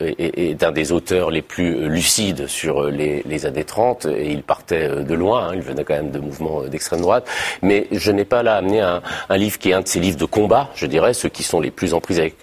est, 0.00 0.38
est, 0.38 0.62
un 0.64 0.72
des 0.72 0.90
auteurs 0.90 1.30
les 1.30 1.42
plus 1.42 1.86
lucides 1.90 2.46
sur 2.46 2.84
les, 2.84 3.22
les 3.26 3.44
années 3.44 3.64
30, 3.64 4.06
et 4.06 4.30
il 4.30 4.42
partait 4.42 4.88
de 4.88 5.14
loin, 5.14 5.48
hein, 5.48 5.52
il 5.54 5.60
venait 5.60 5.84
quand 5.84 5.96
même 5.96 6.10
de 6.10 6.18
mouvements 6.18 6.62
d'extrême 6.62 7.02
droite, 7.02 7.28
mais 7.60 7.88
je 7.92 8.10
n'ai 8.10 8.24
pas 8.24 8.42
là 8.42 8.56
amené 8.56 8.80
un, 8.80 9.02
un, 9.28 9.36
livre 9.36 9.58
qui 9.58 9.68
est 9.68 9.74
un 9.74 9.82
de 9.82 9.88
ces 9.88 10.00
livres 10.00 10.16
de 10.16 10.24
combat, 10.24 10.70
je 10.74 10.86
dirais, 10.86 11.12
ceux 11.12 11.28
qui 11.28 11.42
sont 11.42 11.60
les 11.60 11.70
plus 11.70 11.92
en 11.92 12.00
prise 12.00 12.18
avec 12.18 12.36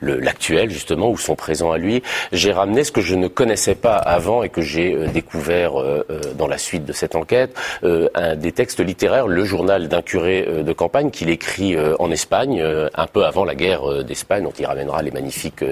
l'actuel, 0.00 0.70
justement, 0.70 1.10
ou 1.10 1.18
sont 1.18 1.36
présents 1.36 1.70
à 1.70 1.76
lui. 1.76 2.02
J'ai 2.32 2.52
ramené 2.52 2.82
ce 2.82 2.92
que 2.92 3.02
je 3.02 3.14
ne 3.14 3.28
connaissais 3.28 3.74
pas 3.74 3.96
avant 3.96 4.42
et 4.42 4.48
que 4.48 4.62
j'ai 4.62 5.06
découvert 5.08 5.33
découvert 5.34 5.80
euh, 5.80 6.06
euh, 6.10 6.20
dans 6.38 6.46
la 6.46 6.58
suite 6.58 6.84
de 6.84 6.92
cette 6.92 7.16
enquête 7.16 7.56
euh, 7.82 8.08
un, 8.14 8.36
des 8.36 8.52
textes 8.52 8.78
littéraires, 8.78 9.26
le 9.26 9.44
journal 9.44 9.88
d'un 9.88 10.02
curé 10.02 10.46
de 10.62 10.72
campagne 10.72 11.10
qu'il 11.10 11.28
écrit 11.28 11.76
en 11.98 12.10
Espagne, 12.10 12.62
un 12.94 13.06
peu 13.06 13.24
avant 13.24 13.44
la 13.44 13.54
guerre 13.54 14.04
d'Espagne, 14.04 14.44
dont 14.44 14.52
il 14.58 14.66
ramènera 14.66 15.02
les 15.02 15.10
magnifiques 15.10 15.64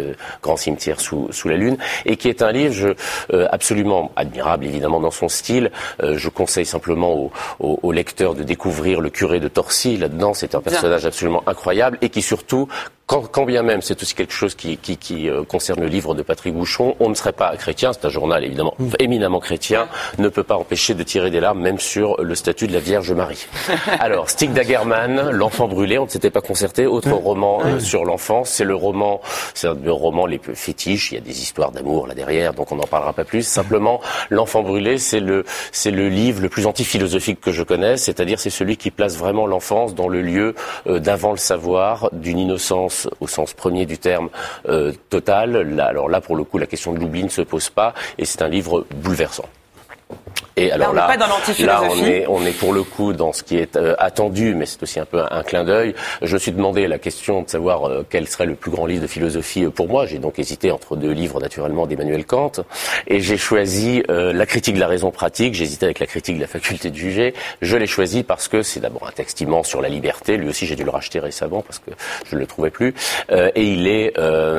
grands 0.43 0.57
cimetières 0.57 1.01
sous, 1.01 1.29
sous, 1.31 1.49
la 1.49 1.57
lune, 1.57 1.77
et 2.07 2.17
qui 2.17 2.29
est 2.29 2.43
un 2.43 2.53
livre 2.53 2.75
je, 2.75 2.89
absolument 3.51 4.11
admirable 4.17 4.65
évidemment 4.65 5.01
dans 5.01 5.11
son 5.11 5.29
style. 5.29 5.71
je 6.03 6.29
conseille 6.29 6.67
simplement 6.67 7.15
aux, 7.15 7.33
aux, 7.61 7.93
lecteurs 7.93 8.35
de 8.35 8.43
découvrir 8.43 9.01
le 9.01 9.11
curé 9.11 9.41
de 9.41 9.49
Torcy 9.49 9.97
là-dedans. 9.97 10.35
C'est 10.35 10.55
un 10.55 10.61
personnage 10.61 11.07
absolument 11.07 11.43
incroyable 11.47 11.99
et 12.01 12.09
qui 12.09 12.23
surtout 12.23 12.69
quand, 13.07 13.44
bien 13.44 13.62
même 13.62 13.82
c'est 13.82 14.00
aussi 14.03 14.14
quelque 14.14 14.32
chose 14.32 14.55
qui, 14.55 14.78
euh, 15.28 15.44
concerne 15.44 15.80
le 15.80 15.86
livre 15.86 16.14
de 16.14 16.22
Patrick 16.22 16.55
Bouchon, 16.55 16.96
on 17.00 17.09
ne 17.11 17.14
serait 17.14 17.32
pas 17.32 17.55
chrétien, 17.57 17.92
c'est 17.92 18.07
un 18.07 18.11
journal 18.11 18.44
évidemment 18.44 18.74
mm. 18.78 18.92
éminemment 19.00 19.40
chrétien, 19.40 19.88
ne 20.18 20.28
peut 20.28 20.42
pas 20.42 20.57
empêcher 20.57 20.94
de 20.94 21.03
tirer 21.03 21.30
des 21.30 21.40
larmes 21.40 21.61
même 21.61 21.78
sur 21.78 22.22
le 22.22 22.34
statut 22.34 22.66
de 22.66 22.72
la 22.72 22.80
Vierge 22.80 23.12
Marie. 23.12 23.46
Alors, 23.98 24.30
Stig 24.30 24.53
Dagerman, 24.53 25.30
L'enfant 25.30 25.68
brûlé, 25.68 25.98
on 25.98 26.05
ne 26.05 26.11
s'était 26.11 26.30
pas 26.30 26.40
concerté, 26.40 26.86
autre 26.86 27.12
roman 27.12 27.61
euh, 27.64 27.80
sur 27.80 28.05
l'enfance, 28.05 28.50
c'est 28.50 28.64
le 28.64 28.74
roman, 28.74 29.20
c'est 29.55 29.68
un 29.68 29.74
des 29.74 29.90
romans 29.90 30.26
les 30.26 30.38
plus 30.38 30.55
fétiches, 30.55 31.12
il 31.12 31.16
y 31.16 31.18
a 31.18 31.20
des 31.20 31.42
histoires 31.42 31.72
d'amour 31.72 32.07
là 32.07 32.14
derrière, 32.14 32.55
donc 32.55 32.72
on 32.72 32.76
n'en 32.76 32.86
parlera 32.86 33.12
pas 33.12 33.24
plus. 33.24 33.42
Simplement, 33.42 34.00
L'enfant 34.30 34.62
brûlé, 34.62 34.98
c'est 34.98 35.20
le, 35.20 35.44
c'est 35.72 35.90
le 35.90 36.09
livre 36.09 36.40
le 36.40 36.48
plus 36.48 36.66
anti-philosophique 36.66 37.40
que 37.40 37.53
je 37.53 37.62
connaisse, 37.62 38.05
c'est-à-dire 38.05 38.40
c'est 38.40 38.50
celui 38.50 38.76
qui 38.76 38.90
place 38.90 39.16
vraiment 39.16 39.46
l'enfance 39.46 39.94
dans 39.94 40.09
le 40.09 40.22
lieu 40.22 40.55
euh, 40.86 40.98
d'avant 40.98 41.32
le 41.32 41.36
savoir, 41.36 42.09
d'une 42.12 42.38
innocence 42.38 42.91
au 43.20 43.26
sens 43.26 43.55
premier 43.55 43.86
du 43.86 43.99
terme 43.99 44.28
euh, 44.68 44.93
total. 45.09 45.80
alors 45.80 46.09
là, 46.09 46.20
pour 46.20 46.36
le 46.36 46.45
coup, 46.45 46.59
la 46.59 46.66
question 46.66 46.93
de 46.93 46.99
l'oubli 46.99 47.22
ne 47.24 47.28
se 47.28 47.43
pose 47.43 47.70
pas 47.70 47.95
et 48.18 48.24
c'est 48.24 48.43
un 48.43 48.49
livre 48.49 48.86
bouleversant. 48.95 49.49
Et 50.57 50.70
alors 50.70 50.93
là, 50.93 51.09
on, 51.09 51.18
là, 51.18 51.26
là 51.66 51.83
on, 51.91 52.05
est, 52.05 52.26
on 52.28 52.45
est 52.45 52.53
pour 52.53 52.72
le 52.74 52.83
coup 52.83 53.14
dans 53.14 53.33
ce 53.33 53.43
qui 53.43 53.57
est 53.57 53.76
euh, 53.76 53.95
attendu, 53.99 54.55
mais 54.55 54.66
c'est 54.66 54.83
aussi 54.83 55.01
un 55.01 55.07
peu 55.07 55.22
un, 55.30 55.43
clin 55.43 55.64
d'œil. 55.64 55.95
Je 56.20 56.35
me 56.35 56.39
suis 56.39 56.53
demandé 56.53 56.87
la 56.87 56.99
question 56.99 57.43
de 57.43 57.49
savoir 57.49 57.89
euh, 57.89 58.07
quel 58.09 58.28
serait 58.28 58.45
le 58.45 58.55
plus 58.55 58.70
grand 58.70 58.85
livre 58.85 59.03
de 59.03 59.07
philosophie 59.07 59.64
euh, 59.64 59.70
pour 59.70 59.89
moi. 59.89 60.07
J'ai 60.07 60.18
donc 60.18 60.39
hésité 60.39 60.70
entre 60.70 60.97
deux 60.97 61.12
livres, 61.12 61.41
naturellement, 61.41 61.87
d'Emmanuel 61.87 62.26
Kant, 62.26 62.53
et 63.07 63.20
j'ai 63.20 63.39
choisi 63.39 64.03
La 64.09 64.47
critique 64.47 64.74
de 64.74 64.80
la 64.80 64.87
raison 64.87 65.11
pratique. 65.11 65.55
J'ai 65.55 65.64
hésité 65.64 65.87
avec 65.87 65.99
la 65.99 66.07
critique 66.07 66.37
de 66.37 66.43
la 66.43 66.47
faculté 66.47 66.91
de 66.91 66.97
juger. 66.97 67.35
Je 67.61 67.76
l'ai 67.76 67.87
choisi 67.87 68.22
parce 68.22 68.49
que 68.49 68.62
c'est 68.62 68.80
d'abord 68.80 69.07
un 69.09 69.12
texte 69.12 69.41
immense 69.41 69.68
sur 69.68 69.80
la 69.80 69.89
liberté. 69.89 70.37
Lui 70.37 70.49
aussi, 70.49 70.66
j'ai 70.66 70.76
dû 70.76 70.85
le 70.85 70.91
racheter 70.91 71.18
récemment 71.18 71.62
parce 71.62 71.78
que 71.78 71.91
je 72.28 72.35
ne 72.35 72.41
le 72.41 72.47
trouvais 72.47 72.70
plus. 72.70 72.95
et 73.30 73.62
il 73.62 73.87
est, 73.89 74.14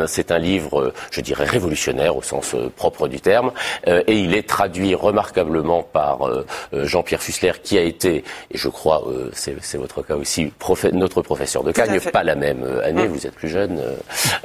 c'est 0.07 0.31
un 0.31 0.39
livre, 0.39 0.93
je 1.11 1.21
dirais, 1.21 1.45
révolutionnaire 1.45 2.17
au 2.17 2.21
sens 2.21 2.55
propre 2.75 3.07
du 3.07 3.21
terme, 3.21 3.51
et 3.87 4.13
il 4.13 4.35
est 4.35 4.47
traduit 4.47 4.95
remarquablement 4.95 5.62
par 5.91 6.27
euh, 6.27 6.45
euh, 6.73 6.85
Jean-Pierre 6.85 7.21
Fussler, 7.21 7.53
qui 7.63 7.77
a 7.77 7.81
été, 7.81 8.23
et 8.51 8.57
je 8.57 8.69
crois, 8.69 9.03
euh, 9.07 9.31
c'est 9.33 9.77
votre 9.77 10.01
cas 10.01 10.15
aussi, 10.15 10.51
notre 10.91 11.21
professeur 11.21 11.63
de 11.63 11.71
Cagne, 11.71 11.99
pas 11.99 12.23
la 12.23 12.35
même 12.35 12.65
année, 12.83 13.07
vous 13.07 13.25
êtes 13.25 13.33
plus 13.33 13.49
jeune, 13.49 13.81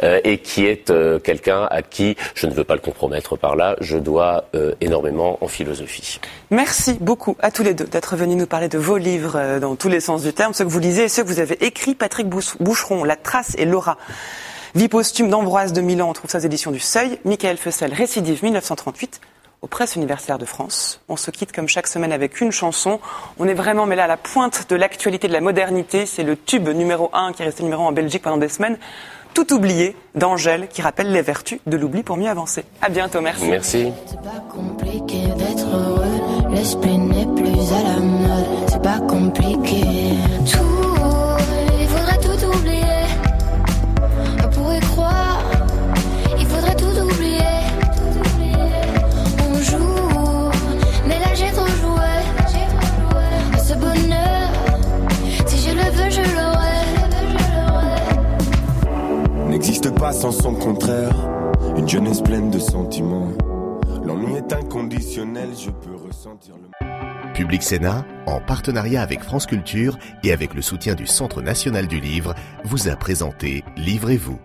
et 0.02 0.38
qui 0.38 0.66
est 0.66 0.92
quelqu'un 1.22 1.66
à 1.70 1.82
qui, 1.82 2.16
je 2.34 2.46
ne 2.46 2.52
veux 2.52 2.64
pas 2.64 2.74
le 2.74 2.80
compromettre 2.80 3.36
par 3.36 3.56
là, 3.56 3.76
je 3.80 3.98
dois 3.98 4.44
énormément 4.80 5.38
en 5.40 5.48
philosophie. 5.48 6.20
Merci 6.50 6.96
beaucoup 7.00 7.36
à 7.40 7.50
tous 7.50 7.62
les 7.62 7.74
deux 7.74 7.84
d'être 7.84 8.16
venus 8.16 8.36
nous 8.36 8.46
parler 8.46 8.68
de 8.68 8.78
vos 8.78 8.96
livres 8.96 9.58
dans 9.60 9.76
tous 9.76 9.88
les 9.88 10.00
sens 10.00 10.22
du 10.22 10.32
terme, 10.32 10.52
ceux 10.54 10.64
que 10.64 10.70
vous 10.70 10.78
lisez 10.78 11.04
et 11.04 11.08
ceux 11.08 11.22
que 11.22 11.28
vous 11.28 11.40
avez 11.40 11.64
écrits. 11.64 11.94
Patrick 11.94 12.28
Boucheron, 12.28 13.04
La 13.04 13.16
Trace 13.16 13.54
et 13.58 13.64
Laura. 13.64 13.96
Vie 14.74 14.88
posthume 14.88 15.30
d'Ambroise 15.30 15.72
de 15.72 15.80
Milan, 15.80 16.10
on 16.10 16.12
trouve 16.12 16.30
ça 16.30 16.38
aux 16.38 16.42
éditions 16.42 16.70
du 16.70 16.80
Seuil. 16.80 17.18
Michael 17.24 17.56
Fessel, 17.56 17.92
Récidive 17.94 18.44
1938 18.44 19.20
aux 19.62 19.66
presses 19.66 19.96
universitaires 19.96 20.38
de 20.38 20.44
France. 20.44 21.00
On 21.08 21.16
se 21.16 21.30
quitte 21.30 21.52
comme 21.52 21.68
chaque 21.68 21.86
semaine 21.86 22.12
avec 22.12 22.40
une 22.40 22.52
chanson. 22.52 23.00
On 23.38 23.48
est 23.48 23.54
vraiment 23.54 23.86
mais 23.86 23.96
là 23.96 24.04
à 24.04 24.06
la 24.06 24.16
pointe 24.16 24.66
de 24.68 24.76
l'actualité 24.76 25.28
de 25.28 25.32
la 25.32 25.40
modernité. 25.40 26.06
C'est 26.06 26.22
le 26.22 26.36
tube 26.36 26.68
numéro 26.68 27.10
1 27.12 27.32
qui 27.32 27.42
est 27.42 27.46
resté 27.46 27.62
numéro 27.62 27.84
1 27.84 27.86
en 27.86 27.92
Belgique 27.92 28.22
pendant 28.22 28.36
des 28.36 28.48
semaines. 28.48 28.78
Tout 29.34 29.52
oublié 29.52 29.94
d'Angèle 30.14 30.68
qui 30.68 30.82
rappelle 30.82 31.12
les 31.12 31.22
vertus 31.22 31.60
de 31.66 31.76
l'oubli 31.76 32.02
pour 32.02 32.16
mieux 32.16 32.28
avancer. 32.28 32.64
À 32.82 32.88
bientôt, 32.88 33.20
merci. 33.20 33.48
Merci. 33.48 33.92
C'est 34.06 34.22
pas 34.22 34.42
compliqué 34.50 35.26
d'être 35.36 35.66
heureux. 35.66 36.50
L'esprit 36.50 36.98
n'est 36.98 37.26
plus 37.26 37.72
à 37.72 37.82
la 37.82 38.00
mode. 38.00 38.46
C'est 38.68 38.82
pas 38.82 39.00
compliqué. 39.00 39.82
Public 67.34 67.62
Sénat, 67.62 68.04
en 68.26 68.40
partenariat 68.40 69.00
avec 69.00 69.22
France 69.22 69.46
Culture 69.46 69.98
et 70.24 70.32
avec 70.32 70.54
le 70.54 70.62
soutien 70.62 70.94
du 70.94 71.06
Centre 71.06 71.40
national 71.40 71.86
du 71.86 72.00
livre, 72.00 72.34
vous 72.64 72.88
a 72.88 72.96
présenté 72.96 73.64
Livrez-vous 73.76 74.38